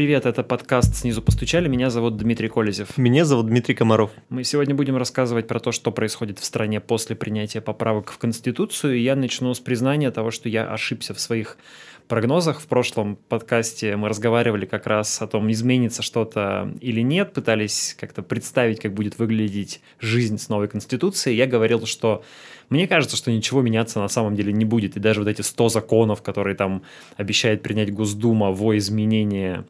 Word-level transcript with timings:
привет, 0.00 0.24
это 0.24 0.42
подкаст 0.42 0.96
«Снизу 0.96 1.20
постучали», 1.20 1.68
меня 1.68 1.90
зовут 1.90 2.16
Дмитрий 2.16 2.48
Колезев. 2.48 2.96
Меня 2.96 3.26
зовут 3.26 3.48
Дмитрий 3.48 3.74
Комаров. 3.74 4.10
Мы 4.30 4.44
сегодня 4.44 4.74
будем 4.74 4.96
рассказывать 4.96 5.46
про 5.46 5.60
то, 5.60 5.72
что 5.72 5.92
происходит 5.92 6.38
в 6.38 6.44
стране 6.46 6.80
после 6.80 7.14
принятия 7.14 7.60
поправок 7.60 8.10
в 8.10 8.16
Конституцию, 8.16 8.96
и 8.96 9.02
я 9.02 9.14
начну 9.14 9.52
с 9.52 9.60
признания 9.60 10.10
того, 10.10 10.30
что 10.30 10.48
я 10.48 10.72
ошибся 10.72 11.12
в 11.12 11.20
своих 11.20 11.58
прогнозах. 12.10 12.60
В 12.60 12.66
прошлом 12.66 13.16
подкасте 13.16 13.96
мы 13.96 14.08
разговаривали 14.08 14.66
как 14.66 14.86
раз 14.86 15.22
о 15.22 15.28
том, 15.28 15.50
изменится 15.52 16.02
что-то 16.02 16.74
или 16.80 17.00
нет, 17.02 17.32
пытались 17.32 17.96
как-то 17.98 18.22
представить, 18.22 18.80
как 18.80 18.92
будет 18.92 19.18
выглядеть 19.18 19.80
жизнь 20.00 20.36
с 20.36 20.48
новой 20.48 20.66
Конституцией. 20.68 21.36
Я 21.36 21.46
говорил, 21.46 21.86
что 21.86 22.22
мне 22.68 22.88
кажется, 22.88 23.16
что 23.16 23.30
ничего 23.30 23.62
меняться 23.62 24.00
на 24.00 24.08
самом 24.08 24.34
деле 24.34 24.52
не 24.52 24.64
будет. 24.64 24.96
И 24.96 25.00
даже 25.00 25.20
вот 25.20 25.28
эти 25.28 25.42
100 25.42 25.68
законов, 25.68 26.20
которые 26.20 26.56
там 26.56 26.82
обещает 27.16 27.62
принять 27.62 27.94
Госдума 27.94 28.50
во 28.50 28.76
изменение 28.76 29.64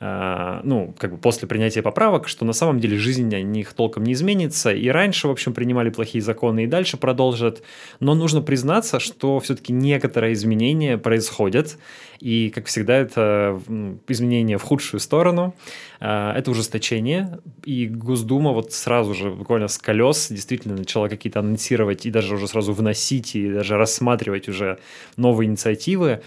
ну, 0.00 0.94
как 0.98 1.12
бы 1.12 1.18
после 1.18 1.46
принятия 1.46 1.82
поправок, 1.82 2.26
что 2.26 2.46
на 2.46 2.54
самом 2.54 2.80
деле 2.80 2.96
жизнь 2.96 3.34
о 3.34 3.42
них 3.42 3.74
толком 3.74 4.04
не 4.04 4.14
изменится. 4.14 4.72
И 4.72 4.88
раньше, 4.88 5.28
в 5.28 5.30
общем, 5.30 5.52
принимали 5.52 5.90
плохие 5.90 6.22
законы 6.22 6.64
и 6.64 6.66
дальше 6.66 6.96
продолжат. 6.96 7.62
Но 8.00 8.14
нужно 8.14 8.40
признаться, 8.40 8.98
что 8.98 9.38
все-таки 9.40 9.74
некоторые 9.74 10.32
изменения 10.32 10.96
происходят. 10.96 11.76
И, 12.18 12.50
как 12.54 12.66
всегда, 12.66 12.96
это 12.96 13.60
изменения 14.08 14.56
в 14.56 14.62
худшую 14.62 15.00
сторону. 15.00 15.54
А, 16.00 16.34
это 16.34 16.50
ужесточение. 16.50 17.38
И 17.64 17.86
Госдума 17.86 18.52
вот 18.52 18.72
сразу 18.72 19.12
же, 19.12 19.30
буквально 19.30 19.68
с 19.68 19.76
колес, 19.76 20.28
действительно 20.30 20.76
начала 20.76 21.08
какие-то 21.08 21.40
анонсировать 21.40 22.06
и 22.06 22.10
даже 22.10 22.34
уже 22.34 22.48
сразу 22.48 22.72
вносить 22.72 23.36
и 23.36 23.52
даже 23.52 23.76
рассматривать 23.76 24.48
уже 24.48 24.78
новые 25.16 25.48
инициативы 25.48 26.22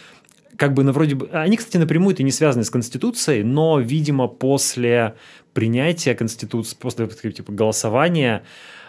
как 0.57 0.73
бы 0.73 0.83
на 0.83 0.91
вроде 0.91 1.15
бы... 1.15 1.29
Они, 1.31 1.57
кстати, 1.57 1.77
напрямую-то 1.77 2.23
не 2.23 2.31
связаны 2.31 2.63
с 2.63 2.69
Конституцией, 2.69 3.43
но, 3.43 3.79
видимо, 3.79 4.27
после 4.27 5.15
принятия 5.53 6.15
Конституции, 6.15 6.77
после 6.79 7.07
типа, 7.07 7.51
голосования 7.51 8.43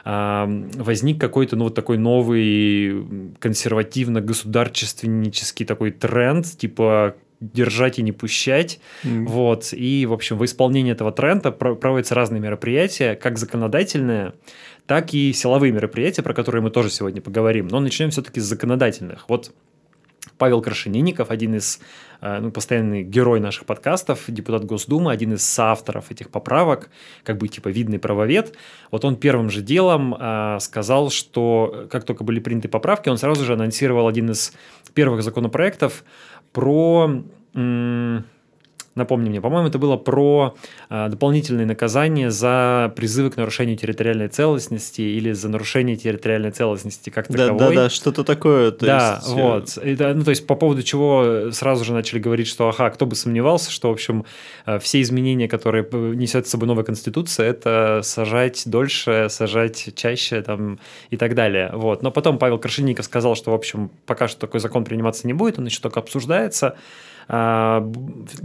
возник 0.04 1.20
какой-то, 1.20 1.56
ну, 1.56 1.64
вот 1.64 1.74
такой 1.74 1.96
новый 1.96 3.32
консервативно-государственнический 3.38 5.64
такой 5.64 5.92
тренд, 5.92 6.46
типа 6.58 7.14
держать 7.40 7.98
и 7.98 8.02
не 8.02 8.12
пущать. 8.12 8.80
Mm. 9.02 9.26
Вот. 9.26 9.72
И, 9.72 10.06
в 10.06 10.12
общем, 10.12 10.38
в 10.38 10.44
исполнении 10.44 10.92
этого 10.92 11.10
тренда 11.12 11.50
проводятся 11.52 12.14
разные 12.14 12.40
мероприятия, 12.40 13.16
как 13.16 13.38
законодательные, 13.38 14.34
так 14.86 15.14
и 15.14 15.32
силовые 15.32 15.72
мероприятия, 15.72 16.22
про 16.22 16.34
которые 16.34 16.62
мы 16.62 16.70
тоже 16.70 16.90
сегодня 16.90 17.20
поговорим. 17.20 17.66
Но 17.68 17.80
начнем 17.80 18.10
все-таки 18.10 18.40
с 18.40 18.44
законодательных. 18.44 19.28
Вот 19.28 19.52
Павел 20.44 20.60
Крашенинников, 20.60 21.30
один 21.30 21.54
из, 21.54 21.80
э, 22.20 22.38
ну, 22.38 22.50
постоянный 22.50 23.02
герой 23.02 23.40
наших 23.40 23.64
подкастов, 23.64 24.24
депутат 24.28 24.66
Госдумы, 24.66 25.10
один 25.10 25.32
из 25.32 25.42
соавторов 25.42 26.10
этих 26.10 26.28
поправок, 26.28 26.90
как 27.22 27.38
бы 27.38 27.48
типа 27.48 27.68
видный 27.68 27.98
правовед. 27.98 28.54
Вот 28.90 29.06
он 29.06 29.16
первым 29.16 29.48
же 29.48 29.62
делом 29.62 30.14
э, 30.14 30.58
сказал, 30.60 31.08
что 31.08 31.86
как 31.90 32.04
только 32.04 32.24
были 32.24 32.40
приняты 32.40 32.68
поправки, 32.68 33.08
он 33.08 33.16
сразу 33.16 33.42
же 33.42 33.54
анонсировал 33.54 34.06
один 34.06 34.32
из 34.32 34.52
первых 34.92 35.22
законопроектов 35.22 36.04
про... 36.52 37.22
М- 37.54 38.24
Напомни 38.94 39.28
мне, 39.28 39.40
по-моему, 39.40 39.68
это 39.68 39.78
было 39.78 39.96
про 39.96 40.54
э, 40.88 41.08
дополнительные 41.08 41.66
наказания 41.66 42.30
за 42.30 42.92
призывы 42.94 43.30
к 43.30 43.36
нарушению 43.36 43.76
территориальной 43.76 44.28
целостности 44.28 45.00
или 45.00 45.32
за 45.32 45.48
нарушение 45.48 45.96
территориальной 45.96 46.52
целостности 46.52 47.10
как 47.10 47.28
да, 47.28 47.48
таковой. 47.48 47.74
Да, 47.74 47.82
да, 47.84 47.90
что-то 47.90 48.22
такое. 48.22 48.70
То 48.70 48.86
да, 48.86 49.20
есть... 49.20 49.36
Э, 49.36 49.42
вот. 49.42 49.78
Это, 49.78 50.14
ну, 50.14 50.22
то 50.22 50.30
есть 50.30 50.46
по 50.46 50.54
поводу 50.54 50.82
чего 50.84 51.50
сразу 51.50 51.84
же 51.84 51.92
начали 51.92 52.20
говорить, 52.20 52.46
что, 52.46 52.68
ага, 52.68 52.90
кто 52.90 53.04
бы 53.04 53.16
сомневался, 53.16 53.72
что, 53.72 53.88
в 53.88 53.92
общем, 53.92 54.24
э, 54.66 54.78
все 54.78 55.00
изменения, 55.00 55.48
которые 55.48 55.84
несет 56.14 56.46
с 56.46 56.50
собой 56.50 56.68
новая 56.68 56.84
конституция, 56.84 57.50
это 57.50 58.00
сажать 58.04 58.62
дольше, 58.66 59.26
сажать 59.28 59.88
чаще 59.96 60.40
там 60.42 60.78
и 61.10 61.16
так 61.16 61.34
далее. 61.34 61.70
Вот. 61.74 62.02
Но 62.02 62.12
потом 62.12 62.38
Павел 62.38 62.58
Крашенников 62.58 63.06
сказал, 63.06 63.34
что, 63.34 63.50
в 63.50 63.54
общем, 63.54 63.90
пока 64.06 64.28
что 64.28 64.40
такой 64.40 64.60
закон 64.60 64.84
приниматься 64.84 65.26
не 65.26 65.32
будет, 65.32 65.58
он 65.58 65.66
еще 65.66 65.80
только 65.80 65.98
обсуждается. 65.98 66.76
А, 67.26 67.80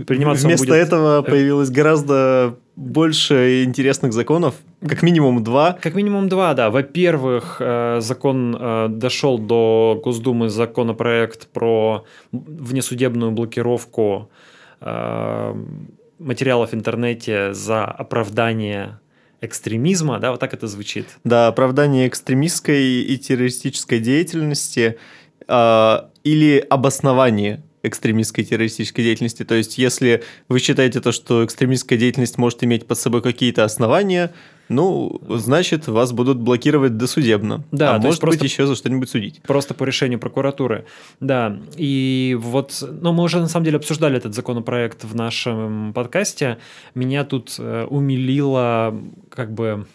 приниматься 0.08 0.48
Вместо 0.48 0.68
будет... 0.68 0.78
этого 0.78 1.22
э, 1.22 1.24
появилось 1.24 1.70
гораздо 1.70 2.56
больше 2.76 3.64
интересных 3.64 4.14
законов, 4.14 4.56
как 4.88 5.02
минимум 5.04 5.44
два. 5.44 5.74
Как 5.82 5.96
минимум 5.96 6.30
два, 6.30 6.54
да. 6.54 6.70
Во-первых, 6.70 7.58
э, 7.60 8.00
закон 8.00 8.56
э, 8.58 8.88
дошел 8.90 9.38
до 9.38 10.00
Госдумы 10.04 10.50
законопроект 10.50 11.48
про 11.50 12.06
внесудебную 12.32 13.32
блокировку 13.32 14.30
материалов 16.20 16.72
в 16.72 16.74
интернете 16.74 17.54
за 17.54 17.84
оправдание 17.84 19.00
экстремизма, 19.42 20.20
да, 20.20 20.32
вот 20.32 20.40
так 20.40 20.54
это 20.54 20.68
звучит. 20.68 21.06
Да, 21.24 21.48
оправдание 21.48 22.08
экстремистской 22.08 23.02
и 23.02 23.18
террористической 23.18 24.00
деятельности 24.00 24.98
э, 25.48 25.98
или 26.24 26.66
обоснование 26.70 27.64
экстремистской 27.84 28.44
террористической 28.44 29.04
деятельности. 29.04 29.44
То 29.44 29.56
есть, 29.56 29.78
если 29.78 30.24
вы 30.48 30.60
считаете 30.60 31.02
то, 31.02 31.12
что 31.12 31.46
экстремистская 31.46 31.98
деятельность 31.98 32.38
может 32.38 32.64
иметь 32.64 32.86
под 32.88 32.98
собой 32.98 33.22
какие-то 33.22 33.64
основания, 33.64 34.32
ну, 34.70 35.20
значит, 35.28 35.88
вас 35.88 36.12
будут 36.12 36.38
блокировать 36.38 36.96
досудебно. 36.96 37.64
Да, 37.72 37.96
а 37.96 38.00
может 38.00 38.22
просто, 38.22 38.40
быть 38.40 38.52
еще 38.52 38.68
за 38.68 38.76
что-нибудь 38.76 39.10
судить. 39.10 39.42
Просто 39.42 39.74
по 39.74 39.84
решению 39.84 40.20
прокуратуры. 40.20 40.86
Да, 41.20 41.60
и 41.76 42.38
вот, 42.40 42.84
ну, 43.02 43.12
мы 43.12 43.24
уже 43.24 43.40
на 43.40 43.48
самом 43.48 43.66
деле 43.66 43.78
обсуждали 43.78 44.18
этот 44.18 44.36
законопроект 44.36 45.04
в 45.04 45.16
нашем 45.16 45.92
подкасте. 45.94 46.60
Меня 46.94 47.24
тут 47.24 47.56
э, 47.58 47.86
умилило, 47.90 48.96
как 49.30 49.54
бы 49.54 49.88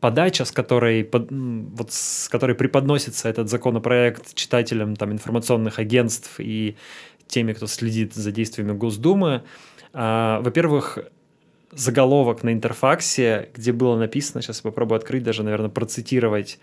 подача, 0.00 0.44
с 0.44 0.52
которой, 0.52 1.08
вот, 1.10 1.92
с 1.92 2.28
которой 2.28 2.54
преподносится 2.54 3.28
этот 3.28 3.48
законопроект 3.48 4.34
читателям 4.34 4.96
там, 4.96 5.12
информационных 5.12 5.78
агентств 5.78 6.34
и 6.38 6.76
теми, 7.26 7.52
кто 7.52 7.66
следит 7.66 8.14
за 8.14 8.32
действиями 8.32 8.72
Госдумы. 8.72 9.42
А, 9.92 10.40
во-первых, 10.40 10.98
заголовок 11.72 12.42
на 12.42 12.52
интерфаксе, 12.52 13.50
где 13.54 13.72
было 13.72 13.96
написано, 13.96 14.42
сейчас 14.42 14.58
я 14.58 14.70
попробую 14.70 14.96
открыть, 14.96 15.22
даже, 15.22 15.42
наверное, 15.42 15.70
процитировать, 15.70 16.58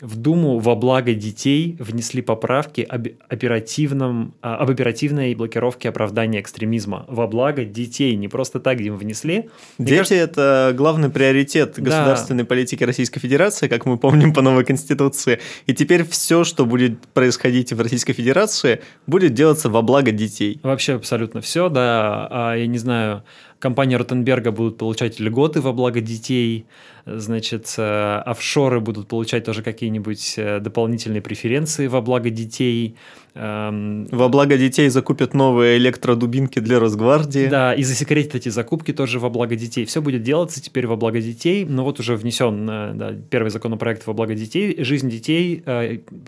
в 0.00 0.16
Думу 0.16 0.58
во 0.58 0.74
благо 0.74 1.14
детей 1.14 1.76
внесли 1.78 2.22
поправки 2.22 2.80
об, 2.88 3.06
оперативном, 3.28 4.34
а, 4.42 4.56
об 4.56 4.70
оперативной 4.70 5.34
блокировке 5.34 5.88
оправдания 5.88 6.40
экстремизма. 6.40 7.04
Во 7.08 7.26
благо 7.26 7.64
детей. 7.64 8.16
Не 8.16 8.28
просто 8.28 8.60
так 8.60 8.80
им 8.80 8.96
внесли. 8.96 9.48
Дети 9.78 9.96
кажется...– 9.96 10.14
это 10.16 10.74
главный 10.76 11.10
приоритет 11.10 11.74
государственной 11.76 12.44
да. 12.44 12.48
политики 12.48 12.84
Российской 12.84 13.20
Федерации, 13.20 13.68
как 13.68 13.86
мы 13.86 13.98
помним 13.98 14.32
по 14.32 14.42
новой 14.42 14.64
Конституции. 14.64 15.40
И 15.66 15.74
теперь 15.74 16.04
все, 16.04 16.44
что 16.44 16.66
будет 16.66 17.00
происходить 17.08 17.72
в 17.72 17.80
Российской 17.80 18.12
Федерации, 18.12 18.80
будет 19.06 19.34
делаться 19.34 19.68
во 19.68 19.82
благо 19.82 20.12
детей. 20.12 20.60
Вообще 20.62 20.94
абсолютно 20.94 21.40
все, 21.40 21.68
да. 21.68 22.28
А, 22.30 22.54
я 22.54 22.66
не 22.66 22.78
знаю, 22.78 23.22
компания 23.60 23.96
Ротенберга 23.96 24.50
будут 24.50 24.78
получать 24.78 25.20
льготы 25.20 25.60
во 25.60 25.72
благо 25.72 26.00
детей, 26.00 26.66
значит, 27.06 27.74
э, 27.78 28.22
офшоры 28.26 28.80
будут 28.80 29.06
получать 29.06 29.44
тоже 29.44 29.62
какие-нибудь 29.62 30.34
э, 30.36 30.60
дополнительные 30.60 31.20
преференции 31.22 31.86
во 31.86 32.00
благо 32.00 32.30
детей. 32.30 32.96
Эм, 33.34 34.06
во 34.10 34.28
благо 34.28 34.56
детей 34.56 34.88
закупят 34.88 35.34
новые 35.34 35.76
электродубинки 35.76 36.58
для 36.58 36.80
Росгвардии. 36.80 37.46
Да, 37.46 37.74
и 37.74 37.82
засекретят 37.84 38.34
эти 38.34 38.48
закупки 38.48 38.92
тоже 38.92 39.20
во 39.20 39.28
благо 39.28 39.54
детей. 39.54 39.84
Все 39.84 40.00
будет 40.00 40.22
делаться 40.22 40.62
теперь 40.62 40.86
во 40.86 40.96
благо 40.96 41.20
детей, 41.20 41.64
но 41.64 41.84
вот 41.84 42.00
уже 42.00 42.16
внесен 42.16 42.68
э, 42.68 42.92
да, 42.94 43.14
первый 43.30 43.50
законопроект 43.50 44.06
во 44.06 44.14
благо 44.14 44.34
детей. 44.34 44.82
Жизнь 44.82 45.10
детей 45.10 45.62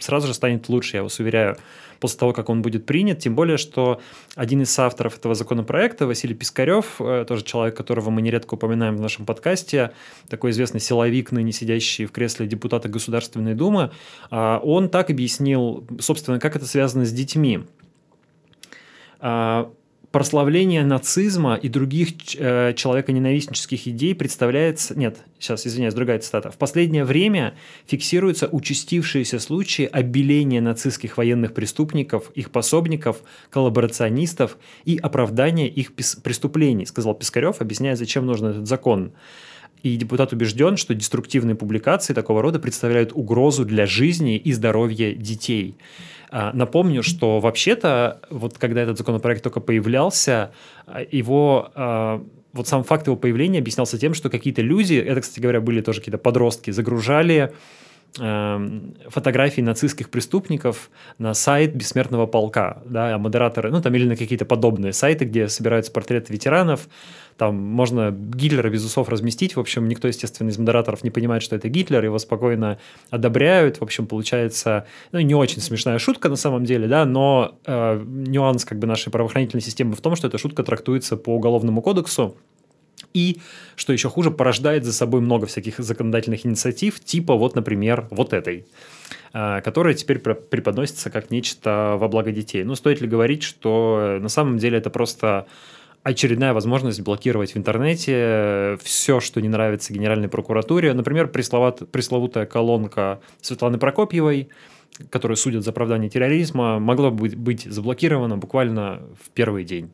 сразу 0.01 0.27
же 0.27 0.35
станет 0.35 0.69
лучше, 0.69 0.99
я 0.99 1.03
вас 1.03 1.19
уверяю 1.19 1.57
после 2.03 2.19
того, 2.19 2.33
как 2.33 2.51
он 2.51 2.63
будет 2.63 2.85
принят, 2.85 3.21
тем 3.21 3.37
более, 3.37 3.57
что 3.57 4.01
один 4.35 4.63
из 4.63 4.77
авторов 4.77 5.17
этого 5.17 5.37
законопроекта, 5.37 6.07
Василий 6.07 6.35
Пискарев, 6.35 7.01
э, 7.01 7.25
тоже 7.27 7.45
человек, 7.45 7.77
которого 7.77 8.11
мы 8.11 8.23
нередко 8.23 8.55
упоминаем 8.55 8.97
в 8.97 9.01
нашем 9.01 9.25
подкасте, 9.25 9.93
такой 10.29 10.51
известный 10.51 10.81
силовик, 10.81 11.31
ныне 11.31 11.53
сидящий 11.53 12.07
в 12.07 12.11
кресле 12.11 12.49
депутата 12.49 12.89
Государственной 12.89 13.55
Думы, 13.55 13.93
а, 14.31 14.59
он 14.59 14.89
так 14.89 15.11
объяснил, 15.11 15.87
собственно, 16.01 16.41
как 16.41 16.57
это 16.57 16.67
связано 16.67 17.05
с 17.05 17.13
детьми. 17.13 17.61
А, 19.21 19.71
прославление 20.13 20.85
нацизма 20.85 21.55
и 21.55 21.69
других 21.69 22.11
э, 22.37 22.75
человеконенавистнических 22.75 23.89
идей 23.89 24.15
представляется... 24.15 24.97
Нет, 24.97 25.17
сейчас, 25.39 25.67
извиняюсь, 25.67 25.95
другая 25.95 26.19
цитата. 26.19 26.51
В 26.51 26.59
последнее 26.59 27.05
время 27.05 27.55
фиксируются 27.87 28.47
участившиеся 28.47 29.39
случаи 29.39 29.89
обеления 29.91 30.61
нацистских 30.61 31.17
военных 31.17 31.55
преступников, 31.55 32.31
их 32.35 32.51
пособников, 32.51 33.23
коллаборационистов 33.51 34.59
и 34.85 34.99
оправдания 34.99 35.69
их 35.69 35.95
преступлений, 35.95 36.85
сказал 36.85 37.15
Пискарев, 37.15 37.61
объясняя, 37.61 37.97
зачем 37.97 38.27
нужен 38.27 38.49
этот 38.49 38.69
закон. 38.69 39.13
И 39.83 39.97
депутат 39.97 40.33
убежден, 40.33 40.77
что 40.77 40.95
деструктивные 40.95 41.57
публикации 41.57 42.15
такого 42.15 42.43
рода 42.43 42.61
представляют 42.61 43.13
угрозу 43.15 43.65
для 43.65 43.87
жизни 43.87 44.37
и 44.37 44.53
здоровья 44.53 45.13
детей. 45.13 45.75
А, 46.35 46.51
напомню, 46.55 47.03
что 47.03 47.41
вообще-то, 47.41 48.21
вот 48.31 48.57
когда 48.57 48.81
этот 48.81 48.97
законопроект 48.97 49.43
только 49.43 49.61
появлялся, 49.61 50.53
а, 50.87 51.03
его 51.11 51.71
а, 51.75 52.25
вот 52.55 52.67
сам 52.67 52.85
факт 52.85 53.07
его 53.07 53.17
появления 53.17 53.59
объяснялся 53.59 53.99
тем, 53.99 54.15
что 54.15 54.31
какие-то 54.31 54.63
люди, 54.63 54.95
это, 54.95 55.21
кстати 55.21 55.41
говоря, 55.41 55.61
были 55.61 55.83
тоже 55.83 55.99
какие-то 55.99 56.17
подростки, 56.17 56.71
загружали 56.71 57.53
Эм, 58.19 58.95
фотографий 59.09 59.63
нацистских 59.63 60.11
преступников 60.11 60.91
на 61.17 61.33
сайт 61.33 61.75
Бессмертного 61.75 62.27
полка, 62.27 62.83
да, 62.85 63.15
а 63.15 63.19
модераторы, 63.19 63.71
ну, 63.71 63.81
там 63.81 63.95
или 63.95 64.07
на 64.07 64.17
какие-то 64.17 64.45
подобные 64.45 64.93
сайты, 64.93 65.25
где 65.25 65.49
собираются 65.49 65.93
портреты 65.93 66.31
ветеранов, 66.31 66.89
там 67.39 67.57
можно 67.57 68.11
Гитлера 68.11 68.69
без 68.69 68.85
усов 68.85 69.09
разместить, 69.09 69.57
в 69.57 69.61
общем, 69.61 69.89
никто, 69.89 70.09
естественно, 70.09 70.51
из 70.51 70.59
модераторов 70.59 71.03
не 71.05 71.11
понимает, 71.11 71.43
что 71.43 71.57
это 71.57 71.71
Гитлер, 71.71 72.05
его 72.05 72.19
спокойно 72.19 72.79
одобряют, 73.09 73.79
в 73.79 73.83
общем, 73.83 74.07
получается, 74.07 74.87
ну, 75.13 75.21
не 75.21 75.35
очень 75.35 75.63
смешная 75.63 75.99
шутка 75.99 76.29
на 76.29 76.37
самом 76.37 76.67
деле, 76.67 76.89
да, 76.89 77.07
но 77.07 77.59
э, 77.65 78.05
нюанс 78.05 78.67
как 78.67 78.79
бы 78.79 78.87
нашей 78.87 79.11
правоохранительной 79.11 79.63
системы 79.63 79.95
в 79.95 80.03
том, 80.03 80.17
что 80.17 80.29
эта 80.29 80.37
шутка 80.37 80.63
трактуется 80.65 81.17
по 81.17 81.35
уголовному 81.35 81.81
кодексу, 81.81 82.37
и, 83.15 83.41
что 83.77 83.93
еще 83.93 84.09
хуже, 84.09 84.31
порождает 84.31 84.85
за 84.85 84.93
собой 84.93 85.21
много 85.21 85.47
всяких 85.47 85.79
законодательных 85.79 86.47
инициатив, 86.47 87.01
типа 87.01 87.35
вот, 87.35 87.55
например, 87.55 88.07
вот 88.11 88.33
этой 88.33 88.67
а, 89.35 89.61
которая 89.61 89.95
теперь 89.95 90.19
преподносится 90.19 91.11
как 91.11 91.31
нечто 91.31 91.97
во 91.99 92.09
благо 92.09 92.33
детей. 92.33 92.65
Ну, 92.65 92.75
стоит 92.75 93.01
ли 93.01 93.09
говорить, 93.09 93.43
что 93.43 94.19
на 94.21 94.29
самом 94.29 94.59
деле 94.59 94.79
это 94.79 94.91
просто 94.91 95.47
очередная 96.03 96.53
возможность 96.53 97.01
блокировать 97.01 97.55
в 97.55 97.57
интернете 97.57 98.77
все, 98.83 99.21
что 99.21 99.41
не 99.41 99.49
нравится 99.49 99.93
Генеральной 99.93 100.29
прокуратуре. 100.29 100.93
Например, 100.93 101.29
пресловутая 101.29 102.47
колонка 102.47 103.21
Светланы 103.41 103.79
Прокопьевой, 103.79 104.49
которую 105.11 105.37
судят 105.37 105.65
за 105.65 105.71
оправдание 105.71 106.11
терроризма, 106.11 106.79
могла 106.79 107.11
бы 107.11 107.29
быть 107.29 107.63
заблокирована 107.63 108.37
буквально 108.37 109.03
в 109.23 109.31
первый 109.31 109.65
день. 109.65 109.93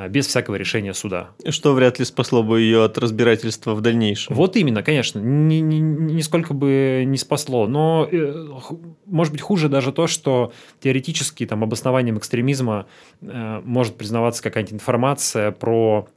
А, 0.00 0.08
без 0.08 0.26
всякого 0.26 0.54
решения 0.54 0.94
суда. 0.94 1.32
Что 1.46 1.74
вряд 1.74 1.98
ли 1.98 2.06
спасло 2.06 2.42
бы 2.42 2.62
ее 2.62 2.84
от 2.84 2.96
разбирательства 2.96 3.74
в 3.74 3.82
дальнейшем. 3.82 4.34
Вот 4.34 4.56
именно, 4.56 4.82
конечно, 4.82 5.18
ни, 5.18 5.56
ни, 5.56 5.76
нисколько 5.76 6.54
бы 6.54 7.02
не 7.06 7.18
спасло. 7.18 7.66
Но, 7.66 8.08
э, 8.10 8.46
может 9.04 9.30
быть, 9.30 9.42
хуже 9.42 9.68
даже 9.68 9.92
то, 9.92 10.06
что 10.06 10.54
теоретически 10.80 11.44
там, 11.44 11.62
обоснованием 11.62 12.16
экстремизма 12.16 12.86
э, 13.20 13.60
может 13.62 13.96
признаваться 13.96 14.42
какая-нибудь 14.42 14.72
информация 14.72 15.50
про 15.50 16.08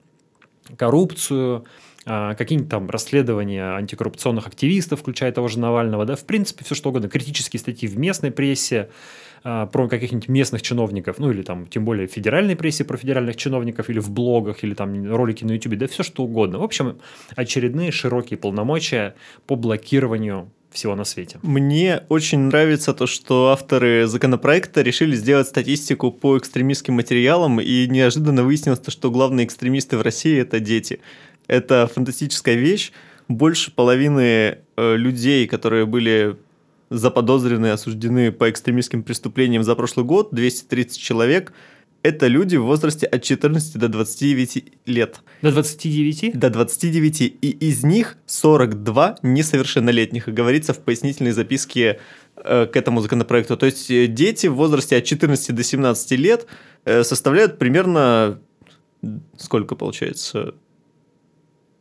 коррупцию, 0.78 1.66
э, 2.06 2.36
какие-нибудь 2.38 2.70
там 2.70 2.90
расследования 2.90 3.76
антикоррупционных 3.76 4.48
активистов, 4.48 5.02
включая 5.02 5.34
того 5.34 5.50
же 5.50 5.60
Навального, 5.60 6.06
да, 6.06 6.16
в 6.16 6.24
принципе, 6.24 6.64
все 6.64 6.74
что 6.74 6.88
угодно, 6.88 7.10
критические 7.10 7.60
статьи 7.60 7.90
в 7.90 7.98
местной 7.98 8.32
прессе, 8.32 8.90
а, 9.44 9.66
про 9.66 9.90
каких-нибудь 9.90 10.30
местных 10.30 10.62
чиновников, 10.62 11.20
ну 11.20 11.30
или 11.30 11.42
там 11.42 11.68
тем 11.68 11.84
более 11.84 12.08
в 12.08 12.12
федеральной 12.12 12.56
прессе 12.56 12.86
про 12.86 12.98
федеральных 12.98 13.36
чиновников, 13.36 13.90
или 13.90 14.00
в 14.00 14.10
блогах, 14.10 14.64
или 14.64 14.74
там 14.74 15.14
ролики 15.14 15.44
на 15.44 15.52
YouTube, 15.52 15.76
да 15.76 15.88
все 15.88 16.04
что 16.04 16.24
угодно. 16.24 16.60
В 16.60 16.64
общем, 16.64 16.98
очередные 17.36 17.92
широкие 17.92 18.38
полномочия 18.38 19.16
по 19.46 19.56
блокированию 19.56 20.50
всего 20.72 20.96
на 20.96 21.04
свете. 21.04 21.40
Мне 21.44 22.04
очень 22.10 22.40
нравится 22.40 22.94
то, 22.94 23.06
что 23.06 23.50
авторы 23.50 24.08
законопроекта 24.08 24.82
решили 24.82 25.16
сделать 25.16 25.48
статистику 25.48 26.12
по 26.12 26.38
экстремистским 26.38 26.96
материалам, 26.96 27.60
и 27.60 27.88
неожиданно 27.88 28.44
выяснилось, 28.44 28.80
то, 28.80 28.92
что 28.92 29.12
главные 29.12 29.46
экстремисты 29.46 29.98
в 29.98 30.02
России– 30.02 30.38
это 30.40 30.60
дети. 30.60 31.00
Это 31.48 31.90
фантастическая 31.94 32.56
вещь. 32.56 32.92
Больше 33.28 33.72
половины 33.72 34.58
э, 34.76 34.96
людей, 34.96 35.48
которые 35.48 35.86
были 35.86 36.38
заподозрены, 36.94 37.72
осуждены 37.72 38.32
по 38.32 38.50
экстремистским 38.50 39.04
преступлениям 39.04 39.64
за 39.64 39.76
прошлый 39.76 40.06
год, 40.06 40.30
230 40.32 41.00
человек, 41.00 41.54
это 42.04 42.28
люди 42.28 42.58
в 42.58 42.66
возрасте 42.66 43.08
от 43.08 43.24
14 43.24 43.78
до 43.78 43.88
29 43.88 44.66
лет. 44.86 45.22
До 45.42 45.52
29? 45.52 46.38
До 46.38 46.50
29. 46.50 47.22
И 47.22 47.50
из 47.50 47.84
них 47.84 48.18
42 48.26 49.20
несовершеннолетних. 49.24 50.28
Говорится 50.28 50.74
в 50.74 50.80
пояснительной 50.80 51.32
записке 51.32 52.00
э, 52.36 52.66
к 52.66 52.76
этому 52.76 53.00
законопроекту. 53.00 53.56
То 53.56 53.66
есть 53.66 53.90
э, 53.90 54.08
дети 54.08 54.48
в 54.48 54.56
возрасте 54.56 54.98
от 54.98 55.06
14 55.06 55.56
до 55.56 55.64
17 55.64 56.12
лет 56.20 56.46
э, 56.86 57.04
составляют 57.04 57.58
примерно... 57.58 58.40
Сколько 59.38 59.76
получается? 59.76 60.54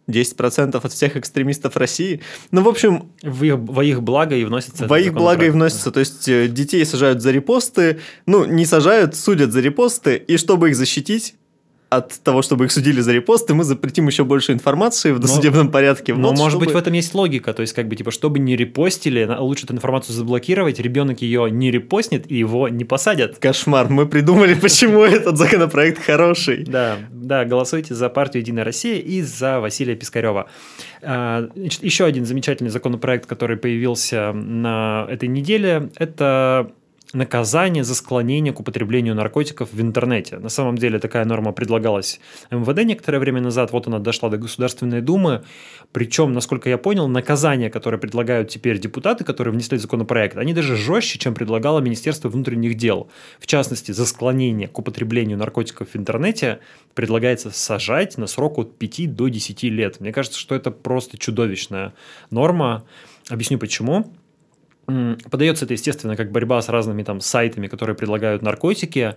10% 0.08 0.80
от 0.82 0.92
всех 0.92 1.16
экстремистов 1.16 1.76
России. 1.76 2.20
Ну, 2.50 2.62
в 2.62 2.68
общем... 2.68 3.10
В 3.22 3.44
их, 3.44 3.56
во 3.56 3.84
их 3.84 4.02
благо 4.02 4.36
и 4.36 4.44
вносится... 4.44 4.86
Во 4.86 4.98
их 4.98 5.12
благо 5.12 5.44
и 5.44 5.50
вносится. 5.50 5.90
То 5.90 6.00
есть, 6.00 6.28
э, 6.28 6.48
детей 6.48 6.84
сажают 6.84 7.22
за 7.22 7.30
репосты, 7.30 8.00
ну, 8.26 8.44
не 8.44 8.66
сажают, 8.66 9.14
судят 9.14 9.52
за 9.52 9.60
репосты, 9.60 10.16
и 10.16 10.36
чтобы 10.36 10.70
их 10.70 10.76
защитить, 10.76 11.34
от 11.96 12.20
того, 12.22 12.40
чтобы 12.40 12.64
их 12.64 12.72
судили 12.72 13.00
за 13.00 13.12
репосты, 13.12 13.52
мы 13.52 13.64
запретим 13.64 14.06
еще 14.06 14.24
больше 14.24 14.52
информации 14.52 15.12
в 15.12 15.18
досудебном 15.18 15.66
но, 15.66 15.72
порядке. 15.72 16.14
Но, 16.14 16.28
вот, 16.28 16.38
может 16.38 16.52
чтобы... 16.52 16.64
быть, 16.64 16.74
в 16.74 16.78
этом 16.78 16.94
есть 16.94 17.14
логика. 17.14 17.52
То 17.52 17.60
есть, 17.60 17.74
как 17.74 17.86
бы, 17.86 17.96
типа, 17.96 18.10
чтобы 18.10 18.38
не 18.38 18.56
репостили, 18.56 19.28
лучше 19.38 19.64
эту 19.64 19.74
информацию 19.74 20.16
заблокировать, 20.16 20.78
ребенок 20.78 21.20
ее 21.20 21.50
не 21.50 21.70
репостнет, 21.70 22.30
и 22.30 22.36
его 22.36 22.68
не 22.68 22.84
посадят. 22.84 23.38
Кошмар. 23.38 23.90
Мы 23.90 24.06
придумали, 24.06 24.54
почему 24.60 25.02
этот 25.02 25.36
законопроект 25.36 26.02
хороший. 26.02 26.64
Да, 26.64 26.96
да, 27.10 27.44
голосуйте 27.44 27.94
за 27.94 28.08
партию 28.08 28.40
«Единая 28.42 28.64
Россия» 28.64 28.98
и 28.98 29.20
за 29.20 29.60
Василия 29.60 29.94
Пискарева. 29.94 30.48
А, 31.02 31.48
еще 31.54 32.06
один 32.06 32.24
замечательный 32.24 32.70
законопроект, 32.70 33.26
который 33.26 33.58
появился 33.58 34.32
на 34.32 35.06
этой 35.10 35.28
неделе, 35.28 35.90
это 35.96 36.70
наказание 37.12 37.84
за 37.84 37.94
склонение 37.94 38.52
к 38.52 38.60
употреблению 38.60 39.14
наркотиков 39.14 39.72
в 39.72 39.80
интернете. 39.80 40.38
На 40.38 40.48
самом 40.48 40.78
деле 40.78 40.98
такая 40.98 41.24
норма 41.24 41.52
предлагалась 41.52 42.20
МВД 42.50 42.84
некоторое 42.84 43.18
время 43.18 43.40
назад, 43.40 43.72
вот 43.72 43.86
она 43.86 43.98
дошла 43.98 44.28
до 44.28 44.38
Государственной 44.38 45.00
Думы, 45.00 45.42
причем, 45.92 46.32
насколько 46.32 46.68
я 46.68 46.78
понял, 46.78 47.08
наказания, 47.08 47.70
которые 47.70 48.00
предлагают 48.00 48.48
теперь 48.48 48.78
депутаты, 48.78 49.24
которые 49.24 49.52
внесли 49.52 49.78
законопроект, 49.78 50.36
они 50.36 50.54
даже 50.54 50.76
жестче, 50.76 51.18
чем 51.18 51.34
предлагало 51.34 51.80
Министерство 51.80 52.28
внутренних 52.28 52.76
дел. 52.76 53.10
В 53.38 53.46
частности, 53.46 53.92
за 53.92 54.06
склонение 54.06 54.68
к 54.68 54.78
употреблению 54.78 55.36
наркотиков 55.36 55.88
в 55.92 55.96
интернете 55.96 56.60
предлагается 56.94 57.50
сажать 57.50 58.16
на 58.16 58.26
срок 58.26 58.58
от 58.58 58.78
5 58.78 59.14
до 59.14 59.28
10 59.28 59.62
лет. 59.64 60.00
Мне 60.00 60.12
кажется, 60.12 60.38
что 60.38 60.54
это 60.54 60.70
просто 60.70 61.18
чудовищная 61.18 61.94
норма. 62.30 62.84
Объясню 63.28 63.58
почему. 63.58 64.12
Подается 64.86 65.64
это, 65.64 65.74
естественно, 65.74 66.16
как 66.16 66.32
борьба 66.32 66.60
с 66.60 66.68
разными 66.68 67.02
там 67.02 67.20
сайтами, 67.20 67.68
которые 67.68 67.96
предлагают 67.96 68.42
наркотики, 68.42 69.14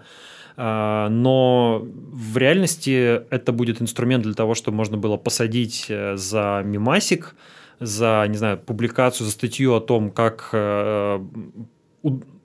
а, 0.57 1.09
но 1.09 1.81
в 1.83 2.37
реальности 2.37 3.21
это 3.29 3.51
будет 3.51 3.81
инструмент 3.81 4.23
для 4.23 4.33
того, 4.33 4.55
чтобы 4.55 4.77
можно 4.77 4.97
было 4.97 5.17
посадить 5.17 5.87
э, 5.89 6.15
за 6.15 6.61
мимасик, 6.63 7.35
за, 7.79 8.25
не 8.29 8.37
знаю, 8.37 8.57
публикацию, 8.57 9.25
за 9.25 9.33
статью 9.33 9.73
о 9.73 9.81
том, 9.81 10.11
как, 10.11 10.49
э, 10.53 11.19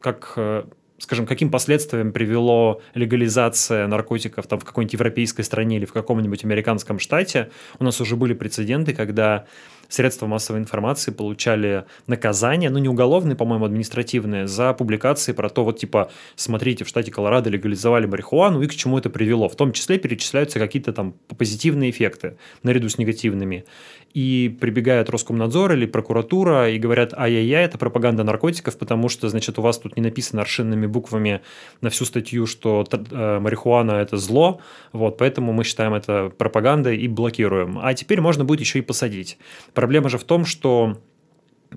как 0.01 0.33
э, 0.37 0.65
скажем, 0.99 1.27
каким 1.27 1.51
последствиям 1.51 2.13
привело 2.13 2.83
легализация 2.95 3.87
наркотиков 3.87 4.47
там 4.49 4.59
в 4.59 4.65
какой-нибудь 4.65 4.93
европейской 4.95 5.43
стране 5.43 5.77
или 5.77 5.85
в 5.85 5.93
каком-нибудь 5.93 6.45
американском 6.45 6.99
штате. 6.99 7.51
У 7.79 7.85
нас 7.85 8.01
уже 8.01 8.17
были 8.17 8.35
прецеденты, 8.35 8.93
когда 8.93 9.47
средства 9.91 10.27
массовой 10.27 10.61
информации 10.61 11.11
получали 11.11 11.85
наказание, 12.07 12.71
ну 12.71 12.79
не 12.79 12.89
уголовные, 12.89 13.37
по-моему, 13.37 13.67
административные, 13.67 14.47
за 14.47 14.73
публикации 14.73 15.33
про 15.33 15.51
то, 15.51 15.65
вот 15.65 15.79
типа, 15.79 16.11
смотрите, 16.37 16.85
в 16.85 16.89
штате 16.89 17.11
Колорадо 17.11 17.51
легализовали 17.51 18.07
марихуану 18.07 18.63
и 18.63 18.67
к 18.67 18.75
чему 18.75 18.97
это 18.99 19.11
привело. 19.11 19.49
В 19.49 19.57
том 19.57 19.73
числе 19.73 19.99
перечисляются 19.99 20.59
какие-то 20.59 20.93
там 20.93 21.15
позитивные 21.37 21.91
эффекты 21.91 22.37
наряду 22.63 22.89
с 22.89 22.97
негативными. 22.97 23.65
И 24.13 24.57
прибегает 24.61 25.09
Роскомнадзор 25.09 25.73
или 25.73 25.87
прокуратура 25.87 26.69
и 26.69 26.79
говорят, 26.79 27.15
ай-яй-яй, 27.17 27.65
это 27.65 27.79
пропаганда 27.79 28.25
наркотиков, 28.25 28.77
потому 28.77 29.09
что, 29.09 29.29
значит, 29.29 29.57
у 29.61 29.63
вас 29.63 29.79
тут 29.79 29.97
не 29.97 30.03
написано 30.03 30.43
аршинными 30.43 30.87
буквами 30.87 31.43
на 31.81 31.91
всю 31.91 32.05
статью, 32.05 32.47
что 32.47 32.85
э, 32.91 33.39
марихуана– 33.39 33.93
это 33.93 34.17
зло, 34.17 34.61
вот, 34.93 35.17
поэтому 35.17 35.53
мы 35.53 35.63
считаем 35.63 35.95
это 35.95 36.33
пропагандой 36.37 36.97
и 36.97 37.07
блокируем. 37.07 37.79
А 37.81 37.95
теперь 37.95 38.21
можно 38.21 38.45
будет 38.45 38.61
еще 38.61 38.81
и 38.81 38.83
посадить. 38.83 39.39
Проблема 39.81 40.11
же 40.11 40.19
в 40.19 40.25
том, 40.25 40.45
что 40.45 40.99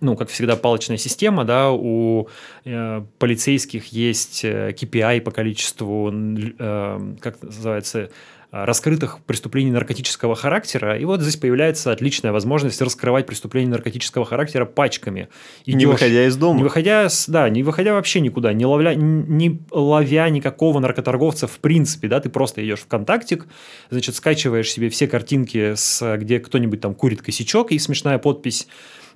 ну, 0.01 0.17
как 0.17 0.27
всегда, 0.27 0.57
палочная 0.57 0.97
система, 0.97 1.45
да, 1.45 1.71
у 1.71 2.27
э, 2.65 3.01
полицейских 3.17 3.85
есть 3.93 4.43
KPI 4.43 5.19
э, 5.19 5.21
по 5.21 5.31
количеству, 5.31 6.11
э, 6.11 7.15
как 7.21 7.41
называется, 7.41 8.11
раскрытых 8.53 9.19
преступлений 9.25 9.71
наркотического 9.71 10.35
характера. 10.35 10.95
И 10.95 11.05
вот 11.05 11.21
здесь 11.21 11.37
появляется 11.37 11.91
отличная 11.91 12.31
возможность 12.31 12.79
раскрывать 12.83 13.25
преступления 13.25 13.71
наркотического 13.71 14.25
характера 14.25 14.65
пачками. 14.65 15.27
Идешь, 15.65 15.79
не 15.79 15.85
выходя 15.87 16.27
из 16.27 16.37
дома. 16.37 16.57
Не 16.57 16.63
выходя, 16.63 17.07
да, 17.27 17.49
не 17.49 17.63
выходя 17.63 17.93
вообще 17.93 18.19
никуда, 18.19 18.53
не 18.53 18.67
ловля, 18.67 18.93
не 18.93 19.59
ловя 19.71 20.29
никакого 20.29 20.79
наркоторговца 20.79 21.47
в 21.47 21.57
принципе, 21.57 22.07
да, 22.07 22.19
ты 22.19 22.29
просто 22.29 22.63
идешь 22.63 22.81
в 22.81 22.87
контактик, 22.87 23.47
значит, 23.89 24.15
скачиваешь 24.15 24.71
себе 24.71 24.89
все 24.89 25.07
картинки, 25.07 25.73
с, 25.73 26.17
где 26.17 26.39
кто-нибудь 26.39 26.79
там 26.79 26.93
курит 26.93 27.23
косячок 27.23 27.71
и 27.71 27.79
смешная 27.79 28.19
подпись, 28.19 28.67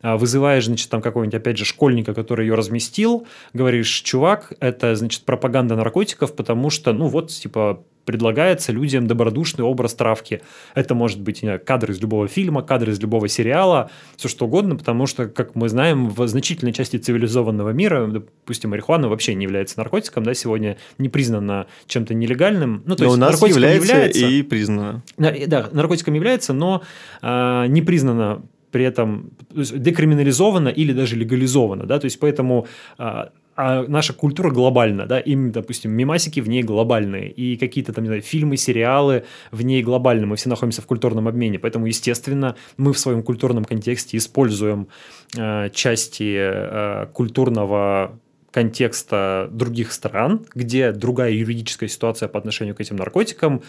вызываешь, 0.01 0.65
значит, 0.65 0.89
там 0.89 1.01
какого-нибудь, 1.01 1.35
опять 1.35 1.57
же, 1.57 1.65
школьника, 1.65 2.13
который 2.13 2.45
ее 2.47 2.55
разместил, 2.55 3.27
говоришь, 3.53 3.89
чувак, 3.89 4.53
это, 4.59 4.95
значит, 4.95 5.23
пропаганда 5.23 5.75
наркотиков, 5.75 6.35
потому 6.35 6.69
что, 6.69 6.93
ну, 6.93 7.07
вот, 7.07 7.29
типа, 7.29 7.83
предлагается 8.07 8.71
людям 8.71 9.05
добродушный 9.05 9.65
образ 9.65 9.93
травки. 9.93 10.41
Это 10.75 10.95
может 10.95 11.19
быть 11.19 11.43
не 11.43 11.47
знаю, 11.47 11.61
кадр 11.63 11.91
из 11.91 11.99
любого 11.99 12.29
фильма, 12.29 12.61
кадр 12.63 12.89
из 12.89 13.01
любого 13.01 13.27
сериала, 13.27 13.91
все 14.15 14.29
что 14.29 14.45
угодно, 14.45 14.77
потому 14.77 15.07
что, 15.07 15.27
как 15.27 15.55
мы 15.55 15.67
знаем, 15.67 16.07
в 16.07 16.25
значительной 16.25 16.71
части 16.71 16.95
цивилизованного 16.95 17.71
мира, 17.71 18.07
допустим, 18.07 18.69
марихуана 18.69 19.09
вообще 19.09 19.35
не 19.35 19.43
является 19.43 19.77
наркотиком, 19.77 20.23
да, 20.23 20.33
сегодня 20.33 20.77
не 20.97 21.09
признана 21.09 21.67
чем-то 21.87 22.13
нелегальным. 22.13 22.81
Ну, 22.85 22.95
то 22.95 23.03
Но 23.03 23.09
есть 23.09 23.17
у 23.17 23.19
нас 23.19 23.41
является, 23.41 23.91
является 23.91 24.25
и 24.25 24.41
признано. 24.41 25.03
да, 25.17 25.33
да, 25.45 25.69
наркотиком 25.73 26.13
является, 26.13 26.53
но 26.53 26.83
а, 27.21 27.67
не 27.67 27.81
признано 27.81 28.41
при 28.71 28.85
этом 28.85 29.31
декриминализовано 29.53 30.69
или 30.69 30.93
даже 30.93 31.15
легализовано, 31.15 31.85
да, 31.85 31.99
то 31.99 32.05
есть 32.05 32.19
поэтому 32.19 32.67
а, 32.97 33.29
а 33.57 33.85
наша 33.87 34.13
культура 34.13 34.51
глобальна, 34.51 35.07
да, 35.07 35.19
им, 35.19 35.51
допустим, 35.51 35.91
мимасики 35.91 36.39
в 36.39 36.47
ней 36.47 36.61
глобальные, 36.61 37.31
и 37.31 37.57
какие-то 37.57 37.91
там, 37.91 38.03
не 38.03 38.07
знаю, 38.09 38.21
фильмы, 38.21 38.55
сериалы 38.55 39.23
в 39.51 39.63
ней 39.63 39.81
глобальны, 39.81 40.27
мы 40.27 40.35
все 40.35 40.47
находимся 40.47 40.83
в 40.83 40.85
культурном 40.85 41.27
обмене, 41.27 41.57
поэтому, 41.57 41.87
естественно, 41.87 42.55
мы 42.77 42.93
в 42.93 42.99
своем 42.99 43.23
культурном 43.23 43.65
контексте 43.65 44.17
используем 44.17 44.89
э, 45.35 45.71
части 45.71 46.35
э, 46.37 47.07
культурного 47.13 48.19
контекста 48.51 49.49
других 49.51 49.91
стран, 49.91 50.45
где 50.53 50.91
другая 50.91 51.31
юридическая 51.31 51.89
ситуация 51.89 52.29
по 52.29 52.37
отношению 52.37 52.75
к 52.75 52.81
этим 52.81 52.95
наркотикам, 52.95 53.63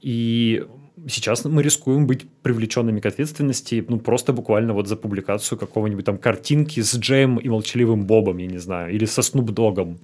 и 0.00 0.64
сейчас 1.08 1.44
мы 1.44 1.62
рискуем 1.62 2.06
быть 2.06 2.26
привлеченными 2.42 3.00
к 3.00 3.06
ответственности, 3.06 3.84
ну, 3.88 3.98
просто 3.98 4.32
буквально 4.32 4.74
вот 4.74 4.88
за 4.88 4.96
публикацию 4.96 5.58
какого-нибудь 5.58 6.04
там 6.04 6.18
картинки 6.18 6.80
с 6.80 6.94
Джеем 6.96 7.38
и 7.38 7.48
Молчаливым 7.48 8.04
Бобом, 8.04 8.38
я 8.38 8.46
не 8.46 8.58
знаю, 8.58 8.94
или 8.94 9.04
со 9.04 9.22
Снуп 9.22 9.50
Догом. 9.50 9.98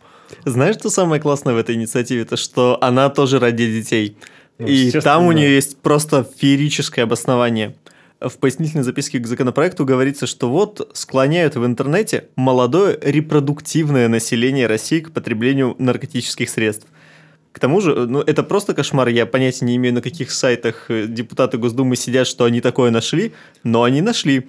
Знаешь, 0.45 0.77
что 0.77 0.91
самое 0.91 1.21
классное 1.21 1.55
в 1.55 1.59
этой 1.59 1.75
инициативе? 1.75 2.25
То, 2.25 2.37
что 2.37 2.79
она 2.81 3.09
тоже 3.09 3.39
ради 3.39 3.71
детей. 3.71 4.17
Ну, 4.59 4.67
и 4.67 4.91
там 4.91 5.27
у 5.27 5.33
нее 5.33 5.55
есть 5.55 5.79
просто 5.79 6.29
феерическое 6.39 7.05
обоснование. 7.05 7.77
В 8.21 8.37
пояснительной 8.39 8.83
записке 8.83 9.21
к 9.21 9.27
законопроекту 9.29 9.85
говорится, 9.85 10.27
что 10.27 10.51
вот 10.51 10.91
склоняют 10.93 11.55
в 11.55 11.65
интернете 11.65 12.25
молодое 12.35 12.99
репродуктивное 13.01 14.09
население 14.09 14.67
России 14.67 14.99
к 15.01 15.13
потреблению 15.13 15.77
наркотических 15.79 16.51
средств. 16.51 16.89
К 17.53 17.61
тому 17.61 17.81
же, 17.81 18.07
ну, 18.07 18.21
это 18.21 18.43
просто 18.43 18.75
кошмар. 18.75 19.09
Я 19.09 19.27
понятия 19.27 19.65
не 19.65 19.77
имею, 19.77 19.95
на 19.95 20.03
каких 20.03 20.31
сайтах 20.31 20.87
э, 20.91 21.07
депутаты 21.09 21.59
Госдумы 21.59 21.97
сидят, 21.97 22.27
что 22.27 22.45
они 22.45 22.61
такое 22.61 22.91
нашли, 22.91 23.33
но 23.65 23.83
они 23.83 24.01
нашли. 24.03 24.47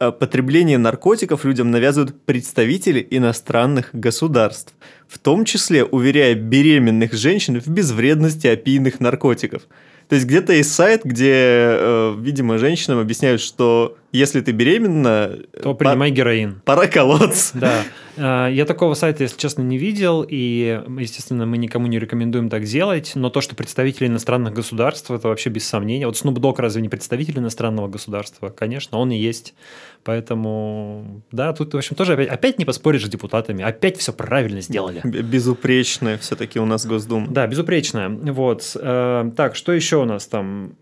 Э, 0.00 0.10
Потребление 0.12 0.78
наркотиков 0.78 1.44
людям 1.44 1.70
навязывают 1.70 2.20
представители 2.24 3.06
иностранных 3.10 3.90
государств, 3.92 4.74
в 5.08 5.18
том 5.18 5.44
числе 5.44 5.84
уверяя 5.84 6.34
беременных 6.34 7.12
женщин 7.12 7.60
в 7.60 7.68
безвредности 7.68 8.46
опийных 8.46 8.98
наркотиков. 9.00 9.62
То 10.08 10.14
есть 10.14 10.26
где-то 10.26 10.54
есть 10.54 10.72
сайт, 10.72 11.02
где, 11.04 11.32
э, 11.34 12.14
видимо, 12.18 12.56
женщинам 12.58 12.98
объясняют, 12.98 13.42
что 13.42 13.98
если 14.10 14.40
ты 14.40 14.52
беременна, 14.52 15.38
То 15.62 15.74
принимай 15.74 16.10
героин. 16.10 16.62
пора 16.64 16.86
колоться. 16.86 17.58
Да. 17.58 17.82
А, 18.18 18.48
Я 18.48 18.64
такого 18.64 18.94
сайта, 18.94 19.22
если 19.22 19.38
честно, 19.38 19.62
не 19.62 19.78
видел, 19.78 20.24
и, 20.28 20.82
естественно, 20.98 21.46
мы 21.46 21.58
никому 21.58 21.86
не 21.86 21.98
рекомендуем 21.98 22.48
так 22.48 22.64
делать, 22.64 23.12
но 23.14 23.30
то, 23.30 23.40
что 23.40 23.54
представители 23.54 24.06
иностранных 24.06 24.52
государств, 24.54 25.10
это 25.10 25.28
вообще 25.28 25.50
без 25.50 25.66
сомнения. 25.66 26.06
Вот 26.06 26.16
Snoop 26.16 26.34
Dogg 26.34 26.56
разве 26.58 26.82
не 26.82 26.88
представитель 26.88 27.38
иностранного 27.38 27.88
государства? 27.88 28.48
Конечно, 28.48 28.98
он 28.98 29.10
и 29.10 29.16
есть. 29.16 29.54
Поэтому, 30.04 31.22
да, 31.32 31.52
тут, 31.52 31.74
в 31.74 31.76
общем, 31.76 31.94
тоже 31.96 32.14
опять, 32.14 32.28
опять 32.28 32.58
не 32.58 32.64
поспоришь 32.64 33.04
с 33.04 33.08
депутатами, 33.08 33.62
опять 33.62 33.98
все 33.98 34.12
правильно 34.12 34.60
сделали. 34.60 35.00
Безупречная 35.04 36.18
все-таки 36.18 36.58
у 36.58 36.64
нас 36.64 36.86
Госдума. 36.86 37.28
Да, 37.28 37.46
безупречная. 37.46 38.08
Вот. 38.08 38.76
Э, 38.80 39.30
Так, 39.36 39.54
что 39.54 39.72
еще 39.72 39.96
у 39.96 40.04
нас 40.04 40.26
там? 40.26 40.72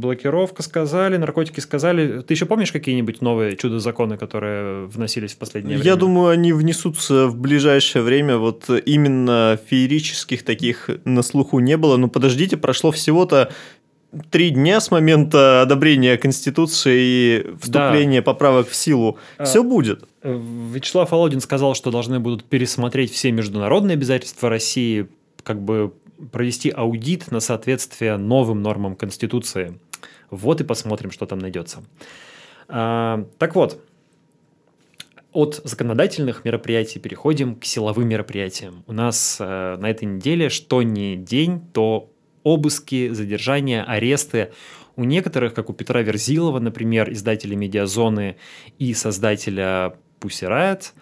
Блокировка 0.00 0.62
сказали, 0.62 1.16
наркотики 1.16 1.60
сказали. 1.60 2.20
Ты 2.22 2.34
еще 2.34 2.46
помнишь 2.46 2.72
какие-нибудь 2.72 3.22
новые 3.22 3.56
чудо-законы, 3.56 4.16
которые 4.16 4.86
вносились 4.86 5.32
в 5.32 5.38
последнее 5.38 5.78
время? 5.78 5.90
Я 5.90 5.96
думаю, 5.96 6.28
они 6.28 6.52
внесутся 6.60 7.26
в 7.26 7.36
ближайшее 7.36 8.02
время. 8.02 8.36
Вот 8.36 8.70
именно 8.70 9.58
феерических 9.68 10.44
таких 10.44 10.90
на 11.04 11.22
слуху 11.22 11.58
не 11.58 11.76
было. 11.76 11.96
Но 11.96 12.08
подождите, 12.08 12.56
прошло 12.56 12.92
всего-то 12.92 13.50
три 14.30 14.50
дня 14.50 14.80
с 14.80 14.90
момента 14.90 15.62
одобрения 15.62 16.16
Конституции 16.16 16.98
и 17.00 17.46
вступления 17.60 18.22
поправок 18.22 18.68
в 18.68 18.74
силу. 18.74 19.18
А, 19.38 19.44
Все 19.44 19.62
будет. 19.62 20.04
Э, 20.22 20.38
Вячеслав 20.72 21.10
Володин 21.10 21.40
сказал, 21.40 21.74
что 21.74 21.90
должны 21.90 22.20
будут 22.20 22.44
пересмотреть 22.44 23.12
все 23.12 23.32
международные 23.32 23.94
обязательства 23.94 24.48
России, 24.48 25.08
как 25.42 25.62
бы 25.62 25.92
провести 26.32 26.70
аудит 26.70 27.30
на 27.30 27.40
соответствие 27.40 28.16
новым 28.16 28.62
нормам 28.62 28.96
Конституции. 28.96 29.78
Вот 30.30 30.60
и 30.60 30.64
посмотрим, 30.64 31.10
что 31.10 31.26
там 31.26 31.38
найдется. 31.38 31.82
А, 32.68 33.26
так 33.38 33.54
вот, 33.54 33.80
от 35.32 35.60
законодательных 35.64 36.44
мероприятий 36.44 36.98
переходим 36.98 37.56
к 37.56 37.64
силовым 37.64 38.08
мероприятиям. 38.08 38.84
У 38.86 38.92
нас 38.92 39.36
э, 39.40 39.76
на 39.76 39.90
этой 39.90 40.04
неделе 40.04 40.48
что 40.48 40.82
ни 40.82 41.16
день, 41.16 41.60
то 41.72 42.10
обыски, 42.42 43.10
задержания, 43.12 43.84
аресты. 43.84 44.52
У 44.96 45.04
некоторых, 45.04 45.54
как 45.54 45.70
у 45.70 45.72
Петра 45.72 46.02
Верзилова, 46.02 46.58
например, 46.58 47.12
издателя 47.12 47.56
«Медиазоны» 47.56 48.36
и 48.78 48.92
создателя 48.94 49.94
Pussy 50.20 50.48
Riot, 50.48 50.92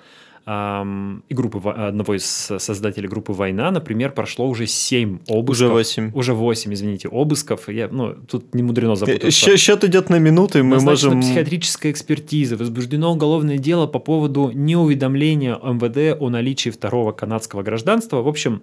и 0.48 1.34
группы, 1.34 1.68
одного 1.68 2.16
из 2.16 2.24
создателей 2.24 3.06
группы 3.06 3.32
«Война», 3.32 3.70
например, 3.70 4.12
прошло 4.12 4.48
уже 4.48 4.66
7 4.66 5.18
обысков. 5.28 5.50
Уже 5.50 5.68
восемь. 5.68 6.10
Уже 6.14 6.32
8, 6.32 6.72
извините, 6.72 7.08
обысков. 7.08 7.68
Я, 7.68 7.88
ну, 7.88 8.14
тут 8.14 8.54
не 8.54 8.62
мудрено 8.62 8.96
запутаться. 8.96 9.30
Счет, 9.30 9.60
счет 9.60 9.84
идет 9.84 10.08
на 10.08 10.18
минуты, 10.18 10.62
мы 10.62 10.76
Назначена 10.76 11.16
можем... 11.16 11.20
психиатрическая 11.20 11.92
экспертиза. 11.92 12.56
Возбуждено 12.56 13.12
уголовное 13.12 13.58
дело 13.58 13.86
по 13.86 13.98
поводу 13.98 14.50
неуведомления 14.54 15.54
МВД 15.56 16.18
о 16.18 16.30
наличии 16.30 16.70
второго 16.70 17.12
канадского 17.12 17.62
гражданства. 17.62 18.22
В 18.22 18.28
общем, 18.28 18.62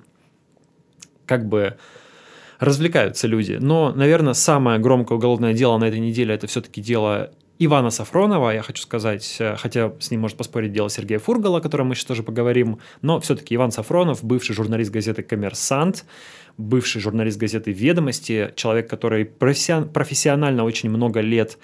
как 1.28 1.48
бы 1.48 1.78
развлекаются 2.60 3.28
люди. 3.28 3.58
Но, 3.62 3.94
наверное, 3.96 4.34
самое 4.34 4.80
громкое 4.80 5.16
уголовное 5.20 5.54
дело 5.54 5.78
на 5.78 5.84
этой 5.84 6.00
неделе 6.00 6.34
это 6.34 6.48
все-таки 6.48 6.82
дело 6.82 7.32
Ивана 7.58 7.90
Сафронова, 7.90 8.52
я 8.52 8.62
хочу 8.62 8.82
сказать, 8.82 9.38
э, 9.40 9.56
хотя 9.58 9.94
с 10.00 10.12
ним 10.12 10.22
может 10.22 10.38
поспорить 10.38 10.74
дело 10.74 10.90
Сергея 10.90 11.20
Фургала, 11.20 11.60
о 11.60 11.62
котором 11.62 11.88
мы 11.88 11.96
сейчас 11.96 12.06
тоже 12.06 12.24
поговорим, 12.24 12.80
но 13.02 13.20
все-таки 13.22 13.56
Иван 13.56 13.72
Сафронов, 13.72 14.24
бывший 14.24 14.54
журналист 14.54 14.92
газеты 14.92 15.24
«Коммерсант», 15.24 16.06
бывший 16.58 17.00
журналист 17.02 17.38
газеты 17.38 17.72
«Ведомости», 17.72 18.52
человек, 18.56 18.90
который 18.90 19.24
профессион- 19.24 19.90
профессионально 19.90 20.66
очень 20.66 20.90
много 20.90 21.22
лет 21.22 21.58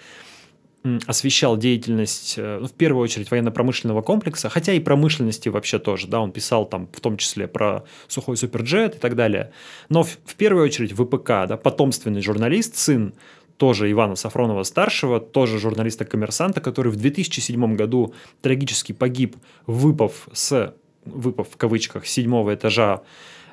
освещал 1.06 1.58
деятельность, 1.58 2.36
э, 2.38 2.60
ну, 2.62 2.68
в 2.68 2.74
первую 2.74 3.04
очередь, 3.04 3.30
военно-промышленного 3.30 4.02
комплекса, 4.02 4.50
хотя 4.50 4.74
и 4.74 4.80
промышленности 4.80 5.50
вообще 5.50 5.78
тоже, 5.78 6.08
да, 6.08 6.22
он 6.22 6.32
писал 6.32 6.66
там 6.66 6.88
в 6.92 7.02
том 7.02 7.18
числе 7.18 7.48
про 7.48 7.84
сухой 8.08 8.36
суперджет 8.38 8.96
и 8.96 8.98
так 8.98 9.16
далее, 9.16 9.52
но 9.90 10.04
в, 10.04 10.18
в 10.26 10.36
первую 10.36 10.66
очередь 10.66 10.94
ВПК, 10.94 11.48
да, 11.48 11.58
потомственный 11.58 12.22
журналист, 12.22 12.78
сын 12.78 13.14
тоже 13.62 13.92
Ивана 13.92 14.16
Сафронова-старшего, 14.16 15.20
тоже 15.20 15.60
журналиста-коммерсанта, 15.60 16.62
который 16.62 16.92
в 16.92 16.96
2007 16.96 17.76
году 17.76 18.16
трагически 18.42 18.92
погиб, 18.92 19.36
выпав 19.68 20.28
с, 20.34 20.74
выпав 21.06 21.48
в 21.48 21.58
кавычках, 21.58 22.08
седьмого 22.08 22.56
этажа 22.56 23.04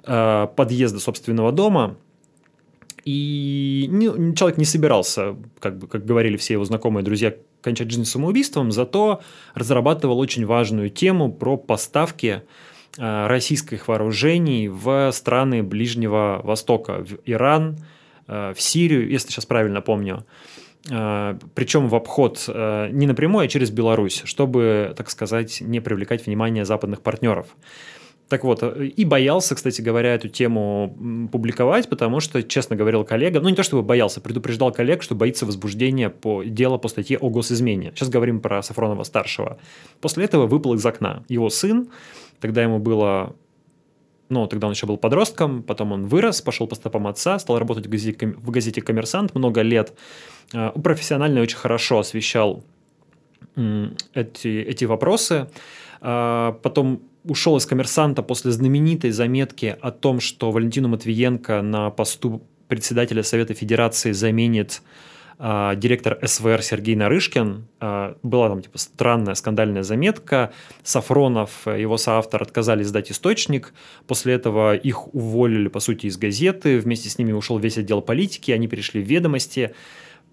э, 0.04 0.46
подъезда 0.56 0.98
собственного 0.98 1.52
дома, 1.52 1.98
и 3.04 3.86
не- 3.90 4.34
человек 4.34 4.56
не 4.56 4.64
собирался, 4.64 5.36
как, 5.60 5.76
бы, 5.76 5.86
как 5.86 6.06
говорили 6.06 6.38
все 6.38 6.54
его 6.54 6.64
знакомые 6.64 7.04
друзья, 7.04 7.34
кончать 7.60 7.90
жизнь 7.90 8.06
самоубийством, 8.06 8.72
зато 8.72 9.20
разрабатывал 9.52 10.18
очень 10.18 10.46
важную 10.46 10.88
тему 10.88 11.30
про 11.30 11.58
поставки 11.58 12.44
э, 12.96 13.26
российских 13.26 13.88
вооружений 13.88 14.68
в 14.68 15.12
страны 15.12 15.62
Ближнего 15.62 16.40
Востока, 16.42 17.04
в 17.04 17.18
Иран, 17.26 17.76
в 18.28 18.56
Сирию, 18.58 19.10
если 19.10 19.30
сейчас 19.30 19.46
правильно 19.46 19.80
помню. 19.80 20.24
Э, 20.90 21.38
Причем 21.54 21.88
в 21.88 21.94
обход 21.94 22.44
э, 22.48 22.88
не 22.90 23.06
напрямую, 23.06 23.44
а 23.44 23.48
через 23.48 23.70
Беларусь, 23.70 24.22
чтобы, 24.24 24.94
так 24.96 25.10
сказать, 25.10 25.60
не 25.60 25.80
привлекать 25.80 26.26
внимание 26.26 26.64
западных 26.64 27.02
партнеров. 27.02 27.48
Так 28.28 28.44
вот, 28.44 28.62
э, 28.62 28.86
и 28.86 29.04
боялся, 29.04 29.54
кстати 29.54 29.80
говоря, 29.80 30.14
эту 30.14 30.28
тему 30.28 31.28
публиковать, 31.32 31.88
потому 31.88 32.20
что, 32.20 32.42
честно 32.42 32.76
говорил 32.76 33.04
коллега, 33.04 33.40
ну 33.40 33.48
не 33.48 33.54
то 33.54 33.62
чтобы 33.62 33.82
боялся, 33.82 34.20
предупреждал 34.20 34.72
коллег, 34.72 35.02
что 35.02 35.14
боится 35.14 35.46
возбуждения 35.46 36.10
по 36.10 36.42
дела 36.42 36.78
по 36.78 36.88
статье 36.88 37.18
о 37.18 37.28
госизмене. 37.30 37.92
Сейчас 37.94 38.08
говорим 38.08 38.40
про 38.40 38.62
Сафронова-старшего. 38.62 39.58
После 40.00 40.24
этого 40.24 40.46
выпал 40.46 40.74
из 40.74 40.84
окна. 40.86 41.24
Его 41.28 41.50
сын, 41.50 41.88
тогда 42.40 42.62
ему 42.62 42.78
было 42.78 43.34
ну, 44.28 44.46
тогда 44.46 44.66
он 44.66 44.74
еще 44.74 44.86
был 44.86 44.96
подростком, 44.96 45.62
потом 45.62 45.92
он 45.92 46.06
вырос, 46.06 46.42
пошел 46.42 46.66
по 46.66 46.74
стопам 46.74 47.06
отца, 47.06 47.38
стал 47.38 47.58
работать 47.58 47.86
в 47.86 47.90
газете, 47.90 48.26
в 48.26 48.50
газете 48.50 48.82
«Коммерсант» 48.82 49.34
много 49.34 49.62
лет. 49.62 49.94
Э, 50.52 50.70
Профессионально 50.70 51.40
очень 51.40 51.56
хорошо 51.56 51.98
освещал 51.98 52.62
эти, 54.14 54.48
эти 54.48 54.84
вопросы. 54.84 55.48
А, 56.00 56.52
потом 56.62 57.02
ушел 57.24 57.56
из 57.56 57.66
коммерсанта 57.66 58.22
после 58.22 58.52
знаменитой 58.52 59.10
заметки 59.10 59.76
о 59.80 59.90
том, 59.90 60.20
что 60.20 60.50
Валентину 60.50 60.88
Матвиенко 60.88 61.62
на 61.62 61.90
посту 61.90 62.42
председателя 62.68 63.22
Совета 63.22 63.54
Федерации 63.54 64.12
заменит 64.12 64.82
а, 65.38 65.74
директор 65.76 66.18
СВР 66.22 66.62
Сергей 66.62 66.96
Нарышкин. 66.96 67.68
А, 67.80 68.16
была 68.22 68.48
там 68.48 68.62
типа 68.62 68.78
странная 68.78 69.34
скандальная 69.34 69.82
заметка. 69.82 70.52
Сафронов, 70.82 71.66
его 71.66 71.96
соавтор, 71.96 72.42
отказались 72.42 72.88
сдать 72.88 73.10
источник. 73.12 73.72
После 74.06 74.34
этого 74.34 74.74
их 74.74 75.14
уволили, 75.14 75.68
по 75.68 75.80
сути, 75.80 76.06
из 76.06 76.16
газеты. 76.16 76.78
Вместе 76.78 77.08
с 77.08 77.18
ними 77.18 77.32
ушел 77.32 77.58
весь 77.58 77.78
отдел 77.78 78.02
политики. 78.02 78.50
Они 78.50 78.66
перешли 78.66 79.02
в 79.02 79.06
ведомости. 79.06 79.74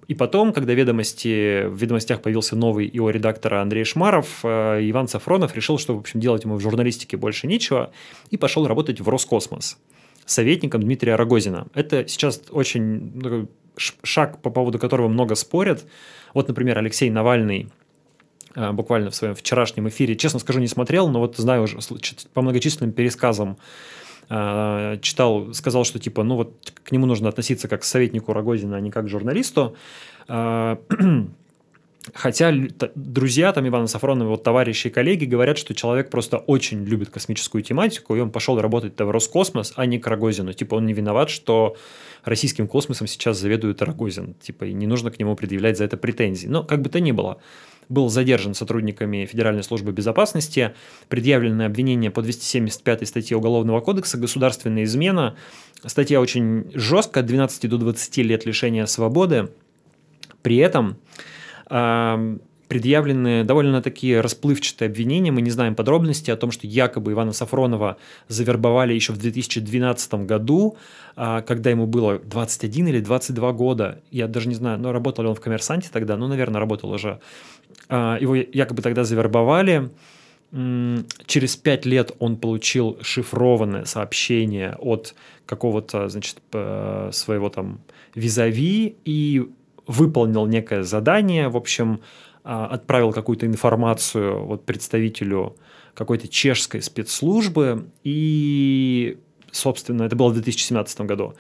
И 0.08 0.14
потом, 0.14 0.54
когда 0.54 0.74
ведомости, 0.74 1.66
в 1.66 1.76
ведомостях 1.76 2.22
появился 2.22 2.56
новый 2.56 2.88
его 2.88 3.10
редактора 3.10 3.62
Андрей 3.62 3.84
Шмаров, 3.86 4.42
э, 4.44 4.80
Иван 4.84 5.08
Сафронов 5.08 5.56
решил, 5.56 5.80
что, 5.80 5.96
в 5.96 6.00
общем, 6.00 6.20
делать 6.20 6.44
ему 6.44 6.58
в 6.58 6.62
журналистике 6.62 7.18
больше 7.18 7.48
нечего, 7.48 7.92
и 8.30 8.38
пошел 8.38 8.68
работать 8.68 9.02
в 9.02 9.10
Роскосмос 9.10 9.80
советником 10.26 10.82
Дмитрия 10.82 11.16
Рогозина. 11.16 11.68
Это 11.74 12.08
сейчас 12.08 12.42
очень 12.50 13.12
ну, 13.16 13.48
шаг, 13.78 14.42
по 14.42 14.50
поводу 14.50 14.80
которого 14.80 15.08
много 15.08 15.36
спорят. 15.36 15.86
Вот, 16.34 16.48
например, 16.48 16.78
Алексей 16.78 17.10
Навальный 17.10 17.70
э, 18.56 18.72
буквально 18.72 19.12
в 19.12 19.16
своем 19.16 19.36
вчерашнем 19.36 19.88
эфире, 19.90 20.16
честно 20.16 20.40
скажу, 20.40 20.60
не 20.60 20.68
смотрел, 20.68 21.08
но 21.10 21.20
вот 21.20 21.38
знаю 21.38 21.64
уже 21.64 21.78
по 22.34 22.42
многочисленным 22.42 22.92
пересказам 22.94 23.58
э, 24.30 24.98
читал, 25.02 25.54
сказал, 25.54 25.86
что 25.86 26.00
типа, 26.00 26.24
ну 26.24 26.36
вот 26.36 26.74
к 26.84 26.92
нему 26.92 27.06
нужно 27.06 27.30
относиться 27.30 27.68
как 27.68 27.82
к 27.82 27.86
советнику 27.86 28.34
Рогозина, 28.34 28.78
а 28.78 28.80
не 28.82 28.92
как 28.92 29.06
к 29.06 29.10
журналисту. 29.10 29.76
Хотя 32.14 32.54
друзья 32.94 33.52
там 33.52 33.68
Ивана 33.68 33.88
Сафронова, 33.88 34.30
вот 34.30 34.44
товарищи 34.44 34.88
и 34.88 34.90
коллеги 34.90 35.26
говорят, 35.26 35.58
что 35.58 35.74
человек 35.74 36.10
просто 36.10 36.38
очень 36.38 36.84
любит 36.84 37.10
космическую 37.10 37.64
тематику, 37.64 38.16
и 38.16 38.20
он 38.20 38.32
пошел 38.32 38.60
работать 38.60 38.94
в 39.00 39.10
Роскосмос, 39.10 39.74
а 39.76 39.86
не 39.86 39.98
к 39.98 40.08
Рогозину. 40.08 40.54
Типа 40.54 40.76
он 40.76 40.86
не 40.86 40.94
виноват, 40.94 41.30
что 41.30 41.76
российским 42.24 42.68
космосом 42.68 43.08
сейчас 43.08 43.40
заведует 43.40 43.82
Рогозин. 43.82 44.36
Типа 44.36 44.66
и 44.66 44.74
не 44.74 44.86
нужно 44.86 45.10
к 45.10 45.18
нему 45.18 45.36
предъявлять 45.36 45.78
за 45.78 45.86
это 45.86 45.98
претензии. 45.98 46.48
Но 46.48 46.64
как 46.64 46.82
бы 46.82 46.90
то 46.90 47.00
ни 47.00 47.12
было, 47.12 47.40
был 47.90 48.10
задержан 48.10 48.54
сотрудниками 48.54 49.26
Федеральной 49.26 49.64
службы 49.64 49.92
безопасности, 49.92 50.76
предъявлены 51.10 51.64
обвинения 51.64 52.12
по 52.12 52.22
275 52.22 53.08
статье 53.08 53.38
Уголовного 53.38 53.80
кодекса 53.82 54.18
«Государственная 54.18 54.84
измена». 54.84 55.36
Статья 55.86 56.20
очень 56.20 56.72
жесткая, 56.74 57.24
от 57.24 57.28
12 57.28 57.70
до 57.70 57.78
20 57.78 58.18
лет 58.18 58.46
лишения 58.46 58.86
свободы. 58.86 59.50
При 60.42 60.58
этом 60.58 60.98
предъявлены 62.68 63.44
довольно 63.44 63.82
такие 63.82 64.22
расплывчатые 64.22 64.88
обвинения. 64.88 65.32
Мы 65.32 65.42
не 65.42 65.52
знаем 65.52 65.76
подробностей 65.76 66.34
о 66.34 66.38
том, 66.38 66.52
что 66.52 66.68
якобы 66.68 67.12
Ивана 67.12 67.32
Сафронова 67.32 67.98
завербовали 68.28 68.94
еще 68.94 69.14
в 69.14 69.18
2012 69.18 70.26
году, 70.26 70.78
а, 71.16 71.42
когда 71.42 71.70
ему 71.70 71.86
было 71.86 72.20
21 72.20 72.88
или 72.88 73.00
22 73.00 73.54
года. 73.54 74.02
Я 74.12 74.28
даже 74.28 74.48
не 74.48 74.56
знаю, 74.56 74.80
но 74.80 74.92
работал 74.92 75.24
ли 75.24 75.30
он 75.30 75.36
в 75.36 75.42
«Коммерсанте» 75.42 75.90
тогда, 75.92 76.18
ну, 76.18 76.28
наверное, 76.28 76.60
работал 76.60 76.92
уже. 76.92 77.20
А, 77.90 78.18
его 78.20 78.36
якобы 78.36 78.82
тогда 78.82 79.04
завербовали. 79.04 79.90
Через 81.26 81.58
пять 81.58 81.86
лет 81.86 82.12
он 82.20 82.38
получил 82.38 82.98
шифрованное 83.02 83.86
сообщение 83.86 84.76
от 84.80 85.14
какого-то, 85.46 86.08
значит, 86.08 86.38
своего 86.52 87.50
там 87.50 87.82
визави 88.14 88.96
и 89.04 89.50
выполнил 89.88 90.46
некое 90.46 90.84
задание, 90.84 91.50
в 91.50 91.58
общем, 91.58 92.02
а, 92.44 92.68
отправил 92.68 93.12
какую-то 93.12 93.46
информацию 93.46 94.46
вот 94.46 94.66
представителю 94.66 95.56
какой-то 95.94 96.28
чешской 96.28 96.82
спецслужбы, 96.82 97.90
и, 98.04 99.18
собственно, 99.52 100.04
это 100.04 100.16
было 100.16 100.30
в 100.30 100.34
2017 100.34 101.02
году. 101.02 101.34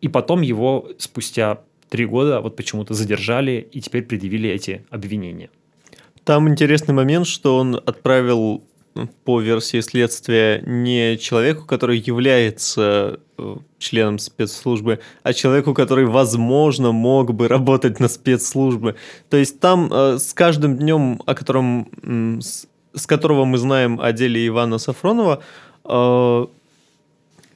И 0.00 0.08
потом 0.08 0.42
его 0.42 0.88
спустя 0.98 1.60
три 1.88 2.04
года 2.04 2.40
вот 2.40 2.56
почему-то 2.56 2.94
задержали 2.94 3.66
и 3.72 3.80
теперь 3.80 4.02
предъявили 4.02 4.50
эти 4.50 4.84
обвинения. 4.90 5.50
Там 6.24 6.48
интересный 6.48 6.94
момент, 6.94 7.26
что 7.26 7.56
он 7.56 7.76
отправил 7.76 8.64
по 9.24 9.40
версии 9.40 9.80
следствия 9.80 10.62
не 10.66 11.18
человеку, 11.18 11.66
который 11.66 11.98
является 11.98 13.20
э, 13.38 13.56
членом 13.78 14.18
спецслужбы, 14.18 15.00
а 15.22 15.32
человеку, 15.32 15.74
который, 15.74 16.06
возможно, 16.06 16.92
мог 16.92 17.34
бы 17.34 17.48
работать 17.48 18.00
на 18.00 18.08
спецслужбы. 18.08 18.96
То 19.28 19.36
есть 19.36 19.60
там 19.60 19.90
э, 19.92 20.18
с 20.18 20.32
каждым 20.32 20.76
днем, 20.76 21.20
о 21.26 21.34
котором, 21.34 21.88
с, 22.40 22.66
с 22.94 23.06
которого 23.06 23.44
мы 23.44 23.58
знаем 23.58 24.00
о 24.00 24.12
деле 24.12 24.46
Ивана 24.46 24.78
Сафронова, 24.78 25.42
э, 25.84 26.46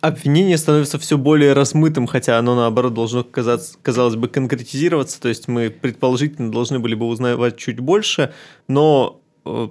обвинение 0.01 0.59
становится 0.59 0.99
все 0.99 1.19
более 1.19 1.53
размытым, 1.53 2.07
хотя 2.07 2.39
оно, 2.39 2.55
наоборот, 2.55 2.95
должно, 2.95 3.25
казаться, 3.25 3.77
казалось 3.83 4.17
бы, 4.17 4.29
конкретизироваться. 4.29 5.21
То 5.21 5.29
есть 5.29 5.49
мы 5.49 5.71
предположительно 5.71 6.51
должны 6.51 6.79
были 6.79 6.95
бы 6.95 7.07
узнавать 7.07 7.57
чуть 7.57 7.81
больше, 7.81 8.33
но 8.69 9.21
э, 9.45 9.69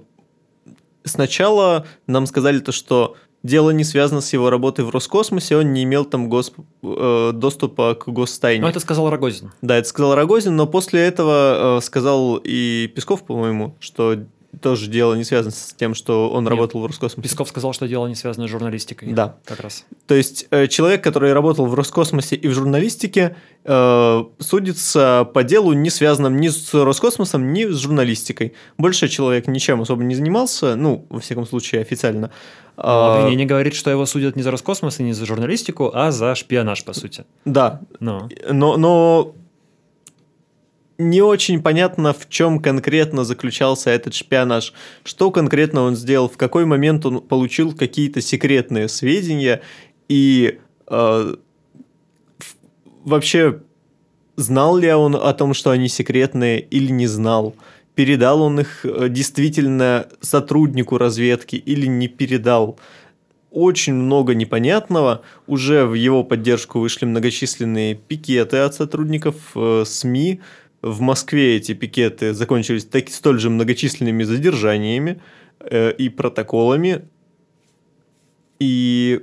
сначала 1.10 1.86
нам 2.08 2.26
сказали 2.26 2.60
то, 2.60 2.72
что 2.72 3.16
дело 3.44 3.70
не 3.72 3.84
связано 3.84 4.22
с 4.22 4.34
его 4.34 4.50
работой 4.50 4.86
в 4.86 4.90
Роскосмосе, 4.90 5.58
он 5.58 5.74
не 5.74 5.84
имел 5.84 6.06
там 6.06 6.30
гос... 6.30 6.52
э, 6.84 7.32
доступа 7.34 7.96
к 7.96 8.08
гостайне. 8.10 8.62
Ну, 8.62 8.68
это 8.68 8.80
сказал 8.80 9.10
Рогозин. 9.10 9.52
Да, 9.62 9.78
это 9.78 9.88
сказал 9.88 10.16
Рогозин, 10.16 10.56
но 10.56 10.68
после 10.68 11.02
этого 11.02 11.78
э, 11.78 11.82
сказал 11.82 12.40
и 12.44 12.92
Песков, 12.94 13.24
по-моему, 13.24 13.76
что 13.80 14.18
тоже 14.62 14.88
дело 14.88 15.14
не 15.14 15.24
связано 15.24 15.52
с 15.52 15.74
тем, 15.78 15.94
что 15.94 16.30
он 16.30 16.44
Нет. 16.44 16.52
работал 16.52 16.82
в 16.82 16.86
Роскосмосе. 16.86 17.30
Песков 17.30 17.50
сказал, 17.50 17.74
что 17.74 17.88
дело 17.88 18.08
не 18.08 18.16
связано 18.16 18.48
с 18.48 18.50
журналистикой. 18.50 19.14
Да. 19.14 19.36
Как 19.46 19.60
раз. 19.60 19.86
То 20.08 20.16
есть 20.16 20.48
э, 20.50 20.68
человек, 20.68 21.04
который 21.04 21.34
работал 21.34 21.66
в 21.68 21.74
Роскосмосе 21.74 22.36
и 22.36 22.48
в 22.48 22.54
журналистике, 22.54 23.36
э, 23.64 24.24
судится 24.40 25.30
по 25.34 25.44
делу, 25.44 25.74
не 25.74 25.90
связанном 25.90 26.38
ни 26.38 26.48
с 26.48 26.74
Роскосмосом, 26.74 27.54
ни 27.54 27.66
с 27.66 27.78
журналистикой. 27.78 28.54
Больше 28.78 29.08
человек 29.08 29.48
ничем 29.48 29.82
особо 29.82 30.04
не 30.04 30.16
занимался, 30.16 30.76
ну, 30.76 31.06
во 31.10 31.20
всяком 31.20 31.46
случае, 31.46 31.82
официально. 31.82 32.32
Но 32.76 33.18
обвинение 33.18 33.46
говорит, 33.46 33.76
что 33.76 33.92
его 33.92 34.06
судят 34.06 34.36
не 34.36 34.42
за 34.42 34.52
Роскосмос 34.52 35.00
и 35.00 35.04
не 35.04 35.14
за 35.14 35.26
журналистику, 35.26 35.92
а 35.94 36.12
за 36.12 36.34
шпионаж, 36.36 36.84
по 36.86 36.94
сути. 36.94 37.26
Да. 37.44 37.82
Но, 38.00 38.30
но, 38.50 38.78
но 38.78 39.36
не 41.00 41.22
очень 41.22 41.62
понятно, 41.64 42.14
в 42.14 42.28
чем 42.30 42.60
конкретно 42.60 43.24
заключался 43.24 43.90
этот 43.90 44.14
шпионаж, 44.14 44.74
что 45.04 45.32
конкретно 45.32 45.82
он 45.82 45.96
сделал, 45.96 46.28
в 46.28 46.36
какой 46.38 46.66
момент 46.66 47.06
он 47.06 47.22
получил 47.22 47.74
какие-то 47.74 48.20
секретные 48.22 48.90
сведения 48.90 49.62
и 50.10 50.60
э, 50.88 51.36
вообще 53.06 53.62
знал 54.36 54.76
ли 54.76 54.92
он 54.92 55.16
о 55.16 55.34
том, 55.34 55.54
что 55.54 55.72
они 55.72 55.88
секретные 55.88 56.60
или 56.60 56.92
не 56.92 57.08
знал, 57.08 57.56
передал 57.96 58.42
он 58.42 58.60
их 58.60 58.86
э, 58.86 59.08
действительно 59.08 60.08
сотруднику 60.20 60.98
разведки 60.98 61.56
или 61.56 61.86
не 61.86 62.10
передал. 62.10 62.78
Очень 63.52 63.94
много 63.94 64.36
непонятного. 64.36 65.22
Уже 65.48 65.86
в 65.86 65.94
его 65.94 66.26
поддержку 66.26 66.80
вышли 66.80 67.06
многочисленные 67.06 67.96
пикеты 67.96 68.58
от 68.58 68.76
сотрудников 68.76 69.36
э, 69.56 69.84
СМИ, 69.86 70.42
в 70.82 71.02
Москве 71.02 71.58
эти 71.58 71.74
пикеты 71.74 72.34
закончились 72.34 72.86
так, 72.86 73.10
столь 73.10 73.40
же 73.40 73.50
многочисленными 73.50 74.24
задержаниями 74.24 75.22
э, 75.60 75.92
и 75.92 76.10
протоколами. 76.10 77.06
И 78.60 79.22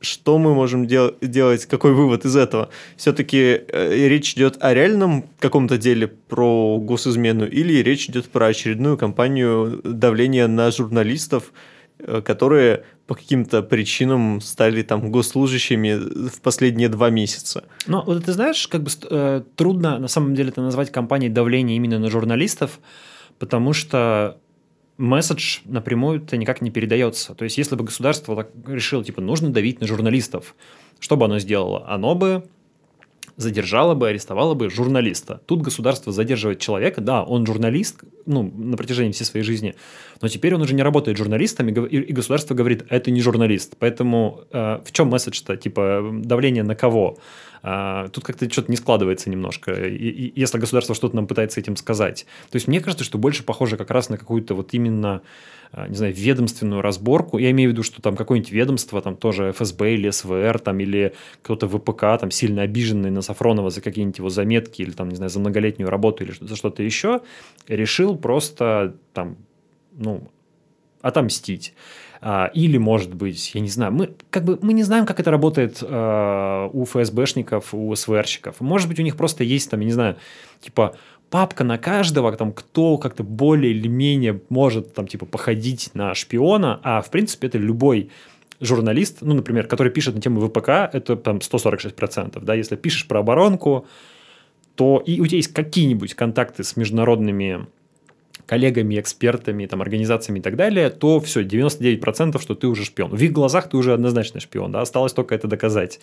что 0.00 0.38
мы 0.38 0.54
можем 0.54 0.86
дел- 0.86 1.16
делать, 1.20 1.66
какой 1.66 1.94
вывод 1.94 2.24
из 2.24 2.36
этого? 2.36 2.68
Все-таки 2.96 3.62
э, 3.68 4.08
речь 4.08 4.34
идет 4.34 4.56
о 4.60 4.74
реальном 4.74 5.24
каком-то 5.38 5.78
деле 5.78 6.08
про 6.08 6.78
госизмену 6.78 7.46
или 7.46 7.82
речь 7.82 8.08
идет 8.08 8.28
про 8.28 8.46
очередную 8.46 8.98
кампанию 8.98 9.80
давления 9.84 10.46
на 10.46 10.70
журналистов, 10.70 11.52
Э, 11.98 12.20
которые 12.22 12.84
по 13.06 13.14
каким-то 13.14 13.62
причинам 13.62 14.40
стали 14.40 14.82
там 14.82 15.10
госслужащими 15.10 16.28
в 16.28 16.40
последние 16.40 16.88
два 16.88 17.10
месяца. 17.10 17.64
Ну, 17.86 18.02
вот 18.02 18.24
ты 18.24 18.32
знаешь, 18.32 18.66
как 18.68 18.82
бы 18.82 18.90
э, 19.10 19.42
трудно 19.56 19.98
на 19.98 20.08
самом 20.08 20.34
деле 20.34 20.48
это 20.48 20.62
назвать 20.62 20.90
кампанией 20.90 21.30
давления 21.30 21.76
именно 21.76 21.98
на 21.98 22.10
журналистов, 22.10 22.80
потому 23.38 23.74
что 23.74 24.38
месседж 24.96 25.58
напрямую-то 25.66 26.36
никак 26.36 26.62
не 26.62 26.70
передается. 26.70 27.34
То 27.34 27.44
есть, 27.44 27.58
если 27.58 27.76
бы 27.76 27.84
государство 27.84 28.36
так 28.36 28.50
решило, 28.66 29.04
типа, 29.04 29.20
нужно 29.20 29.50
давить 29.50 29.80
на 29.80 29.86
журналистов, 29.86 30.54
что 30.98 31.16
бы 31.16 31.26
оно 31.26 31.38
сделало? 31.38 31.84
Оно 31.88 32.14
бы 32.14 32.44
задержала 33.36 33.94
бы, 33.94 34.08
арестовала 34.08 34.54
бы 34.54 34.70
журналиста. 34.70 35.40
Тут 35.46 35.62
государство 35.62 36.12
задерживает 36.12 36.60
человека, 36.60 37.00
да, 37.00 37.22
он 37.22 37.46
журналист, 37.46 38.02
ну, 38.26 38.42
на 38.42 38.76
протяжении 38.76 39.12
всей 39.12 39.24
своей 39.24 39.44
жизни, 39.44 39.74
но 40.20 40.28
теперь 40.28 40.54
он 40.54 40.62
уже 40.62 40.74
не 40.74 40.82
работает 40.82 41.18
журналистом, 41.18 41.68
и, 41.68 42.12
государство 42.12 42.54
говорит, 42.54 42.84
это 42.88 43.10
не 43.10 43.20
журналист. 43.20 43.76
Поэтому 43.78 44.42
э, 44.52 44.80
в 44.84 44.92
чем 44.92 45.08
месседж-то? 45.08 45.56
Типа, 45.56 46.10
давление 46.12 46.62
на 46.62 46.74
кого? 46.74 47.18
А, 47.66 48.08
тут 48.08 48.24
как-то 48.24 48.48
что-то 48.50 48.70
не 48.70 48.76
складывается 48.76 49.30
немножко, 49.30 49.72
если 49.74 50.58
государство 50.58 50.94
что-то 50.94 51.16
нам 51.16 51.26
пытается 51.26 51.60
этим 51.60 51.76
сказать. 51.76 52.26
То 52.50 52.56
есть 52.56 52.68
мне 52.68 52.80
кажется, 52.80 53.04
что 53.04 53.16
больше 53.16 53.42
похоже 53.42 53.78
как 53.78 53.90
раз 53.90 54.10
на 54.10 54.18
какую-то 54.18 54.54
вот 54.54 54.74
именно 54.74 55.22
не 55.88 55.96
знаю, 55.96 56.14
ведомственную 56.14 56.82
разборку. 56.82 57.38
Я 57.38 57.50
имею 57.50 57.70
в 57.70 57.72
виду, 57.72 57.82
что 57.82 58.00
там 58.00 58.16
какое-нибудь 58.16 58.52
ведомство, 58.52 59.00
там 59.02 59.16
тоже 59.16 59.52
ФСБ 59.52 59.94
или 59.94 60.10
СВР, 60.10 60.58
там, 60.58 60.80
или 60.80 61.14
кто-то 61.42 61.68
ВПК, 61.68 62.20
там, 62.20 62.30
сильно 62.30 62.62
обиженный 62.62 63.10
на 63.10 63.22
Сафронова 63.22 63.70
за 63.70 63.80
какие-нибудь 63.80 64.18
его 64.18 64.30
заметки 64.30 64.82
или, 64.82 64.92
там, 64.92 65.08
не 65.08 65.16
знаю, 65.16 65.30
за 65.30 65.40
многолетнюю 65.40 65.90
работу 65.90 66.24
или 66.24 66.32
за 66.40 66.56
что-то 66.56 66.82
еще, 66.82 67.22
решил 67.68 68.16
просто, 68.16 68.94
там, 69.12 69.36
ну, 69.96 70.28
отомстить. 71.02 71.74
А, 72.26 72.50
или, 72.54 72.78
может 72.78 73.14
быть, 73.14 73.54
я 73.54 73.60
не 73.60 73.68
знаю, 73.68 73.92
мы 73.92 74.14
как 74.30 74.44
бы 74.44 74.58
мы 74.62 74.72
не 74.72 74.82
знаем, 74.82 75.04
как 75.04 75.20
это 75.20 75.30
работает 75.30 75.82
э, 75.82 76.68
у 76.72 76.84
ФСБшников, 76.86 77.74
у 77.74 77.94
СВРщиков. 77.94 78.62
Может 78.62 78.88
быть, 78.88 78.98
у 78.98 79.02
них 79.02 79.14
просто 79.14 79.44
есть 79.44 79.70
там, 79.70 79.80
я 79.80 79.86
не 79.86 79.92
знаю, 79.92 80.16
типа 80.60 80.96
папка 81.34 81.64
на 81.64 81.78
каждого, 81.78 82.30
там, 82.36 82.52
кто 82.52 82.96
как-то 82.96 83.24
более 83.24 83.72
или 83.72 83.88
менее 83.88 84.40
может 84.50 84.94
там 84.94 85.08
типа 85.08 85.26
походить 85.26 85.90
на 85.92 86.14
шпиона, 86.14 86.78
а 86.84 87.02
в 87.02 87.10
принципе 87.10 87.48
это 87.48 87.58
любой 87.58 88.12
журналист, 88.60 89.18
ну, 89.20 89.34
например, 89.34 89.66
который 89.66 89.90
пишет 89.90 90.14
на 90.14 90.20
тему 90.20 90.40
ВПК, 90.46 90.68
это 90.68 91.16
там 91.16 91.38
146%, 91.38 92.40
да, 92.40 92.54
если 92.54 92.76
пишешь 92.76 93.08
про 93.08 93.18
оборонку, 93.18 93.84
то 94.76 95.02
и 95.04 95.20
у 95.20 95.26
тебя 95.26 95.38
есть 95.38 95.52
какие-нибудь 95.52 96.14
контакты 96.14 96.62
с 96.62 96.76
международными 96.76 97.66
коллегами, 98.46 99.00
экспертами, 99.00 99.66
там, 99.66 99.82
организациями 99.82 100.38
и 100.38 100.42
так 100.42 100.54
далее, 100.54 100.88
то 100.88 101.18
все, 101.18 101.42
99%, 101.42 102.40
что 102.40 102.54
ты 102.54 102.68
уже 102.68 102.84
шпион. 102.84 103.10
В 103.10 103.20
их 103.20 103.32
глазах 103.32 103.68
ты 103.68 103.76
уже 103.76 103.92
однозначно 103.92 104.38
шпион, 104.38 104.70
да, 104.70 104.82
осталось 104.82 105.12
только 105.12 105.34
это 105.34 105.48
доказать. 105.48 105.98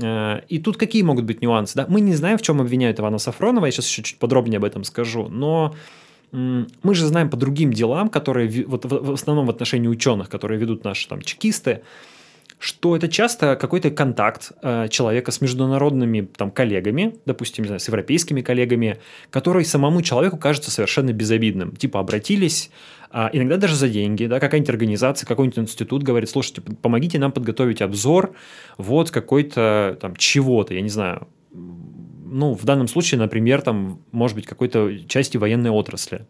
Э, 0.00 0.40
и 0.48 0.58
тут 0.58 0.76
какие 0.76 1.02
могут 1.02 1.24
быть 1.24 1.42
нюансы? 1.42 1.74
Да? 1.76 1.86
Мы 1.88 2.00
не 2.00 2.14
знаем, 2.14 2.38
в 2.38 2.42
чем 2.42 2.60
обвиняют 2.60 3.00
Ивана 3.00 3.18
Сафронова, 3.18 3.66
я 3.66 3.72
сейчас 3.72 3.88
еще 3.88 4.02
чуть 4.02 4.18
подробнее 4.18 4.58
об 4.58 4.64
этом 4.64 4.84
скажу, 4.84 5.28
но 5.28 5.74
мы 6.32 6.94
же 6.94 7.06
знаем 7.06 7.30
по 7.30 7.36
другим 7.36 7.72
делам, 7.72 8.08
которые 8.08 8.64
вот 8.66 8.84
в 8.84 9.12
основном 9.12 9.46
в 9.46 9.50
отношении 9.50 9.86
ученых, 9.86 10.28
которые 10.28 10.58
ведут 10.58 10.82
наши 10.82 11.08
там 11.08 11.22
чекисты, 11.22 11.82
что 12.58 12.96
это 12.96 13.08
часто 13.08 13.56
какой-то 13.56 13.90
контакт 13.90 14.52
э, 14.62 14.88
человека 14.88 15.30
с 15.30 15.40
международными 15.40 16.22
там, 16.36 16.50
коллегами, 16.50 17.16
допустим, 17.26 17.64
не 17.64 17.68
знаю, 17.68 17.80
с 17.80 17.88
европейскими 17.88 18.40
коллегами, 18.40 18.98
который 19.30 19.64
самому 19.64 20.02
человеку 20.02 20.36
кажется 20.36 20.70
совершенно 20.70 21.12
безобидным. 21.12 21.76
Типа 21.76 22.00
обратились, 22.00 22.70
э, 23.12 23.28
иногда 23.32 23.56
даже 23.56 23.76
за 23.76 23.88
деньги, 23.88 24.26
да, 24.26 24.40
какая-нибудь 24.40 24.70
организация, 24.70 25.26
какой-нибудь 25.26 25.58
институт 25.58 26.02
говорит, 26.02 26.30
слушайте, 26.30 26.62
помогите 26.62 27.18
нам 27.18 27.32
подготовить 27.32 27.82
обзор 27.82 28.34
вот 28.78 29.10
какой-то 29.10 29.98
там 30.00 30.16
чего-то, 30.16 30.74
я 30.74 30.80
не 30.80 30.88
знаю, 30.88 31.28
ну, 32.34 32.54
в 32.54 32.64
данном 32.64 32.88
случае, 32.88 33.20
например, 33.20 33.62
там, 33.62 34.00
может 34.10 34.34
быть, 34.34 34.44
какой-то 34.44 34.90
части 35.06 35.36
военной 35.36 35.70
отрасли. 35.70 36.26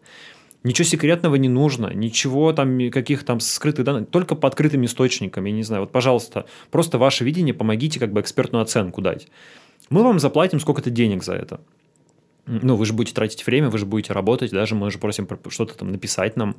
Ничего 0.65 0.85
секретного 0.85 1.35
не 1.35 1.47
нужно, 1.47 1.93
ничего 1.93 2.51
там, 2.51 2.89
каких 2.89 3.23
там 3.23 3.39
скрытых 3.39 3.85
данных, 3.85 4.09
только 4.09 4.33
по 4.33 4.47
открытым 4.47 4.83
источникам, 4.83 5.45
я 5.45 5.51
не 5.51 5.61
знаю. 5.61 5.83
Вот, 5.83 5.91
пожалуйста, 5.91 6.47
просто 6.71 6.97
ваше 6.97 7.23
видение, 7.23 7.53
помогите 7.53 7.99
как 7.99 8.11
бы 8.11 8.19
экспертную 8.19 8.63
оценку 8.63 8.99
дать. 8.99 9.27
Мы 9.91 10.01
вам 10.01 10.19
заплатим 10.19 10.59
сколько-то 10.59 10.89
денег 10.89 11.23
за 11.23 11.33
это. 11.33 11.61
Ну, 12.47 12.75
вы 12.77 12.87
же 12.87 12.93
будете 12.93 13.13
тратить 13.13 13.45
время, 13.45 13.69
вы 13.69 13.77
же 13.77 13.85
будете 13.85 14.13
работать, 14.13 14.49
даже 14.49 14.73
мы 14.73 14.89
же 14.89 14.97
просим 14.97 15.27
что-то 15.49 15.77
там 15.77 15.91
написать 15.91 16.35
нам. 16.35 16.55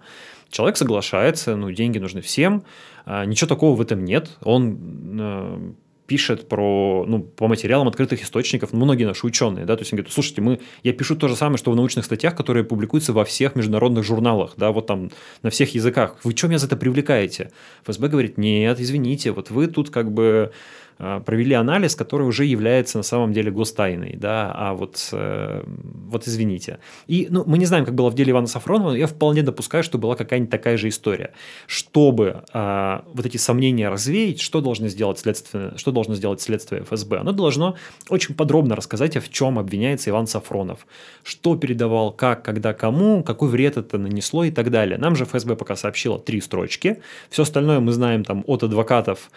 Человек 0.50 0.76
соглашается, 0.76 1.56
ну, 1.56 1.72
деньги 1.72 1.98
нужны 1.98 2.20
всем, 2.20 2.62
а, 3.06 3.24
ничего 3.24 3.48
такого 3.48 3.74
в 3.74 3.80
этом 3.80 4.04
нет. 4.04 4.38
Он 4.44 4.78
э, 5.20 5.72
пишет 6.06 6.48
про, 6.48 7.04
ну, 7.06 7.20
по 7.20 7.48
материалам 7.48 7.88
открытых 7.88 8.22
источников, 8.22 8.72
ну, 8.72 8.84
многие 8.84 9.04
наши 9.04 9.26
ученые, 9.26 9.66
да, 9.66 9.76
то 9.76 9.82
есть 9.82 9.92
они 9.92 9.98
говорят, 9.98 10.12
слушайте, 10.12 10.40
мы, 10.40 10.60
я 10.82 10.92
пишу 10.92 11.16
то 11.16 11.28
же 11.28 11.36
самое, 11.36 11.58
что 11.58 11.70
в 11.70 11.76
научных 11.76 12.04
статьях, 12.04 12.36
которые 12.36 12.64
публикуются 12.64 13.12
во 13.12 13.24
всех 13.24 13.56
международных 13.56 14.04
журналах, 14.04 14.54
да, 14.56 14.70
вот 14.70 14.86
там 14.86 15.10
на 15.42 15.50
всех 15.50 15.74
языках. 15.74 16.16
Вы 16.24 16.36
что 16.36 16.48
меня 16.48 16.58
за 16.58 16.66
это 16.66 16.76
привлекаете? 16.76 17.50
ФСБ 17.84 18.08
говорит, 18.08 18.38
нет, 18.38 18.80
извините, 18.80 19.32
вот 19.32 19.50
вы 19.50 19.66
тут 19.66 19.90
как 19.90 20.12
бы 20.12 20.52
провели 20.98 21.54
анализ, 21.54 21.94
который 21.94 22.26
уже 22.26 22.44
является 22.44 22.98
на 22.98 23.02
самом 23.02 23.32
деле 23.32 23.50
гостайной, 23.50 24.16
да, 24.16 24.52
а 24.54 24.74
вот, 24.74 25.08
э, 25.12 25.62
вот 26.08 26.26
извините. 26.26 26.78
И, 27.06 27.28
ну, 27.30 27.44
мы 27.46 27.58
не 27.58 27.66
знаем, 27.66 27.84
как 27.84 27.94
было 27.94 28.10
в 28.10 28.14
деле 28.14 28.30
Ивана 28.30 28.46
Сафронова, 28.46 28.90
но 28.90 28.96
я 28.96 29.06
вполне 29.06 29.42
допускаю, 29.42 29.84
что 29.84 29.98
была 29.98 30.14
какая-нибудь 30.16 30.50
такая 30.50 30.76
же 30.76 30.88
история. 30.88 31.32
Чтобы 31.66 32.44
а, 32.52 33.04
вот 33.12 33.26
эти 33.26 33.36
сомнения 33.36 33.88
развеять, 33.88 34.40
что 34.40 34.60
должно 34.60 34.88
сделать 34.88 35.18
следствие, 35.18 35.72
что 35.76 35.92
должно 35.92 36.14
сделать 36.14 36.40
следствие 36.40 36.82
ФСБ? 36.82 37.18
Оно 37.18 37.32
должно 37.32 37.76
очень 38.08 38.34
подробно 38.34 38.74
рассказать, 38.74 39.16
в 39.16 39.30
чем 39.30 39.58
обвиняется 39.58 40.10
Иван 40.10 40.26
Сафронов, 40.26 40.86
что 41.22 41.56
передавал, 41.56 42.12
как, 42.12 42.42
когда, 42.42 42.72
кому, 42.72 43.22
какой 43.22 43.48
вред 43.48 43.76
это 43.76 43.98
нанесло 43.98 44.44
и 44.44 44.50
так 44.50 44.70
далее. 44.70 44.98
Нам 44.98 45.14
же 45.14 45.24
ФСБ 45.24 45.56
пока 45.56 45.76
сообщила 45.76 46.18
три 46.18 46.40
строчки, 46.40 47.02
все 47.28 47.42
остальное 47.42 47.80
мы 47.80 47.92
знаем 47.92 48.24
там 48.24 48.44
от 48.46 48.62
адвокатов, 48.62 49.30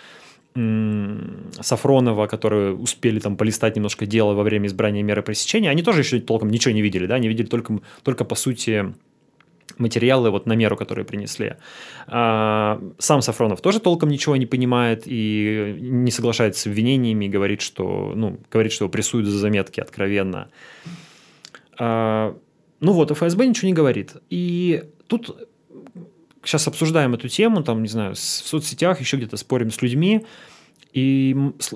Сафронова, 0.55 2.27
которые 2.27 2.73
успели 2.73 3.19
там 3.19 3.37
полистать 3.37 3.75
немножко 3.75 4.05
дело 4.05 4.33
во 4.33 4.43
время 4.43 4.67
избрания 4.67 5.03
меры 5.03 5.21
пресечения, 5.21 5.69
они 5.69 5.83
тоже 5.83 6.01
еще 6.01 6.19
толком 6.19 6.49
ничего 6.49 6.73
не 6.73 6.81
видели, 6.81 7.05
да, 7.05 7.15
они 7.15 7.27
видели 7.27 7.45
только, 7.45 7.79
только 8.03 8.25
по 8.25 8.35
сути 8.35 8.93
материалы 9.77 10.29
вот 10.29 10.45
на 10.45 10.53
меру, 10.53 10.75
которые 10.75 11.05
принесли. 11.05 11.55
А, 12.07 12.81
сам 12.97 13.21
Сафронов 13.21 13.61
тоже 13.61 13.79
толком 13.79 14.09
ничего 14.09 14.35
не 14.35 14.45
понимает 14.45 15.03
и 15.05 15.77
не 15.79 16.11
соглашается 16.11 16.61
с 16.61 16.67
обвинениями, 16.67 17.27
говорит, 17.27 17.61
что, 17.61 18.13
ну, 18.15 18.39
говорит, 18.51 18.71
что 18.71 18.85
его 18.85 18.91
прессуют 18.91 19.27
за 19.27 19.37
заметки 19.37 19.79
откровенно. 19.79 20.49
А, 21.77 22.35
ну 22.81 22.91
вот, 22.91 23.11
ФСБ 23.11 23.47
ничего 23.47 23.67
не 23.67 23.73
говорит. 23.73 24.15
И 24.29 24.83
тут 25.07 25.48
сейчас 26.43 26.67
обсуждаем 26.67 27.13
эту 27.13 27.27
тему, 27.27 27.63
там, 27.63 27.81
не 27.81 27.89
знаю, 27.89 28.15
в 28.15 28.19
соцсетях, 28.19 28.99
еще 28.99 29.17
где-то 29.17 29.37
спорим 29.37 29.71
с 29.71 29.81
людьми, 29.81 30.25
и 30.91 31.35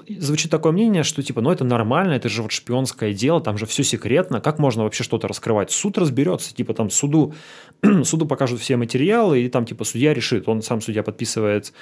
звучит 0.09 0.49
такое 0.49 0.71
мнение, 0.71 1.03
что 1.03 1.21
типа, 1.21 1.41
ну 1.41 1.51
это 1.51 1.63
нормально, 1.63 2.13
это 2.13 2.29
же 2.29 2.41
вот 2.41 2.51
шпионское 2.51 3.13
дело, 3.13 3.41
там 3.41 3.59
же 3.59 3.67
все 3.67 3.83
секретно, 3.83 4.41
как 4.41 4.57
можно 4.57 4.83
вообще 4.83 5.03
что-то 5.03 5.27
раскрывать? 5.27 5.69
Суд 5.69 5.99
разберется, 5.99 6.53
типа 6.55 6.73
там 6.73 6.89
суду, 6.89 7.35
суду 8.03 8.25
покажут 8.25 8.59
все 8.59 8.75
материалы, 8.75 9.41
и 9.41 9.49
там 9.49 9.65
типа 9.65 9.83
судья 9.83 10.15
решит, 10.15 10.49
он 10.49 10.63
сам 10.63 10.81
судья 10.81 11.03
подписывает 11.03 11.73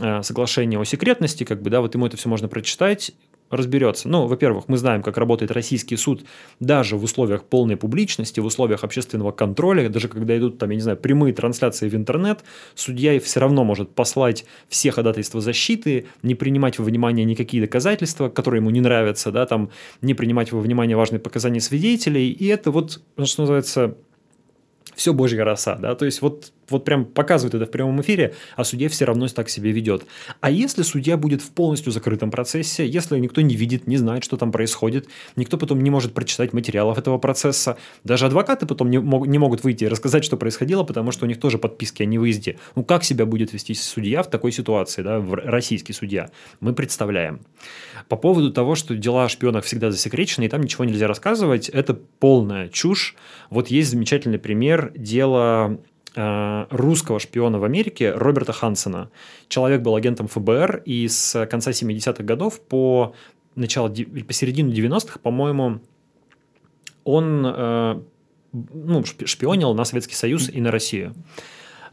э, 0.00 0.22
соглашение 0.22 0.80
о 0.80 0.84
секретности, 0.84 1.44
как 1.44 1.60
бы, 1.60 1.68
да, 1.68 1.82
вот 1.82 1.94
ему 1.94 2.06
это 2.06 2.16
все 2.16 2.30
можно 2.30 2.48
прочитать, 2.48 3.12
разберется. 3.52 4.08
Ну, 4.08 4.26
во-первых, 4.26 4.64
мы 4.66 4.78
знаем, 4.78 5.02
как 5.02 5.18
работает 5.18 5.52
российский 5.52 5.96
суд 5.96 6.24
даже 6.58 6.96
в 6.96 7.04
условиях 7.04 7.44
полной 7.44 7.76
публичности, 7.76 8.40
в 8.40 8.46
условиях 8.46 8.82
общественного 8.82 9.30
контроля, 9.30 9.88
даже 9.88 10.08
когда 10.08 10.36
идут 10.36 10.58
там, 10.58 10.70
я 10.70 10.76
не 10.76 10.82
знаю, 10.82 10.96
прямые 10.96 11.34
трансляции 11.34 11.88
в 11.88 11.94
интернет, 11.94 12.42
судья 12.74 13.18
все 13.20 13.40
равно 13.40 13.62
может 13.62 13.94
послать 13.94 14.46
все 14.68 14.90
ходатайства 14.90 15.40
защиты, 15.40 16.06
не 16.22 16.34
принимать 16.34 16.78
во 16.78 16.84
внимание 16.84 17.24
никакие 17.24 17.62
доказательства, 17.62 18.28
которые 18.28 18.60
ему 18.60 18.70
не 18.70 18.80
нравятся, 18.80 19.30
да, 19.30 19.46
там, 19.46 19.70
не 20.00 20.14
принимать 20.14 20.50
во 20.50 20.60
внимание 20.60 20.96
важные 20.96 21.20
показания 21.20 21.60
свидетелей, 21.60 22.30
и 22.30 22.46
это 22.46 22.70
вот, 22.70 23.02
что 23.22 23.42
называется, 23.42 23.96
все 24.94 25.12
божья 25.12 25.44
роса, 25.44 25.76
да, 25.76 25.94
то 25.94 26.04
есть 26.04 26.22
вот 26.22 26.52
вот 26.68 26.84
прям 26.84 27.04
показывает 27.04 27.54
это 27.54 27.66
в 27.66 27.70
прямом 27.70 28.00
эфире, 28.00 28.34
а 28.56 28.64
судья 28.64 28.88
все 28.88 29.04
равно 29.04 29.26
так 29.28 29.48
себя 29.48 29.70
ведет. 29.72 30.04
А 30.40 30.50
если 30.50 30.82
судья 30.82 31.16
будет 31.16 31.42
в 31.42 31.50
полностью 31.50 31.92
закрытом 31.92 32.30
процессе, 32.30 32.86
если 32.86 33.18
никто 33.18 33.40
не 33.40 33.56
видит, 33.56 33.86
не 33.86 33.96
знает, 33.96 34.24
что 34.24 34.36
там 34.36 34.52
происходит, 34.52 35.08
никто 35.36 35.56
потом 35.56 35.80
не 35.82 35.90
может 35.90 36.14
прочитать 36.14 36.52
материалов 36.52 36.98
этого 36.98 37.18
процесса, 37.18 37.76
даже 38.04 38.26
адвокаты 38.26 38.66
потом 38.66 38.90
не, 38.90 38.98
мог, 38.98 39.26
не 39.26 39.38
могут 39.38 39.64
выйти 39.64 39.84
и 39.84 39.88
рассказать, 39.88 40.24
что 40.24 40.36
происходило, 40.36 40.84
потому 40.84 41.12
что 41.12 41.24
у 41.24 41.28
них 41.28 41.40
тоже 41.40 41.58
подписки 41.58 42.02
о 42.02 42.06
невыезде. 42.06 42.58
Ну 42.74 42.84
как 42.84 43.04
себя 43.04 43.26
будет 43.26 43.52
вести 43.52 43.74
судья 43.74 44.22
в 44.22 44.30
такой 44.30 44.52
ситуации, 44.52 45.02
да, 45.02 45.24
российский 45.44 45.92
судья? 45.92 46.30
Мы 46.60 46.74
представляем. 46.74 47.40
По 48.08 48.16
поводу 48.16 48.52
того, 48.52 48.74
что 48.74 48.94
дела 48.96 49.24
о 49.24 49.28
шпионах 49.28 49.64
всегда 49.64 49.90
засекречены, 49.90 50.44
и 50.44 50.48
там 50.48 50.62
ничего 50.62 50.84
нельзя 50.84 51.06
рассказывать, 51.06 51.68
это 51.68 51.94
полная 51.94 52.68
чушь. 52.68 53.14
Вот 53.50 53.68
есть 53.68 53.90
замечательный 53.90 54.38
пример 54.38 54.92
дела 54.96 55.78
русского 56.14 57.18
шпиона 57.18 57.58
в 57.58 57.64
Америке 57.64 58.12
Роберта 58.12 58.52
Хансена. 58.52 59.10
Человек 59.48 59.80
был 59.80 59.96
агентом 59.96 60.28
ФБР, 60.28 60.82
и 60.84 61.08
с 61.08 61.46
конца 61.46 61.70
70-х 61.70 62.22
годов 62.22 62.60
по 62.60 63.14
начало, 63.54 63.88
по 63.88 64.32
середину 64.32 64.70
90-х, 64.72 65.18
по-моему, 65.20 65.80
он 67.04 67.44
э, 67.46 68.00
ну, 68.52 69.04
шпионил 69.04 69.74
на 69.74 69.84
Советский 69.84 70.14
Союз 70.14 70.48
и 70.48 70.60
на 70.60 70.70
Россию. 70.70 71.14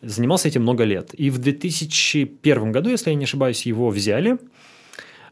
Занимался 0.02 0.48
этим 0.48 0.62
много 0.62 0.84
лет. 0.84 1.14
И 1.14 1.30
в 1.30 1.40
2001 1.40 2.72
году, 2.72 2.90
если 2.90 3.10
я 3.10 3.16
не 3.16 3.26
ошибаюсь, 3.26 3.66
его 3.66 3.90
взяли. 3.90 4.38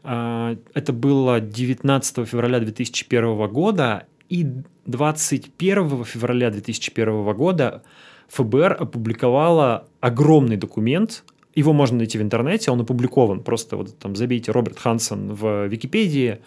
А, 0.02 0.56
это 0.74 0.92
было 0.92 1.40
19 1.40 2.28
февраля 2.28 2.60
2001 2.60 3.48
года, 3.48 4.06
и 4.28 4.46
21 4.84 6.04
февраля 6.04 6.50
2001 6.50 7.32
года 7.34 7.82
ФБР 8.28 8.76
опубликовало 8.80 9.88
огромный 10.00 10.56
документ, 10.56 11.24
его 11.54 11.72
можно 11.72 11.98
найти 11.98 12.18
в 12.18 12.22
интернете, 12.22 12.70
он 12.70 12.80
опубликован, 12.80 13.40
просто 13.42 13.76
вот 13.76 13.98
там 13.98 14.14
забейте 14.14 14.52
Роберт 14.52 14.78
Хансен 14.78 15.32
в 15.32 15.66
Википедии, 15.66 16.38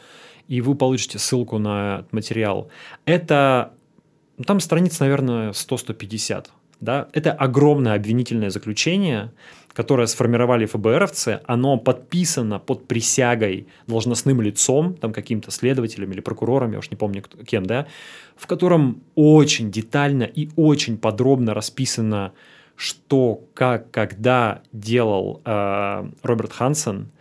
и 0.48 0.62
вы 0.62 0.76
получите 0.76 1.20
ссылку 1.20 1.58
на 1.58 2.00
этот 2.00 2.14
материал. 2.14 2.70
Это, 3.06 3.74
ну, 4.38 4.44
там 4.44 4.60
страниц, 4.60 5.00
наверное, 5.00 5.52
100-150, 5.52 6.48
да, 6.80 7.08
это 7.14 7.32
огромное 7.32 7.96
обвинительное 7.96 8.50
заключение, 8.50 9.32
которое 9.74 10.08
сформировали 10.08 10.66
ФБРовцы, 10.66 11.42
оно 11.46 11.78
подписано 11.78 12.60
под 12.60 12.88
присягой 12.88 13.68
должностным 13.88 14.42
лицом, 14.42 14.96
там 14.96 15.14
каким-то 15.14 15.52
следователем 15.52 16.12
или 16.12 16.20
прокурором, 16.20 16.74
я 16.74 16.80
уж 16.80 16.90
не 16.90 16.98
помню 16.98 17.24
кем, 17.46 17.66
да, 17.66 17.88
в 18.36 18.48
котором 18.48 19.02
очень 19.16 19.72
детально 19.72 20.24
и 20.24 20.50
очень 20.56 20.98
подробно 20.98 21.54
расписано, 21.54 22.34
что, 22.76 23.42
как, 23.54 23.92
когда 23.92 24.62
делал 24.74 25.42
э, 25.46 26.10
Роберт 26.24 26.54
Хансен, 26.54 27.12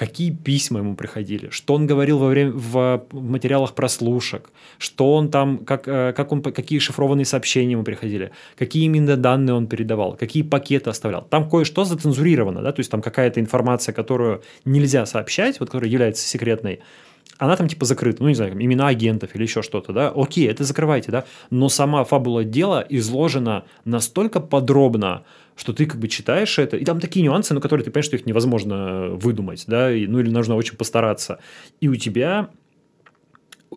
какие 0.00 0.30
письма 0.30 0.78
ему 0.78 0.94
приходили, 0.94 1.50
что 1.50 1.74
он 1.74 1.86
говорил 1.86 2.18
во 2.18 2.28
время, 2.28 2.52
в 2.54 3.04
материалах 3.12 3.74
прослушек, 3.74 4.50
что 4.78 5.14
он 5.14 5.30
там, 5.30 5.58
как, 5.58 5.86
э, 5.86 6.14
как 6.16 6.32
он, 6.32 6.42
какие 6.42 6.78
шифрованные 6.78 7.26
сообщения 7.26 7.72
ему 7.72 7.84
приходили, 7.84 8.30
какие 8.56 8.84
именно 8.84 9.18
данные 9.18 9.52
он 9.52 9.66
передавал, 9.66 10.16
какие 10.16 10.42
пакеты 10.42 10.88
оставлял. 10.88 11.26
Там 11.28 11.50
кое-что 11.50 11.84
зацензурировано, 11.84 12.62
да, 12.62 12.72
то 12.72 12.80
есть 12.80 12.90
там 12.90 13.02
какая-то 13.02 13.40
информация, 13.40 13.92
которую 13.92 14.40
нельзя 14.64 15.04
сообщать, 15.04 15.60
вот 15.60 15.68
которая 15.68 15.90
является 15.90 16.26
секретной, 16.26 16.80
она 17.38 17.56
там 17.56 17.68
типа 17.68 17.84
закрыта, 17.84 18.22
ну 18.22 18.28
не 18.28 18.34
знаю, 18.34 18.52
имена 18.52 18.88
агентов 18.88 19.34
или 19.34 19.42
еще 19.42 19.62
что-то, 19.62 19.92
да, 19.92 20.12
окей, 20.14 20.48
это 20.48 20.64
закрывайте, 20.64 21.10
да, 21.10 21.24
но 21.50 21.68
сама 21.68 22.04
фабула 22.04 22.44
дела 22.44 22.84
изложена 22.88 23.64
настолько 23.84 24.40
подробно, 24.40 25.24
что 25.56 25.72
ты 25.72 25.86
как 25.86 26.00
бы 26.00 26.08
читаешь 26.08 26.58
это, 26.58 26.76
и 26.76 26.84
там 26.84 27.00
такие 27.00 27.22
нюансы, 27.22 27.54
на 27.54 27.60
которые 27.60 27.84
ты 27.84 27.90
понимаешь, 27.90 28.06
что 28.06 28.16
их 28.16 28.26
невозможно 28.26 29.08
выдумать, 29.10 29.64
да, 29.66 29.92
и, 29.92 30.06
ну 30.06 30.20
или 30.20 30.30
нужно 30.30 30.54
очень 30.54 30.76
постараться. 30.76 31.38
И 31.80 31.88
у 31.88 31.96
тебя 31.96 32.50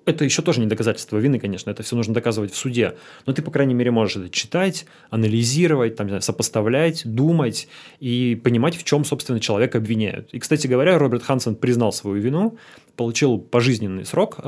это 0.06 0.26
еще 0.26 0.42
тоже 0.42 0.60
не 0.60 0.68
доказательство 0.68 1.18
вины, 1.18 1.40
конечно, 1.40 1.70
это 1.70 1.84
все 1.84 1.96
нужно 1.96 2.14
доказывать 2.14 2.52
в 2.52 2.58
суде, 2.58 2.96
но 3.26 3.34
ты, 3.34 3.42
по 3.42 3.52
крайней 3.52 3.74
мере, 3.74 3.92
можешь 3.92 4.18
это 4.18 4.30
читать, 4.30 4.86
анализировать, 5.10 5.96
там, 5.96 6.22
сопоставлять, 6.22 7.02
думать 7.06 7.68
и 8.00 8.40
понимать, 8.44 8.76
в 8.76 8.84
чем, 8.84 9.06
собственно, 9.06 9.40
человека 9.40 9.78
обвиняют. 9.78 10.34
И, 10.34 10.40
кстати 10.40 10.68
говоря, 10.68 10.98
Роберт 10.98 11.24
Хансен 11.24 11.56
признал 11.56 11.92
свою 11.94 12.22
вину, 12.22 12.58
получил 12.96 13.38
пожизненный 13.40 14.06
срок, 14.06 14.40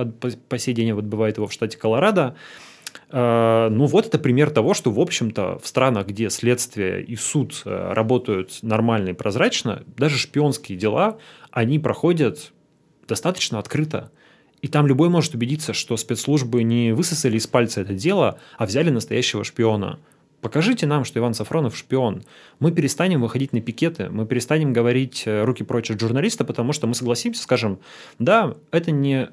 по 0.50 0.58
сей 0.58 0.74
день 0.74 0.92
отбывает 0.92 1.38
его 1.38 1.48
в 1.48 1.54
штате 1.54 1.78
Колорадо, 1.78 2.36
Э, 3.10 3.70
ну 3.70 3.86
вот 3.86 4.08
это 4.08 4.20
пример 4.20 4.50
того, 4.50 4.74
что, 4.74 4.92
в 4.92 5.00
общем-то, 5.00 5.60
в 5.60 5.68
странах, 5.68 6.08
где 6.08 6.30
следствие 6.30 7.04
и 7.04 7.16
суд 7.16 7.62
э, 7.66 7.94
работают 7.94 8.60
нормально 8.62 9.10
и 9.10 9.14
прозрачно, 9.14 9.84
даже 9.98 10.18
шпионские 10.18 10.78
дела, 10.78 11.18
они 11.52 11.80
проходят 11.80 12.52
достаточно 13.08 13.60
открыто. 13.60 14.12
И 14.66 14.68
там 14.68 14.88
любой 14.88 15.10
может 15.10 15.36
убедиться, 15.36 15.74
что 15.74 15.96
спецслужбы 15.96 16.64
не 16.64 16.92
высосали 16.92 17.38
из 17.38 17.46
пальца 17.46 17.82
это 17.82 17.94
дело, 17.94 18.40
а 18.58 18.66
взяли 18.66 18.90
настоящего 18.90 19.44
шпиона. 19.44 20.00
Покажите 20.42 20.88
нам, 20.88 21.06
что 21.06 21.20
Иван 21.20 21.36
Сафронов 21.36 21.78
шпион. 21.78 22.24
Мы 22.58 22.72
перестанем 22.72 23.22
выходить 23.22 23.54
на 23.54 23.62
пикеты, 23.62 24.10
мы 24.10 24.26
перестанем 24.26 24.74
говорить 24.74 25.22
э, 25.28 25.44
руки 25.44 25.64
прочь 25.64 25.92
от 25.92 26.00
журналиста, 26.00 26.46
потому 26.46 26.74
что 26.74 26.88
мы 26.88 26.96
согласимся, 26.96 27.44
скажем, 27.44 27.78
да, 28.18 28.56
это 28.72 28.90
не 28.90 29.30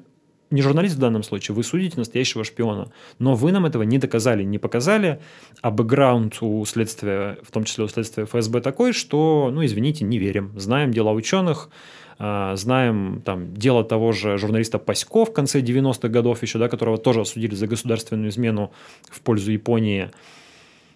не 0.53 0.61
журналист 0.61 0.97
в 0.97 0.99
данном 0.99 1.23
случае, 1.23 1.55
вы 1.55 1.63
судите 1.63 1.97
настоящего 1.97 2.43
шпиона. 2.43 2.91
Но 3.17 3.33
вы 3.33 3.51
нам 3.51 3.65
этого 3.65 3.81
не 3.81 3.97
доказали, 3.97 4.43
не 4.43 4.59
показали, 4.59 5.19
а 5.61 5.71
бэкграунд 5.71 6.37
у 6.41 6.63
следствия, 6.65 7.39
в 7.41 7.49
том 7.49 7.63
числе 7.63 7.85
у 7.85 7.87
следствия 7.87 8.25
ФСБ 8.25 8.61
такой, 8.61 8.93
что, 8.93 9.49
ну, 9.51 9.65
извините, 9.65 10.05
не 10.05 10.19
верим. 10.19 10.53
Знаем 10.55 10.91
дела 10.91 11.11
ученых, 11.11 11.71
знаем 12.17 13.21
там 13.25 13.53
дело 13.53 13.83
того 13.83 14.11
же 14.11 14.37
журналиста 14.37 14.79
Пасько 14.79 15.25
в 15.25 15.33
конце 15.33 15.61
90-х 15.61 16.07
годов 16.09 16.41
еще, 16.41 16.59
да, 16.59 16.69
которого 16.69 16.97
тоже 16.97 17.21
осудили 17.21 17.55
за 17.55 17.67
государственную 17.67 18.29
измену 18.29 18.71
в 19.09 19.21
пользу 19.21 19.51
Японии. 19.51 20.11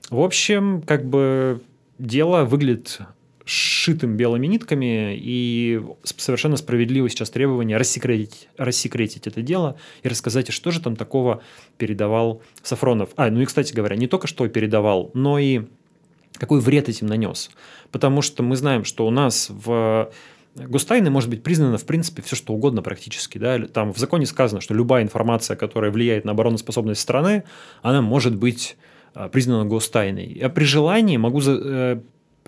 В 0.09 0.21
общем, 0.21 0.81
как 0.85 1.05
бы 1.05 1.61
дело 1.99 2.43
выглядит 2.45 3.01
сшитым 3.47 4.17
белыми 4.17 4.45
нитками, 4.47 5.17
и 5.17 5.81
совершенно 6.03 6.57
справедливо 6.57 7.09
сейчас 7.09 7.29
требование 7.29 7.77
рассекретить, 7.77 8.49
рассекретить 8.57 9.25
это 9.25 9.41
дело 9.41 9.77
и 10.03 10.09
рассказать, 10.09 10.51
что 10.51 10.69
же 10.71 10.81
там 10.81 10.95
такого 10.97 11.41
передавал 11.77 12.41
Сафронов. 12.61 13.09
А, 13.15 13.29
ну 13.31 13.39
и, 13.41 13.45
кстати 13.45 13.73
говоря, 13.73 13.95
не 13.95 14.07
только 14.07 14.27
что 14.27 14.47
передавал, 14.49 15.11
но 15.13 15.39
и 15.39 15.61
какой 16.33 16.59
вред 16.59 16.89
этим 16.89 17.07
нанес. 17.07 17.49
Потому 17.91 18.21
что 18.21 18.43
мы 18.43 18.57
знаем, 18.57 18.83
что 18.83 19.07
у 19.07 19.09
нас 19.09 19.47
в 19.49 20.11
Гостайной 20.57 21.11
может 21.11 21.29
быть 21.29 21.43
признано, 21.43 21.77
в 21.77 21.85
принципе, 21.85 22.21
все 22.21 22.35
что 22.35 22.53
угодно 22.53 22.81
практически. 22.81 23.37
Да? 23.37 23.59
Там 23.59 23.93
в 23.93 23.97
законе 23.97 24.25
сказано, 24.25 24.61
что 24.61 24.73
любая 24.73 25.03
информация, 25.03 25.55
которая 25.55 25.91
влияет 25.91 26.25
на 26.25 26.31
обороноспособность 26.31 27.01
страны, 27.01 27.43
она 27.81 28.01
может 28.01 28.35
быть 28.35 28.77
а, 29.13 29.29
признана 29.29 29.65
гостайной. 29.65 30.27
Я 30.33 30.49
при 30.49 30.63
желании 30.63 31.17
могу 31.17 31.41
э, 31.45 32.01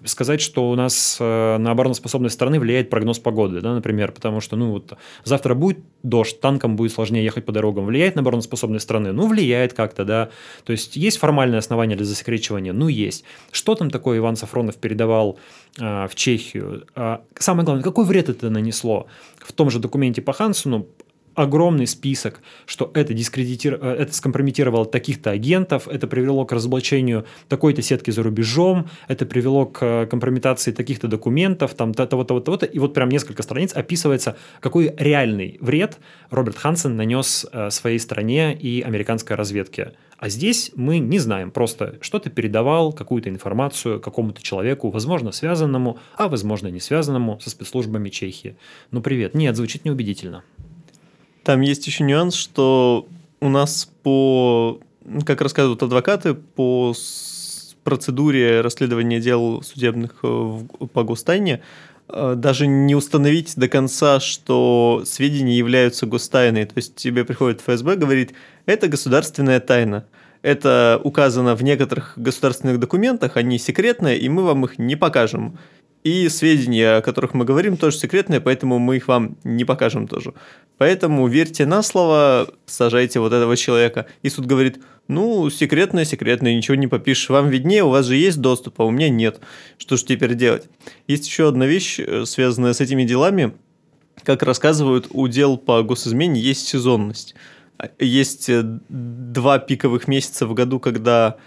сказать, 0.05 0.41
что 0.41 0.69
у 0.69 0.75
нас 0.75 1.17
э, 1.19 1.57
на 1.57 1.71
обороноспособность 1.71 2.35
страны 2.35 2.59
влияет 2.59 2.89
прогноз 2.89 3.19
погоды, 3.19 3.61
да, 3.61 3.73
например, 3.73 4.11
потому 4.11 4.41
что, 4.41 4.55
ну, 4.55 4.71
вот 4.71 4.93
завтра 5.23 5.55
будет 5.55 5.79
дождь, 6.03 6.39
танкам 6.39 6.75
будет 6.75 6.91
сложнее 6.91 7.23
ехать 7.23 7.45
по 7.45 7.51
дорогам. 7.51 7.85
Влияет 7.85 8.15
на 8.15 8.21
обороноспособность 8.21 8.83
страны? 8.83 9.11
Ну, 9.11 9.27
влияет 9.27 9.73
как-то, 9.73 10.05
да. 10.05 10.29
То 10.63 10.71
есть, 10.71 10.95
есть 10.95 11.17
формальное 11.17 11.59
основание 11.59 11.97
для 11.97 12.05
засекречивания? 12.05 12.73
Ну, 12.73 12.87
есть. 12.87 13.23
Что 13.51 13.75
там 13.75 13.89
такое 13.89 14.17
Иван 14.17 14.35
Сафронов 14.35 14.77
передавал 14.77 15.37
э, 15.79 16.07
в 16.07 16.15
Чехию? 16.15 16.85
А, 16.95 17.21
самое 17.35 17.65
главное, 17.65 17.83
какой 17.83 18.05
вред 18.05 18.29
это 18.29 18.49
нанесло? 18.49 19.07
В 19.39 19.51
том 19.53 19.69
же 19.69 19.79
документе 19.79 20.21
по 20.21 20.33
Хансону 20.33 20.87
огромный 21.39 21.87
список, 21.87 22.41
что 22.65 22.91
это, 22.93 23.13
дискредитир... 23.13 23.79
Э, 23.81 23.95
это 23.99 24.13
скомпрометировало 24.13 24.85
таких-то 24.85 25.31
агентов, 25.31 25.87
это 25.87 26.07
привело 26.07 26.45
к 26.45 26.51
разоблачению 26.51 27.25
такой-то 27.47 27.81
сетки 27.81 28.11
за 28.11 28.23
рубежом, 28.23 28.89
это 29.07 29.25
привело 29.25 29.65
к 29.65 29.81
э, 29.81 30.05
компрометации 30.05 30.71
таких-то 30.71 31.07
документов, 31.07 31.73
там 31.75 31.93
того-то, 31.93 32.39
того-то, 32.39 32.65
и 32.65 32.79
вот 32.79 32.93
прям 32.93 33.09
несколько 33.09 33.43
страниц 33.43 33.73
описывается, 33.73 34.35
какой 34.59 34.93
реальный 34.97 35.57
вред 35.61 35.99
Роберт 36.29 36.57
Хансен 36.57 36.95
нанес 36.95 37.45
э, 37.51 37.69
своей 37.69 37.99
стране 37.99 38.53
и 38.53 38.81
американской 38.81 39.35
разведке. 39.35 39.93
А 40.17 40.27
здесь 40.27 40.71
мы 40.75 40.99
не 40.99 41.17
знаем, 41.17 41.49
просто 41.49 41.97
что-то 42.01 42.29
передавал, 42.29 42.91
какую-то 42.91 43.29
информацию 43.29 44.01
какому-то 44.01 44.43
человеку, 44.43 44.89
возможно, 44.89 45.31
связанному, 45.31 45.97
а 46.17 46.27
возможно, 46.27 46.67
не 46.67 46.81
связанному 46.81 47.39
со 47.39 47.49
спецслужбами 47.49 48.09
Чехии. 48.09 48.57
Ну, 48.91 49.01
привет. 49.01 49.33
Нет, 49.33 49.55
звучит 49.55 49.85
неубедительно. 49.85 50.43
Там 51.49 51.61
есть 51.61 51.87
еще 51.87 52.03
нюанс, 52.03 52.35
что 52.35 53.07
у 53.41 53.49
нас 53.49 53.89
по, 54.03 54.79
как 55.25 55.41
рассказывают 55.41 55.81
адвокаты, 55.81 56.35
по 56.35 56.93
процедуре 57.83 58.61
расследования 58.61 59.19
дел 59.19 59.63
судебных 59.63 60.17
э, 60.21 60.59
по 60.93 61.03
гостайне 61.03 61.63
э, 62.07 62.35
даже 62.37 62.67
не 62.67 62.93
установить 62.93 63.55
до 63.55 63.67
конца, 63.67 64.19
что 64.19 65.01
сведения 65.07 65.57
являются 65.57 66.05
гостайной. 66.05 66.65
То 66.65 66.73
есть 66.75 66.93
тебе 66.93 67.25
приходит 67.25 67.61
ФСБ, 67.61 67.95
говорит, 67.95 68.33
это 68.67 68.87
государственная 68.87 69.59
тайна. 69.59 70.05
Это 70.43 71.01
указано 71.03 71.55
в 71.55 71.63
некоторых 71.63 72.13
государственных 72.15 72.79
документах, 72.79 73.37
они 73.37 73.57
секретные, 73.57 74.19
и 74.19 74.29
мы 74.29 74.43
вам 74.43 74.65
их 74.65 74.77
не 74.77 74.95
покажем. 74.95 75.57
И 76.03 76.29
сведения, 76.29 76.97
о 76.97 77.01
которых 77.01 77.33
мы 77.33 77.43
говорим, 77.43 77.75
тоже 77.75 77.97
секретные, 77.97 78.39
поэтому 78.39 78.79
мы 78.79 78.95
их 78.97 79.07
вам 79.09 79.37
не 79.43 79.65
покажем 79.65 80.07
тоже. 80.07 80.33
Поэтому 80.77 81.27
верьте 81.27 81.65
на 81.65 81.83
слово, 81.83 82.49
сажайте 82.65 83.19
вот 83.19 83.33
этого 83.33 83.57
человека. 83.57 84.05
И 84.21 84.29
суд 84.29 84.45
говорит, 84.45 84.79
ну, 85.09 85.49
секретное, 85.49 86.05
секретное, 86.05 86.55
ничего 86.55 86.75
не 86.75 86.87
попишешь. 86.87 87.29
Вам 87.29 87.49
виднее, 87.49 87.83
у 87.83 87.89
вас 87.89 88.05
же 88.05 88.15
есть 88.15 88.39
доступ, 88.39 88.79
а 88.79 88.85
у 88.85 88.91
меня 88.91 89.09
нет. 89.09 89.41
Что 89.77 89.97
же 89.97 90.05
теперь 90.05 90.35
делать? 90.35 90.69
Есть 91.07 91.27
еще 91.27 91.49
одна 91.49 91.65
вещь, 91.65 91.99
э, 91.99 92.23
связанная 92.25 92.73
с 92.73 92.79
этими 92.79 93.03
делами. 93.03 93.53
Как 94.23 94.43
рассказывают, 94.43 95.07
у 95.11 95.27
дел 95.27 95.57
по 95.57 95.83
госизмене 95.83 96.39
есть 96.39 96.65
сезонность. 96.65 97.35
Есть 97.99 98.49
э, 98.49 98.61
два 98.87 99.59
пиковых 99.59 100.07
месяца 100.07 100.47
в 100.47 100.53
году, 100.53 100.79
когда 100.79 101.37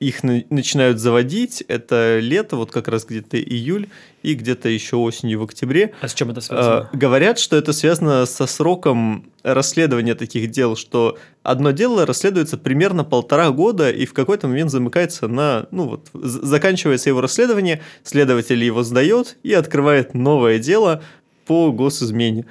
их 0.00 0.22
на- 0.22 0.44
начинают 0.50 0.98
заводить, 0.98 1.62
это 1.66 2.18
лето, 2.20 2.56
вот 2.56 2.70
как 2.70 2.88
раз 2.88 3.04
где-то 3.04 3.40
июль, 3.40 3.88
и 4.22 4.34
где-то 4.34 4.68
еще 4.68 4.96
осенью 4.96 5.40
в 5.40 5.44
октябре. 5.44 5.94
А 6.00 6.08
с 6.08 6.14
чем 6.14 6.30
это 6.30 6.40
связано? 6.40 6.90
Э, 6.92 6.96
говорят, 6.96 7.38
что 7.38 7.56
это 7.56 7.72
связано 7.72 8.26
со 8.26 8.46
сроком 8.46 9.30
расследования 9.42 10.14
таких 10.14 10.50
дел, 10.50 10.76
что 10.76 11.18
одно 11.42 11.70
дело 11.70 12.04
расследуется 12.06 12.58
примерно 12.58 13.04
полтора 13.04 13.50
года, 13.50 13.90
и 13.90 14.06
в 14.06 14.12
какой-то 14.12 14.48
момент 14.48 14.70
замыкается 14.70 15.28
на, 15.28 15.66
ну 15.70 15.88
вот, 15.88 16.08
заканчивается 16.12 17.10
его 17.10 17.20
расследование, 17.20 17.80
следователь 18.02 18.62
его 18.62 18.82
сдает 18.82 19.36
и 19.42 19.52
открывает 19.52 20.14
новое 20.14 20.58
дело, 20.58 21.02
по 21.46 21.72
госизмене. 21.72 22.44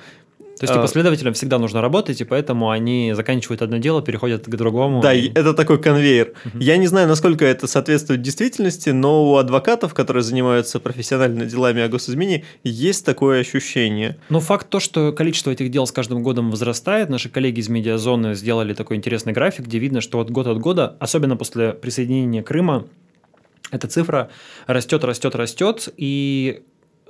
То 0.60 0.64
есть, 0.64 0.74
типа, 0.74 0.88
следователям 0.88 1.34
всегда 1.34 1.60
нужно 1.60 1.82
работать, 1.82 2.20
и 2.20 2.24
поэтому 2.24 2.70
они 2.70 3.14
заканчивают 3.16 3.62
одно 3.62 3.78
дело, 3.78 4.02
переходят 4.02 4.46
к 4.46 4.50
другому. 4.50 5.02
Да, 5.02 5.14
и... 5.14 5.30
это 5.30 5.54
такой 5.54 5.80
конвейер. 5.80 6.34
Угу. 6.46 6.60
Я 6.60 6.78
не 6.78 6.88
знаю, 6.88 7.08
насколько 7.08 7.46
это 7.46 7.68
соответствует 7.68 8.22
действительности, 8.22 8.90
но 8.90 9.32
у 9.32 9.38
адвокатов, 9.38 9.94
которые 9.94 10.24
занимаются 10.24 10.80
профессионально 10.80 11.46
делами 11.46 11.82
о 11.84 11.90
госизмене, 11.90 12.44
есть 12.64 13.06
такое 13.06 13.42
ощущение. 13.42 14.18
Но 14.30 14.40
факт 14.40 14.68
то, 14.70 14.80
что 14.80 15.12
количество 15.12 15.52
этих 15.52 15.70
дел 15.70 15.86
с 15.86 15.92
каждым 15.92 16.24
годом 16.24 16.50
возрастает. 16.50 17.10
Наши 17.10 17.30
коллеги 17.30 17.60
из 17.60 17.70
медиазоны 17.70 18.34
сделали 18.34 18.74
такой 18.74 18.98
интересный 18.98 19.34
график, 19.34 19.66
где 19.66 19.78
видно, 19.78 20.02
что 20.02 20.20
от 20.20 20.32
года 20.32 20.52
от 20.52 20.60
года, 20.60 20.98
особенно 21.00 21.38
после 21.38 21.74
присоединения 21.74 22.42
Крыма, 22.42 22.88
эта 23.72 23.88
цифра 23.88 24.30
растет, 24.66 25.04
растет, 25.04 25.36
растет, 25.36 25.90
и 25.98 26.64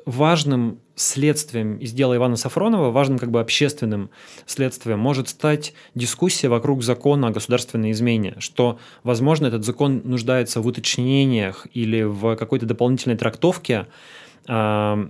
важным 0.08 0.80
следствием 0.96 1.78
из 1.78 1.92
дела 1.92 2.16
Ивана 2.16 2.38
Сафронова, 2.38 2.92
важным 2.92 3.20
как 3.20 3.30
бы 3.30 3.42
общественным 3.42 4.10
следствием 4.46 5.00
может 5.00 5.28
стать 5.28 5.74
дискуссия 5.96 6.48
вокруг 6.48 6.82
закона 6.82 7.28
о 7.28 7.32
государственной 7.32 7.92
измене, 7.92 8.36
что, 8.40 8.80
возможно, 9.04 9.48
этот 9.48 9.66
закон 9.66 10.02
нуждается 10.06 10.62
в 10.62 10.68
уточнениях 10.68 11.68
или 11.74 12.04
в 12.04 12.38
какой-то 12.38 12.66
дополнительной 12.66 13.18
трактовке, 13.18 13.88
э, 14.48 15.08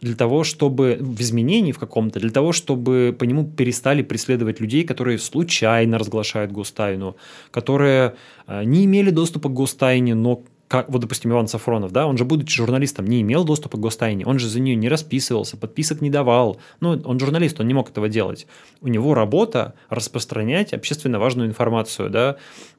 для 0.00 0.16
того, 0.16 0.42
чтобы 0.42 0.98
в 1.00 1.20
изменении 1.20 1.70
в 1.70 1.78
каком-то, 1.78 2.18
для 2.18 2.30
того, 2.30 2.50
чтобы 2.50 3.14
по 3.16 3.22
нему 3.22 3.44
перестали 3.46 4.02
преследовать 4.02 4.58
людей, 4.58 4.82
которые 4.82 5.18
случайно 5.18 5.98
разглашают 5.98 6.50
гостайну, 6.50 7.16
которые 7.52 8.16
э, 8.48 8.64
не 8.64 8.86
имели 8.86 9.10
доступа 9.10 9.48
к 9.48 9.52
гостайне, 9.52 10.16
но 10.16 10.42
как, 10.72 10.88
вот, 10.88 11.02
допустим, 11.02 11.30
Иван 11.30 11.48
Сафронов, 11.48 11.92
да, 11.92 12.06
он 12.06 12.16
же, 12.16 12.24
будучи 12.24 12.56
журналистом, 12.56 13.06
не 13.06 13.20
имел 13.20 13.44
доступа 13.44 13.76
к 13.76 13.80
гостайне, 13.80 14.24
он 14.24 14.38
же 14.38 14.48
за 14.48 14.58
нее 14.58 14.74
не 14.74 14.88
расписывался, 14.88 15.58
подписок 15.58 16.00
не 16.00 16.08
давал. 16.08 16.62
Ну, 16.80 16.98
он 17.04 17.20
журналист, 17.20 17.60
он 17.60 17.66
не 17.66 17.74
мог 17.74 17.90
этого 17.90 18.08
делать. 18.08 18.46
У 18.80 18.88
него 18.88 19.12
работа 19.12 19.74
распространять 19.90 20.72
общественно 20.72 21.18
важную 21.18 21.46
информацию, 21.46 22.08
да. 22.08 22.36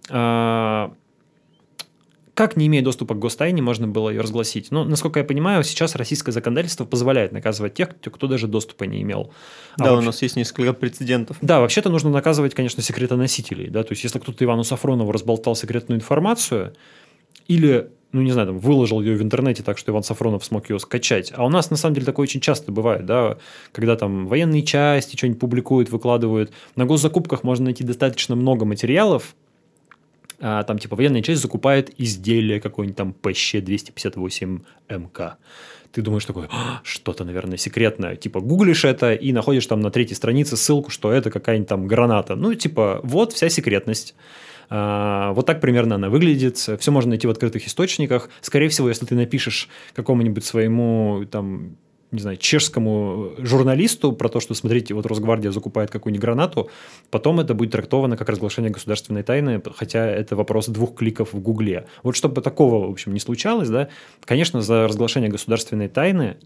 А, 0.09 0.91
как, 2.33 2.57
не 2.57 2.65
имея 2.65 2.81
доступа 2.81 3.13
к 3.13 3.19
гостайне, 3.19 3.61
можно 3.61 3.87
было 3.87 4.09
ее 4.09 4.21
разгласить? 4.21 4.71
Ну, 4.71 4.83
насколько 4.85 5.19
я 5.19 5.23
понимаю, 5.23 5.63
сейчас 5.63 5.95
российское 5.95 6.31
законодательство 6.31 6.85
позволяет 6.85 7.31
наказывать 7.31 7.75
тех, 7.75 7.89
кто 7.99 8.25
даже 8.25 8.47
доступа 8.47 8.85
не 8.85 9.03
имел. 9.03 9.31
А 9.77 9.83
да, 9.83 9.91
вообще... 9.91 10.01
у 10.01 10.05
нас 10.07 10.21
есть 10.23 10.35
несколько 10.35 10.73
прецедентов. 10.73 11.37
Да, 11.43 11.59
вообще-то 11.59 11.91
нужно 11.91 12.09
наказывать, 12.09 12.55
конечно, 12.55 12.81
секретоносителей. 12.81 13.69
Да? 13.69 13.83
То 13.83 13.91
есть, 13.91 14.03
если 14.03 14.17
кто-то 14.17 14.43
Ивану 14.43 14.63
Сафронову 14.63 15.11
разболтал 15.11 15.55
секретную 15.55 15.99
информацию, 15.99 16.73
или 17.47 17.89
ну, 18.13 18.21
не 18.21 18.31
знаю, 18.31 18.47
там, 18.47 18.59
выложил 18.59 19.01
ее 19.01 19.17
в 19.17 19.21
интернете 19.23 19.63
так, 19.63 19.79
что 19.79 19.91
Иван 19.91 20.03
Сафронов 20.03 20.45
смог 20.45 20.69
ее 20.69 20.77
скачать. 20.77 21.33
А 21.35 21.43
у 21.43 21.49
нас, 21.49 21.71
на 21.71 21.77
самом 21.77 21.95
деле, 21.95 22.05
такое 22.05 22.25
очень 22.25 22.41
часто 22.41 22.71
бывает, 22.71 23.07
да, 23.07 23.39
когда 23.71 23.95
там 23.95 24.27
военные 24.27 24.61
части 24.61 25.17
что-нибудь 25.17 25.39
публикуют, 25.39 25.89
выкладывают. 25.89 26.53
На 26.75 26.85
госзакупках 26.85 27.43
можно 27.43 27.65
найти 27.65 27.83
достаточно 27.83 28.35
много 28.35 28.65
материалов, 28.65 29.35
а, 30.39 30.63
там, 30.63 30.77
типа, 30.77 30.95
военная 30.95 31.21
часть 31.21 31.41
закупает 31.41 31.93
изделие 31.97 32.59
какое-нибудь 32.59 32.97
там 32.97 33.13
ПЩ-258МК. 33.13 35.33
Ты 35.93 36.01
думаешь 36.01 36.25
такой, 36.25 36.47
«А, 36.51 36.81
что-то, 36.83 37.23
наверное, 37.23 37.57
секретное. 37.57 38.17
Типа, 38.17 38.41
гуглишь 38.41 38.83
это 38.83 39.13
и 39.13 39.31
находишь 39.31 39.67
там 39.67 39.79
на 39.79 39.89
третьей 39.89 40.15
странице 40.15 40.57
ссылку, 40.57 40.91
что 40.91 41.11
это 41.11 41.31
какая-нибудь 41.31 41.69
там 41.69 41.87
граната. 41.87 42.35
Ну, 42.35 42.53
типа, 42.55 42.99
вот 43.03 43.31
вся 43.31 43.49
секретность. 43.49 44.15
А, 44.75 45.33
вот 45.33 45.45
так 45.45 45.61
примерно 45.61 45.95
она 45.95 46.09
выглядит. 46.09 46.57
Все 46.57 46.91
можно 46.91 47.09
найти 47.09 47.27
в 47.27 47.29
открытых 47.29 47.67
источниках. 47.67 48.31
Скорее 48.41 48.69
всего, 48.69 48.89
если 48.89 49.05
ты 49.05 49.13
напишешь 49.13 49.69
какому-нибудь 49.93 50.43
своему 50.43 51.25
там 51.29 51.77
не 52.09 52.19
знаю, 52.19 52.37
чешскому 52.37 53.31
журналисту 53.39 54.13
про 54.13 54.29
то, 54.29 54.39
что, 54.39 54.53
смотрите, 54.53 54.93
вот 54.93 55.07
Росгвардия 55.07 55.51
закупает 55.51 55.89
какую-нибудь 55.89 56.21
гранату, 56.21 56.69
потом 57.09 57.39
это 57.39 57.55
будет 57.55 57.71
трактовано 57.71 58.17
как 58.17 58.29
разглашение 58.29 58.71
государственной 58.71 59.23
тайны, 59.23 59.61
хотя 59.75 60.05
это 60.05 60.35
вопрос 60.35 60.67
двух 60.67 60.93
кликов 60.93 61.33
в 61.33 61.39
Гугле. 61.39 61.87
Вот 62.03 62.15
чтобы 62.15 62.41
такого, 62.41 62.87
в 62.87 62.91
общем, 62.91 63.15
не 63.15 63.19
случалось, 63.19 63.69
да, 63.69 63.89
конечно, 64.25 64.61
за 64.61 64.87
разглашение 64.87 65.31
государственной 65.31 65.87
тайны 65.87 66.37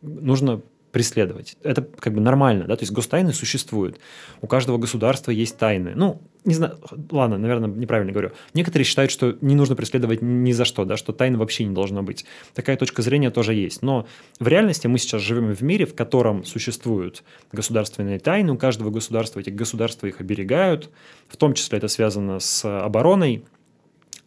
нужно 0.00 0.62
преследовать. 0.92 1.56
Это 1.62 1.82
как 1.82 2.12
бы 2.12 2.20
нормально, 2.20 2.66
да, 2.68 2.76
то 2.76 2.82
есть 2.82 2.92
гостайны 2.92 3.32
существуют. 3.32 3.98
У 4.42 4.46
каждого 4.46 4.76
государства 4.76 5.30
есть 5.30 5.56
тайны. 5.56 5.94
Ну, 5.96 6.20
не 6.44 6.54
знаю, 6.54 6.78
ладно, 7.10 7.38
наверное, 7.38 7.68
неправильно 7.68 8.12
говорю. 8.12 8.32
Некоторые 8.52 8.84
считают, 8.84 9.10
что 9.10 9.36
не 9.40 9.54
нужно 9.54 9.74
преследовать 9.74 10.20
ни 10.20 10.52
за 10.52 10.66
что, 10.66 10.84
да, 10.84 10.98
что 10.98 11.12
тайны 11.12 11.38
вообще 11.38 11.64
не 11.64 11.74
должно 11.74 12.02
быть. 12.02 12.26
Такая 12.54 12.76
точка 12.76 13.00
зрения 13.00 13.30
тоже 13.30 13.54
есть. 13.54 13.80
Но 13.80 14.06
в 14.38 14.46
реальности 14.46 14.86
мы 14.86 14.98
сейчас 14.98 15.22
живем 15.22 15.54
в 15.54 15.62
мире, 15.62 15.86
в 15.86 15.94
котором 15.94 16.44
существуют 16.44 17.24
государственные 17.52 18.18
тайны, 18.18 18.52
у 18.52 18.58
каждого 18.58 18.90
государства 18.90 19.40
эти 19.40 19.50
государства 19.50 20.06
их 20.06 20.20
оберегают, 20.20 20.90
в 21.28 21.38
том 21.38 21.54
числе 21.54 21.78
это 21.78 21.88
связано 21.88 22.38
с 22.38 22.64
обороной, 22.84 23.44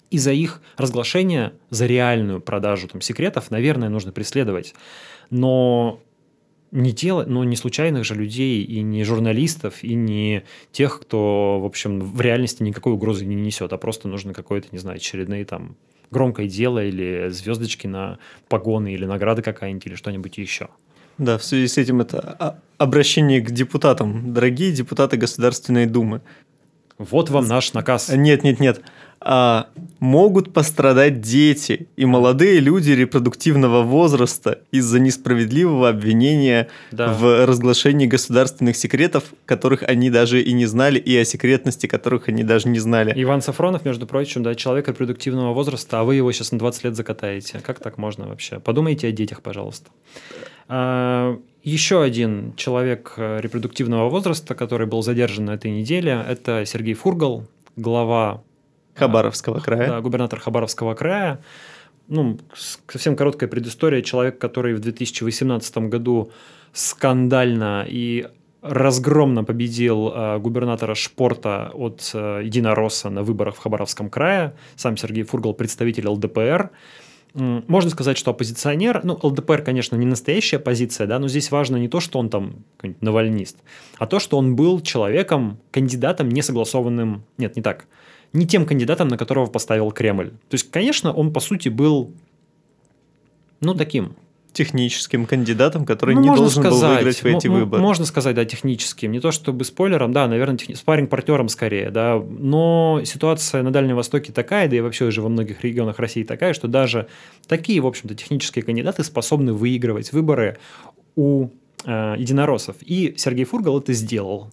и 0.10 0.18
за 0.18 0.32
их 0.32 0.62
разглашение, 0.78 1.54
за 1.70 1.86
реальную 1.86 2.40
продажу 2.40 2.88
там, 2.88 3.02
секретов, 3.02 3.52
наверное, 3.52 3.90
нужно 3.90 4.12
преследовать. 4.12 4.74
Но 5.30 6.00
не 6.72 6.92
делать, 6.92 7.28
но 7.28 7.44
не 7.44 7.56
случайных 7.56 8.06
же 8.06 8.16
людей, 8.16 8.64
и 8.64 8.82
не 8.82 9.04
журналистов, 9.04 9.84
и 9.84 9.94
не 9.94 10.44
тех, 10.72 11.00
кто, 11.00 11.60
в 11.62 11.66
общем, 11.66 12.00
в 12.00 12.20
реальности 12.22 12.64
никакой 12.64 12.94
угрозы 12.94 13.26
не 13.26 13.36
несет, 13.36 13.72
а 13.74 13.78
просто 13.78 14.08
нужно 14.08 14.34
какое-то, 14.34 14.68
не 14.72 14.78
знаю, 14.78 14.98
очередные 14.98 15.46
там 15.46 15.76
громкое 16.12 16.48
дело 16.48 16.84
или 16.84 17.30
звездочки 17.30 17.88
на 17.88 18.20
погоны 18.48 18.94
или 18.94 19.06
награды 19.06 19.42
какая-нибудь 19.42 19.86
или 19.88 19.96
что-нибудь 19.96 20.38
еще. 20.38 20.70
Да, 21.18 21.38
в 21.38 21.44
связи 21.44 21.68
с 21.68 21.78
этим 21.78 22.02
это 22.02 22.60
обращение 22.78 23.40
к 23.40 23.50
депутатам. 23.50 24.34
Дорогие 24.34 24.74
депутаты 24.74 25.16
Государственной 25.16 25.86
Думы. 25.86 26.22
Вот 26.98 27.30
вам 27.30 27.48
наш 27.48 27.74
наказ. 27.74 28.10
Нет, 28.10 28.44
нет, 28.44 28.60
нет 28.60 28.82
а, 29.28 29.70
могут 30.00 30.54
пострадать 30.54 31.20
дети 31.20 31.88
и 31.96 32.06
молодые 32.06 32.60
люди 32.60 32.92
репродуктивного 32.92 33.82
возраста 33.82 34.60
из-за 34.72 35.00
несправедливого 35.00 35.90
обвинения 35.90 36.68
да. 36.92 37.12
в 37.12 37.46
разглашении 37.48 38.06
государственных 38.06 38.78
секретов, 38.78 39.24
которых 39.46 39.82
они 39.82 40.12
даже 40.12 40.44
и 40.44 40.54
не 40.54 40.68
знали, 40.68 41.00
и 41.00 41.18
о 41.18 41.26
секретности 41.26 41.88
которых 41.88 42.30
они 42.30 42.44
даже 42.44 42.70
не 42.70 42.78
знали. 42.78 43.14
Иван 43.16 43.42
Сафронов, 43.42 43.84
между 43.84 44.06
прочим, 44.06 44.44
да, 44.44 44.54
человек 44.54 44.88
репродуктивного 44.90 45.54
возраста, 45.56 46.02
а 46.02 46.04
вы 46.04 46.16
его 46.16 46.32
сейчас 46.32 46.52
на 46.52 46.60
20 46.60 46.84
лет 46.84 46.96
закатаете. 46.96 47.60
Как 47.66 47.80
так 47.80 47.98
можно 47.98 48.28
вообще? 48.28 48.60
Подумайте 48.60 49.08
о 49.08 49.12
детях, 49.12 49.42
пожалуйста. 49.42 49.90
Еще 51.66 52.04
один 52.04 52.54
человек 52.56 53.16
э, 53.18 53.40
репродуктивного 53.42 54.08
возраста, 54.08 54.54
который 54.54 54.86
был 54.86 55.02
задержан 55.02 55.46
на 55.46 55.56
этой 55.56 55.72
неделе, 55.72 56.24
это 56.30 56.64
Сергей 56.64 56.94
Фургал, 56.94 57.48
глава 57.76 58.44
Хабаровского 58.94 59.60
края. 59.62 59.88
Да, 59.88 60.02
губернатор 60.02 60.40
Хабаровского 60.40 60.94
края. 60.94 61.42
Ну, 62.08 62.38
совсем 62.88 63.16
короткая 63.16 63.50
предыстория. 63.50 64.04
Человек, 64.04 64.38
который 64.38 64.76
в 64.76 64.80
2018 64.80 65.78
году 65.90 66.30
скандально 66.72 67.84
и 67.88 68.28
разгромно 68.62 69.44
победил 69.44 70.12
э, 70.14 70.38
губернатора 70.38 70.94
Шпорта 70.94 71.72
от 71.74 72.12
э, 72.14 72.42
Единоросса 72.44 73.10
на 73.10 73.24
выборах 73.24 73.56
в 73.56 73.58
Хабаровском 73.58 74.12
крае. 74.12 74.56
Сам 74.76 74.98
Сергей 74.98 75.24
Фургал 75.24 75.56
представитель 75.56 76.10
ЛДПР. 76.10 76.70
Можно 77.36 77.90
сказать, 77.92 78.18
что 78.18 78.32
оппозиционер, 78.32 79.02
ну, 79.04 79.20
ЛДПР, 79.22 79.62
конечно, 79.62 79.98
не 79.98 80.06
настоящая 80.06 80.56
оппозиция, 80.56 81.06
да, 81.06 81.20
но 81.20 81.28
здесь 81.28 81.52
важно 81.52 81.76
не 81.76 81.90
то, 81.90 82.00
что 82.00 82.18
он 82.18 82.30
там 82.30 82.64
навальнист, 83.02 83.58
а 83.98 84.08
то, 84.08 84.20
что 84.20 84.38
он 84.38 84.56
был 84.56 84.80
человеком, 84.80 85.60
кандидатом, 85.72 86.30
не 86.30 86.42
согласованным, 86.42 87.26
нет, 87.38 87.58
не 87.58 87.62
так, 87.62 87.88
не 88.32 88.48
тем 88.48 88.66
кандидатом, 88.66 89.10
на 89.10 89.18
которого 89.18 89.48
поставил 89.48 89.92
Кремль. 89.92 90.30
То 90.30 90.54
есть, 90.54 90.72
конечно, 90.72 91.12
он, 91.12 91.34
по 91.34 91.42
сути, 91.42 91.68
был, 91.68 92.14
ну, 93.60 93.74
таким, 93.74 94.16
техническим 94.56 95.26
кандидатом, 95.26 95.86
который 95.86 96.16
ну, 96.16 96.22
не 96.22 96.28
должен 96.28 96.50
сказать, 96.50 96.82
был 96.82 96.96
выиграть 96.96 97.22
в 97.22 97.26
эти 97.26 97.48
выборы. 97.48 97.84
Можно 97.84 98.06
сказать, 98.06 98.36
да, 98.36 98.46
техническим. 98.46 99.12
Не 99.12 99.20
то 99.20 99.32
чтобы 99.32 99.66
спойлером, 99.66 100.14
да, 100.14 100.28
наверное, 100.28 100.58
техни... 100.58 100.76
спарринг-партнером 100.76 101.50
скорее, 101.50 101.92
да. 101.92 102.16
Но 102.18 103.02
ситуация 103.04 103.64
на 103.64 103.72
Дальнем 103.72 103.98
Востоке 103.98 104.32
такая, 104.32 104.70
да 104.70 104.78
и 104.78 104.80
вообще 104.80 105.06
уже 105.06 105.22
во 105.22 105.28
многих 105.28 105.62
регионах 105.64 106.00
России 106.00 106.24
такая, 106.24 106.54
что 106.54 106.70
даже 106.70 107.08
такие, 107.48 107.82
в 107.82 107.86
общем-то, 107.86 108.16
технические 108.16 108.64
кандидаты 108.64 109.04
способны 109.04 109.52
выигрывать 109.52 110.14
выборы 110.14 110.58
у 111.18 111.50
э, 111.84 112.16
единороссов. 112.18 112.78
И 112.80 113.14
Сергей 113.18 113.44
Фургал 113.44 113.80
это 113.80 113.92
сделал. 113.92 114.52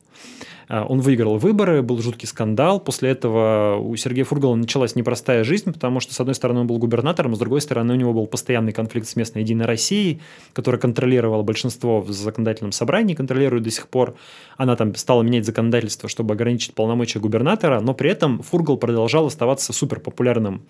А, 0.73 0.87
он 0.87 1.03
выиграл 1.03 1.37
выборы, 1.37 1.83
был 1.83 2.01
жуткий 2.01 2.27
скандал. 2.27 2.81
После 2.81 3.11
этого 3.11 3.77
у 3.77 3.95
Сергея 3.97 4.25
Фургала 4.25 4.55
началась 4.55 4.97
непростая 4.97 5.45
жизнь, 5.45 5.71
потому 5.71 6.01
что, 6.01 6.15
с 6.15 6.21
одной 6.21 6.35
стороны, 6.35 6.61
он 6.61 6.67
был 6.67 6.79
губернатором, 6.79 7.37
с 7.37 7.39
другой 7.39 7.61
стороны, 7.61 7.93
у 7.93 7.97
него 7.97 8.15
был 8.15 8.27
постоянный 8.27 8.73
конфликт 8.73 9.07
с 9.07 9.15
местной 9.15 9.43
Единой 9.43 9.67
Россией, 9.67 10.23
которая 10.55 10.81
контролировала 10.81 11.43
большинство 11.43 12.01
в 12.01 12.11
законодательном 12.11 12.73
собрании, 12.73 13.15
контролирует 13.15 13.65
до 13.65 13.71
сих 13.71 13.87
пор. 13.87 14.15
Она 14.57 14.75
там 14.75 14.95
стала 14.95 15.21
менять 15.21 15.45
законодательство, 15.45 16.09
чтобы 16.09 16.33
ограничить 16.33 16.73
полномочия 16.73 17.21
губернатора, 17.21 17.81
но 17.81 17.93
при 17.93 18.09
этом 18.09 18.43
Фургал 18.43 18.79
продолжал 18.79 19.27
оставаться 19.27 19.75
суперпопулярным 19.75 20.63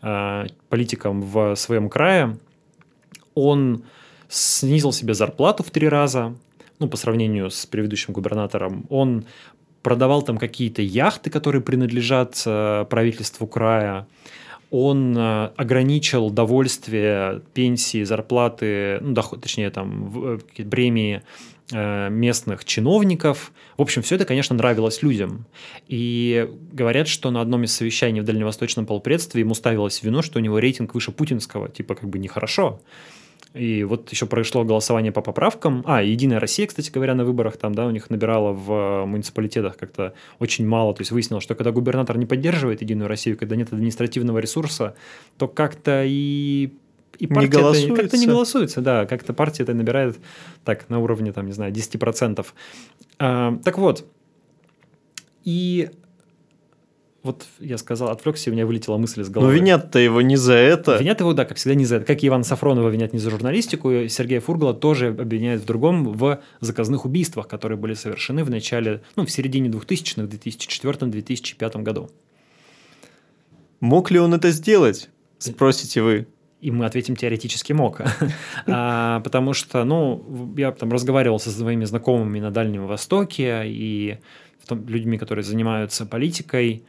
э, 0.00 0.46
политиком 0.70 1.20
в 1.20 1.56
своем 1.56 1.90
крае. 1.90 2.38
Он 3.34 3.82
снизил 4.30 4.92
себе 4.92 5.12
зарплату 5.12 5.62
в 5.62 5.70
три 5.70 5.90
раза, 5.90 6.34
ну, 6.78 6.88
по 6.88 6.96
сравнению 6.96 7.50
с 7.50 7.66
предыдущим 7.66 8.12
губернатором. 8.12 8.86
Он 8.88 9.24
продавал 9.82 10.22
там 10.22 10.38
какие-то 10.38 10.82
яхты, 10.82 11.30
которые 11.30 11.62
принадлежат 11.62 12.42
э, 12.46 12.86
правительству 12.88 13.46
края. 13.46 14.06
Он 14.70 15.16
э, 15.16 15.50
ограничил 15.56 16.30
довольствие 16.30 17.42
пенсии, 17.52 18.04
зарплаты, 18.04 18.98
ну, 19.00 19.12
доход, 19.12 19.42
точнее, 19.42 19.70
там, 19.70 20.38
э, 20.56 20.64
премии 20.64 21.22
местных 21.70 22.66
чиновников. 22.66 23.50
В 23.78 23.82
общем, 23.82 24.02
все 24.02 24.16
это, 24.16 24.26
конечно, 24.26 24.54
нравилось 24.54 25.02
людям. 25.02 25.46
И 25.88 26.50
говорят, 26.70 27.08
что 27.08 27.30
на 27.30 27.40
одном 27.40 27.64
из 27.64 27.72
совещаний 27.72 28.20
в 28.20 28.24
Дальневосточном 28.24 28.84
полпредстве 28.84 29.40
ему 29.40 29.54
ставилось 29.54 30.02
вино, 30.02 30.20
что 30.20 30.38
у 30.38 30.42
него 30.42 30.58
рейтинг 30.58 30.94
выше 30.94 31.12
путинского. 31.12 31.70
Типа, 31.70 31.94
как 31.94 32.10
бы 32.10 32.18
нехорошо. 32.18 32.82
И 33.54 33.84
вот 33.84 34.10
еще 34.10 34.26
прошло 34.26 34.64
голосование 34.64 35.12
по 35.12 35.20
поправкам. 35.20 35.82
А, 35.86 36.02
Единая 36.02 36.40
Россия, 36.40 36.66
кстати 36.66 36.90
говоря, 36.90 37.14
на 37.14 37.24
выборах 37.24 37.58
там, 37.58 37.74
да, 37.74 37.86
у 37.86 37.90
них 37.90 38.08
набирала 38.08 38.52
в 38.52 39.04
муниципалитетах 39.04 39.76
как-то 39.76 40.14
очень 40.38 40.66
мало. 40.66 40.94
То 40.94 41.02
есть 41.02 41.10
выяснилось, 41.10 41.44
что 41.44 41.54
когда 41.54 41.70
губернатор 41.70 42.16
не 42.16 42.24
поддерживает 42.24 42.80
Единую 42.80 43.08
Россию, 43.08 43.36
когда 43.36 43.54
нет 43.56 43.72
административного 43.72 44.38
ресурса, 44.38 44.94
то 45.36 45.48
как-то 45.48 46.02
и 46.06 46.72
и 47.18 47.26
партия 47.26 47.46
не 47.46 47.62
голосуется. 47.62 48.02
как-то 48.02 48.16
не 48.16 48.26
голосуется, 48.26 48.80
да, 48.80 49.06
как-то 49.06 49.34
партия 49.34 49.64
это 49.64 49.74
набирает 49.74 50.18
так 50.64 50.88
на 50.88 50.98
уровне, 50.98 51.30
там, 51.32 51.46
не 51.46 51.52
знаю, 51.52 51.70
10%. 51.70 52.46
А, 53.18 53.58
так 53.62 53.78
вот, 53.78 54.06
и 55.44 55.90
вот 57.22 57.46
я 57.60 57.78
сказал, 57.78 58.10
отвлекся, 58.10 58.50
у 58.50 58.52
меня 58.52 58.66
вылетела 58.66 58.96
мысль 58.96 59.22
из 59.22 59.28
головы. 59.28 59.52
Но 59.52 59.56
винят-то 59.56 59.98
его 60.00 60.22
не 60.22 60.36
за 60.36 60.54
это. 60.54 60.96
Винят 60.96 61.20
его, 61.20 61.32
да, 61.32 61.44
как 61.44 61.56
всегда, 61.56 61.76
не 61.76 61.84
за 61.84 61.96
это. 61.96 62.04
Как 62.04 62.22
и 62.22 62.26
Иван 62.26 62.42
Сафронова 62.42 62.88
винят 62.88 63.12
не 63.12 63.20
за 63.20 63.30
журналистику, 63.30 64.08
Сергея 64.08 64.40
Фургала 64.40 64.74
тоже 64.74 65.08
обвиняют 65.08 65.62
в 65.62 65.64
другом, 65.64 66.12
в 66.12 66.40
заказных 66.60 67.04
убийствах, 67.04 67.46
которые 67.46 67.78
были 67.78 67.94
совершены 67.94 68.42
в 68.42 68.50
начале, 68.50 69.02
ну, 69.14 69.24
в 69.24 69.30
середине 69.30 69.68
2000-х, 69.68 70.22
2004-2005 70.22 71.82
году. 71.82 72.10
Мог 73.78 74.10
ли 74.10 74.18
он 74.18 74.34
это 74.34 74.50
сделать? 74.50 75.08
Спросите 75.38 76.02
вы. 76.02 76.26
И 76.60 76.70
мы 76.70 76.86
ответим 76.86 77.16
теоретически 77.16 77.72
мог. 77.72 78.00
а, 78.66 79.20
потому 79.20 79.52
что, 79.52 79.84
ну, 79.84 80.54
я 80.56 80.72
там 80.72 80.92
разговаривал 80.92 81.38
со 81.38 81.50
своими 81.50 81.84
знакомыми 81.84 82.40
на 82.40 82.50
Дальнем 82.50 82.86
Востоке 82.86 83.62
и 83.66 84.18
людьми, 84.70 85.18
которые 85.18 85.44
занимаются 85.44 86.06
политикой, 86.06 86.84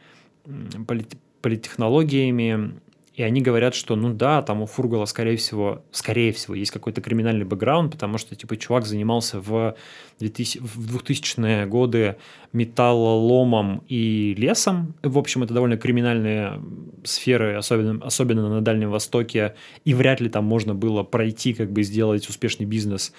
политтехнологиями, 1.40 2.80
и 3.14 3.22
они 3.22 3.40
говорят, 3.40 3.76
что 3.76 3.94
ну 3.94 4.12
да, 4.12 4.42
там 4.42 4.62
у 4.62 4.66
Фургала, 4.66 5.04
скорее 5.04 5.36
всего, 5.36 5.84
скорее 5.92 6.32
всего, 6.32 6.56
есть 6.56 6.72
какой-то 6.72 7.00
криминальный 7.00 7.44
бэкграунд, 7.44 7.92
потому 7.92 8.18
что, 8.18 8.34
типа, 8.34 8.56
чувак 8.56 8.86
занимался 8.86 9.40
в, 9.40 9.76
2000, 10.18 10.58
в 10.58 10.96
2000-е 10.96 11.66
годы 11.66 12.16
металлоломом 12.52 13.84
и 13.88 14.34
лесом. 14.36 14.94
В 15.04 15.16
общем, 15.16 15.44
это 15.44 15.54
довольно 15.54 15.76
криминальные 15.76 16.60
сферы, 17.04 17.54
особенно, 17.54 18.04
особенно 18.04 18.48
на 18.48 18.60
Дальнем 18.62 18.90
Востоке, 18.90 19.54
и 19.84 19.94
вряд 19.94 20.20
ли 20.20 20.28
там 20.28 20.44
можно 20.44 20.74
было 20.74 21.04
пройти, 21.04 21.54
как 21.54 21.70
бы 21.70 21.84
сделать 21.84 22.28
успешный 22.28 22.66
бизнес, 22.66 23.12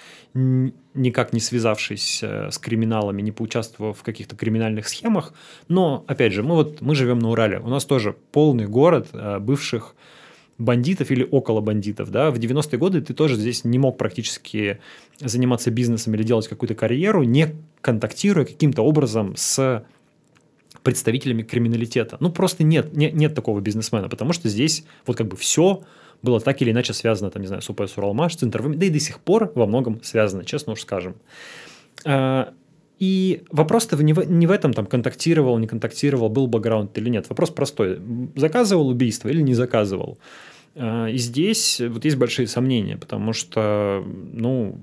никак 0.96 1.32
не 1.32 1.40
связавшись 1.40 2.20
э, 2.22 2.50
с 2.50 2.58
криминалами, 2.58 3.22
не 3.22 3.32
поучаствовав 3.32 3.98
в 3.98 4.02
каких-то 4.02 4.36
криминальных 4.36 4.88
схемах. 4.88 5.32
Но, 5.68 6.04
опять 6.06 6.32
же, 6.32 6.42
мы 6.42 6.54
вот 6.54 6.80
мы 6.80 6.94
живем 6.94 7.18
на 7.18 7.30
Урале. 7.30 7.60
У 7.60 7.68
нас 7.68 7.84
тоже 7.84 8.16
полный 8.32 8.66
город 8.66 9.08
э, 9.12 9.38
бывших 9.38 9.94
бандитов 10.58 11.10
или 11.10 11.26
около 11.30 11.60
бандитов, 11.60 12.10
да, 12.10 12.30
в 12.30 12.38
90-е 12.38 12.78
годы 12.78 13.02
ты 13.02 13.12
тоже 13.12 13.36
здесь 13.36 13.64
не 13.64 13.78
мог 13.78 13.98
практически 13.98 14.80
заниматься 15.20 15.70
бизнесом 15.70 16.14
или 16.14 16.22
делать 16.22 16.48
какую-то 16.48 16.74
карьеру, 16.74 17.24
не 17.24 17.54
контактируя 17.82 18.46
каким-то 18.46 18.82
образом 18.82 19.34
с 19.36 19.84
представителями 20.82 21.42
криминалитета. 21.42 22.16
Ну, 22.20 22.30
просто 22.30 22.64
нет, 22.64 22.96
нет, 22.96 23.12
нет 23.14 23.34
такого 23.34 23.60
бизнесмена, 23.60 24.08
потому 24.08 24.32
что 24.32 24.48
здесь 24.48 24.84
вот 25.04 25.16
как 25.16 25.26
бы 25.26 25.36
все 25.36 25.82
было 26.22 26.40
так 26.40 26.60
или 26.62 26.70
иначе 26.70 26.92
связано, 26.92 27.30
там, 27.30 27.42
не 27.42 27.48
знаю, 27.48 27.62
с 27.62 27.70
УПС 27.70 27.96
Уралмаш, 27.96 28.36
центровыми, 28.36 28.76
да 28.76 28.86
и 28.86 28.90
до 28.90 29.00
сих 29.00 29.20
пор 29.20 29.52
во 29.54 29.66
многом 29.66 30.02
связано, 30.02 30.44
честно 30.44 30.72
уж 30.72 30.80
скажем. 30.80 31.16
А, 32.04 32.52
и 32.98 33.42
вопрос-то 33.50 33.96
не 34.02 34.12
в, 34.12 34.28
не 34.30 34.46
в 34.46 34.50
этом, 34.50 34.72
там, 34.72 34.86
контактировал, 34.86 35.58
не 35.58 35.66
контактировал, 35.66 36.28
был 36.28 36.46
бэкграунд 36.46 36.96
или 36.98 37.10
нет. 37.10 37.28
Вопрос 37.28 37.50
простой. 37.50 38.00
Заказывал 38.34 38.88
убийство 38.88 39.28
или 39.28 39.42
не 39.42 39.54
заказывал? 39.54 40.18
А, 40.74 41.06
и 41.06 41.18
здесь 41.18 41.80
вот 41.80 42.04
есть 42.04 42.16
большие 42.16 42.46
сомнения, 42.46 42.96
потому 42.96 43.32
что, 43.32 44.04
ну, 44.32 44.80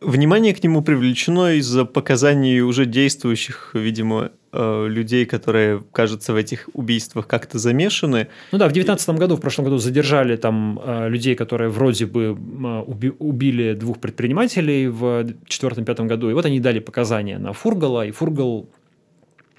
Внимание 0.00 0.54
к 0.54 0.62
нему 0.64 0.80
привлечено 0.80 1.52
из-за 1.58 1.84
показаний 1.84 2.60
уже 2.62 2.86
действующих, 2.86 3.72
видимо, 3.74 4.32
э, 4.52 4.86
людей, 4.88 5.26
которые, 5.26 5.82
кажется, 5.92 6.32
в 6.32 6.36
этих 6.36 6.68
убийствах 6.72 7.26
как-то 7.26 7.58
замешаны. 7.58 8.28
Ну 8.52 8.58
да, 8.58 8.66
в 8.66 8.72
2019 8.72 9.10
году, 9.10 9.36
в 9.36 9.40
прошлом 9.40 9.64
году 9.64 9.78
задержали 9.78 10.36
там 10.36 10.80
э, 10.84 11.08
людей, 11.08 11.34
которые 11.34 11.70
вроде 11.70 12.06
бы 12.06 12.22
э, 12.22 12.32
уби- 12.34 13.16
убили 13.18 13.74
двух 13.74 13.98
предпринимателей 13.98 14.88
в 14.88 15.26
2004-2005 15.48 16.06
году, 16.06 16.30
и 16.30 16.34
вот 16.34 16.44
они 16.46 16.60
дали 16.60 16.80
показания 16.80 17.38
на 17.38 17.52
Фургала, 17.52 18.06
и 18.06 18.10
Фургал 18.10 18.68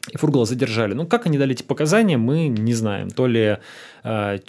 и 0.10 0.18
Фургала 0.18 0.45
задержали. 0.45 0.93
Ну, 0.93 1.06
как 1.06 1.28
они 1.28 1.38
дали 1.38 1.54
эти 1.54 1.64
показания, 1.64 2.18
мы 2.18 2.47
не 2.47 2.74
знаем. 2.74 3.10
То 3.12 3.28
ли 3.28 3.58
э, 4.04 4.39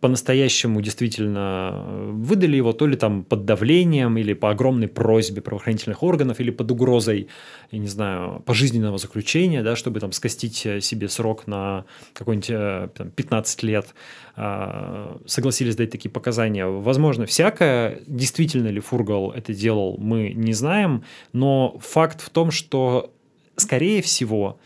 по-настоящему 0.00 0.80
действительно 0.80 1.84
выдали 2.10 2.56
его, 2.56 2.72
то 2.72 2.86
ли 2.86 2.96
там 2.96 3.22
под 3.22 3.44
давлением, 3.44 4.18
или 4.18 4.32
по 4.32 4.50
огромной 4.50 4.88
просьбе 4.88 5.40
правоохранительных 5.40 6.02
органов, 6.02 6.40
или 6.40 6.50
под 6.50 6.70
угрозой, 6.72 7.28
я 7.70 7.78
не 7.78 7.86
знаю, 7.86 8.42
пожизненного 8.44 8.98
заключения, 8.98 9.62
да, 9.62 9.76
чтобы 9.76 10.00
там 10.00 10.10
скостить 10.10 10.66
э, 10.66 10.80
себе 10.80 11.08
срок 11.08 11.46
на 11.46 11.84
какой-нибудь 12.12 12.50
э, 12.50 12.88
там, 12.96 13.10
15 13.10 13.62
лет. 13.62 13.94
Э, 14.36 15.16
согласились 15.26 15.76
дать 15.76 15.90
такие 15.90 16.10
показания. 16.10 16.66
Возможно, 16.66 17.24
всякое. 17.24 18.00
Действительно 18.08 18.68
ли 18.68 18.80
Фургал 18.80 19.30
это 19.30 19.54
делал, 19.54 19.96
мы 19.96 20.30
не 20.30 20.54
знаем. 20.54 21.04
Но 21.32 21.78
факт 21.80 22.20
в 22.20 22.30
том, 22.30 22.50
что, 22.50 23.12
скорее 23.56 24.02
всего, 24.02 24.58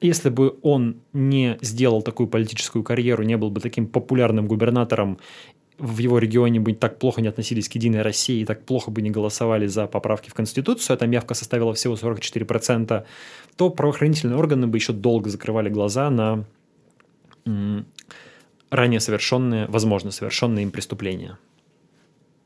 если 0.00 0.28
бы 0.28 0.58
он 0.62 0.96
не 1.12 1.58
сделал 1.60 2.02
такую 2.02 2.28
политическую 2.28 2.82
карьеру, 2.82 3.22
не 3.22 3.36
был 3.36 3.50
бы 3.50 3.60
таким 3.60 3.86
популярным 3.86 4.46
губернатором, 4.46 5.18
в 5.78 5.98
его 5.98 6.18
регионе 6.18 6.60
бы 6.60 6.72
так 6.72 6.98
плохо 6.98 7.20
не 7.20 7.28
относились 7.28 7.68
к 7.68 7.74
Единой 7.74 8.02
России 8.02 8.40
и 8.40 8.44
так 8.44 8.64
плохо 8.64 8.90
бы 8.90 9.02
не 9.02 9.10
голосовали 9.10 9.66
за 9.66 9.86
поправки 9.86 10.30
в 10.30 10.34
Конституцию, 10.34 10.94
а 10.94 10.96
там 10.96 11.10
явка 11.10 11.34
составила 11.34 11.74
всего 11.74 11.94
44%, 11.94 13.04
то 13.56 13.70
правоохранительные 13.70 14.38
органы 14.38 14.66
бы 14.66 14.78
еще 14.78 14.92
долго 14.92 15.30
закрывали 15.30 15.68
глаза 15.68 16.10
на 16.10 16.44
ранее 18.70 19.00
совершенные, 19.00 19.66
возможно, 19.66 20.10
совершенные 20.10 20.62
им 20.62 20.70
преступления. 20.70 21.38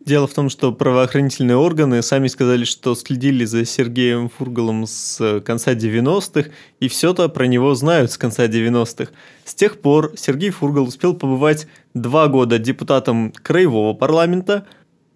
Дело 0.00 0.28
в 0.28 0.32
том, 0.32 0.48
что 0.48 0.72
правоохранительные 0.72 1.56
органы 1.56 2.02
сами 2.02 2.28
сказали, 2.28 2.64
что 2.64 2.94
следили 2.94 3.44
за 3.44 3.64
Сергеем 3.64 4.28
Фургалом 4.28 4.86
с 4.86 5.40
конца 5.40 5.74
90-х, 5.74 6.50
и 6.78 6.88
все-то 6.88 7.28
про 7.28 7.46
него 7.46 7.74
знают 7.74 8.12
с 8.12 8.18
конца 8.18 8.46
90-х. 8.46 9.10
С 9.44 9.54
тех 9.54 9.80
пор 9.80 10.12
Сергей 10.16 10.50
Фургал 10.50 10.84
успел 10.84 11.14
побывать 11.14 11.66
два 11.94 12.28
года 12.28 12.58
депутатом 12.58 13.32
Краевого 13.42 13.92
парламента, 13.92 14.66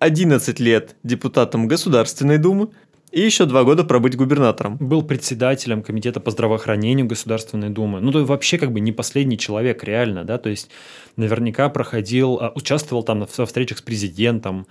11 0.01 0.59
лет 0.59 0.97
депутатом 1.05 1.68
Государственной 1.68 2.39
Думы, 2.39 2.70
и 3.12 3.20
еще 3.20 3.44
два 3.44 3.62
года 3.62 3.84
пробыть 3.84 4.16
губернатором. 4.16 4.78
Был 4.78 5.02
председателем 5.02 5.82
комитета 5.82 6.18
по 6.18 6.30
здравоохранению 6.30 7.06
Государственной 7.06 7.68
Думы. 7.68 8.00
Ну, 8.00 8.10
то 8.10 8.24
вообще 8.24 8.56
как 8.56 8.72
бы 8.72 8.80
не 8.80 8.90
последний 8.90 9.36
человек, 9.38 9.84
реально, 9.84 10.24
да, 10.24 10.38
то 10.38 10.48
есть 10.48 10.70
наверняка 11.16 11.68
проходил, 11.68 12.38
а, 12.40 12.52
участвовал 12.54 13.02
там 13.02 13.26
во 13.36 13.46
встречах 13.46 13.78
с 13.78 13.82
президентом, 13.82 14.66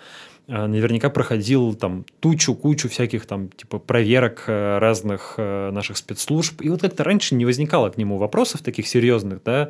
а, 0.48 0.68
наверняка 0.68 1.12
проходил 1.12 1.76
там 1.76 2.04
тучу, 2.20 2.56
кучу 2.56 2.90
всяких 2.90 3.28
там 3.28 3.50
типа 3.50 3.78
проверок 3.78 4.46
э, 4.48 4.80
разных 4.80 5.36
э, 5.38 5.70
наших 5.72 5.98
спецслужб. 5.98 6.62
И 6.62 6.70
вот 6.70 6.82
как-то 6.82 7.04
раньше 7.04 7.36
не 7.36 7.46
возникало 7.46 7.90
к 7.90 7.98
нему 7.98 8.18
вопросов 8.18 8.62
таких 8.62 8.88
серьезных, 8.88 9.44
да, 9.46 9.70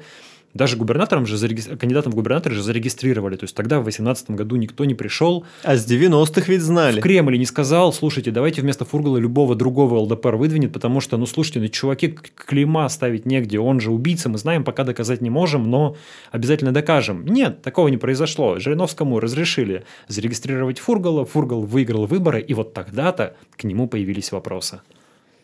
даже 0.54 0.78
губернатором 0.78 1.26
же, 1.26 1.38
зарегистр... 1.38 1.78
кандидатом 1.78 2.12
в 2.12 2.16
губернаторы 2.16 2.56
же 2.56 2.64
зарегистрировали. 2.64 3.36
То 3.36 3.45
есть 3.45 3.56
тогда 3.56 3.80
в 3.80 3.84
2018 3.84 4.32
году 4.32 4.56
никто 4.56 4.86
не 4.86 4.95
пришел. 4.95 5.45
А 5.64 5.76
с 5.76 5.89
90-х 5.89 6.43
ведь 6.47 6.62
знали. 6.62 6.99
В 6.99 7.04
Кремль 7.04 7.38
не 7.38 7.45
сказал, 7.45 7.93
слушайте, 7.93 8.32
давайте 8.32 8.62
вместо 8.62 8.86
Фургала 8.86 9.18
любого 9.18 9.56
другого 9.56 9.99
ЛДПР 9.99 10.36
выдвинет, 10.36 10.74
потому 10.74 10.99
что, 10.99 11.18
ну 11.18 11.26
слушайте, 11.26 11.60
ну 11.60 11.68
чуваки 11.68 12.10
клейма 12.36 12.88
ставить 12.89 13.26
негде, 13.26 13.60
он 13.60 13.80
же 13.80 13.91
убийца, 13.91 14.30
мы 14.30 14.38
знаем, 14.38 14.64
пока 14.64 14.84
доказать 14.84 15.22
не 15.22 15.30
можем, 15.30 15.70
но 15.70 15.95
обязательно 16.32 16.72
докажем. 16.72 17.26
Нет, 17.26 17.62
такого 17.62 17.88
не 17.88 17.97
произошло. 17.97 18.60
Жириновскому 18.60 19.20
разрешили 19.20 19.86
зарегистрировать 20.08 20.80
Фургала, 20.80 21.26
Фургал 21.26 21.62
выиграл 21.62 22.06
выборы, 22.06 22.41
и 22.41 22.54
вот 22.54 22.74
тогда-то 22.74 23.36
к 23.56 23.64
нему 23.64 23.88
появились 23.88 24.32
вопросы. 24.32 24.82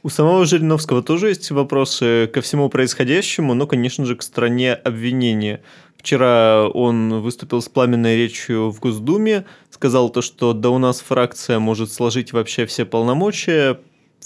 У 0.08 0.10
самого 0.10 0.45
Жириновского 0.45 1.03
тоже 1.03 1.28
есть 1.28 1.51
вопросы 1.51 2.30
ко 2.34 2.39
всему 2.39 2.70
происходящему, 2.70 3.53
но, 3.53 3.68
конечно 3.68 4.05
же, 4.05 4.16
к 4.16 4.22
стране 4.22 4.74
обвинения. 4.74 5.62
Вчера 5.97 6.66
он 6.70 7.20
выступил 7.20 7.62
с 7.62 7.68
пламенной 7.68 8.16
речью 8.16 8.72
в 8.72 8.80
Госдуме, 8.80 9.43
сказал 9.70 10.10
то, 10.10 10.22
что 10.22 10.53
да 10.53 10.70
у 10.70 10.78
нас 10.78 11.01
фракция 11.01 11.60
может 11.60 11.91
сложить 11.91 12.32
вообще 12.32 12.66
все 12.66 12.86
полномочия 12.86 13.82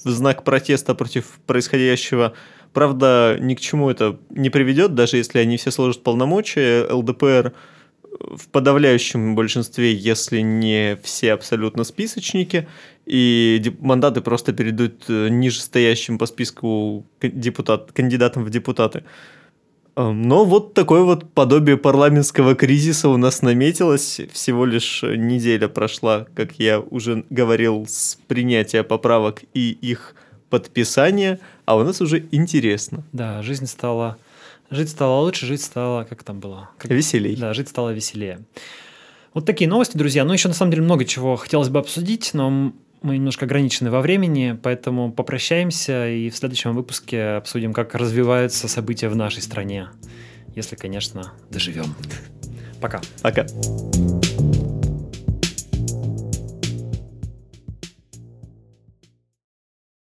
в 0.05 0.09
знак 0.11 0.43
протеста 0.43 0.93
против 0.93 1.39
происходящего. 1.47 2.33
Правда, 2.73 3.37
ни 3.39 3.55
к 3.55 3.59
чему 3.59 3.89
это 3.89 4.19
не 4.29 4.51
приведет, 4.51 4.93
даже 4.93 5.17
если 5.17 5.39
они 5.39 5.57
все 5.57 5.71
сложат 5.71 6.03
полномочия. 6.03 6.85
ЛДПР 6.93 7.53
в 8.19 8.47
подавляющем 8.49 9.35
большинстве, 9.35 9.93
если 9.93 10.39
не 10.39 10.97
все 11.03 11.33
абсолютно 11.33 11.83
списочники, 11.83 12.67
и 13.05 13.73
мандаты 13.79 14.21
просто 14.21 14.53
перейдут 14.53 15.05
э, 15.07 15.29
нижестоящим 15.29 16.17
по 16.17 16.25
списку 16.25 17.05
депутат, 17.21 17.91
кандидатам 17.91 18.43
в 18.43 18.49
депутаты. 18.49 19.03
Эм, 19.95 20.21
но 20.23 20.45
вот 20.45 20.73
такое 20.73 21.01
вот 21.01 21.33
подобие 21.33 21.77
парламентского 21.77 22.55
кризиса 22.55 23.09
у 23.09 23.17
нас 23.17 23.41
наметилось. 23.41 24.21
Всего 24.31 24.65
лишь 24.65 25.03
неделя 25.03 25.67
прошла, 25.67 26.27
как 26.35 26.59
я 26.59 26.79
уже 26.79 27.25
говорил, 27.29 27.85
с 27.87 28.17
принятия 28.27 28.83
поправок 28.83 29.43
и 29.53 29.71
их 29.71 30.15
подписания, 30.49 31.39
а 31.65 31.77
у 31.77 31.83
нас 31.83 32.01
уже 32.01 32.25
интересно. 32.31 33.03
Да, 33.13 33.41
жизнь 33.41 33.65
стала 33.65 34.17
Жить 34.71 34.89
стало 34.89 35.19
лучше, 35.19 35.45
жить 35.45 35.61
стало, 35.61 36.05
как 36.05 36.23
там 36.23 36.39
было? 36.39 36.69
Как... 36.77 36.89
Веселей. 36.89 37.35
Да, 37.35 37.53
жить 37.53 37.67
стало 37.67 37.89
веселее. 37.89 38.39
Вот 39.33 39.45
такие 39.45 39.69
новости, 39.69 39.97
друзья. 39.97 40.23
Ну, 40.23 40.31
еще 40.31 40.47
на 40.47 40.53
самом 40.53 40.71
деле 40.71 40.83
много 40.83 41.03
чего 41.03 41.35
хотелось 41.35 41.67
бы 41.67 41.79
обсудить, 41.79 42.33
но 42.33 42.73
мы 43.01 43.17
немножко 43.17 43.45
ограничены 43.45 43.91
во 43.91 43.99
времени, 43.99 44.57
поэтому 44.61 45.11
попрощаемся 45.11 46.07
и 46.07 46.29
в 46.29 46.37
следующем 46.37 46.73
выпуске 46.73 47.31
обсудим, 47.31 47.73
как 47.73 47.95
развиваются 47.95 48.69
события 48.69 49.09
в 49.09 49.15
нашей 49.15 49.41
стране. 49.41 49.89
Если, 50.55 50.77
конечно, 50.77 51.33
доживем. 51.49 51.93
Пока. 52.79 53.01
Пока. 53.21 53.45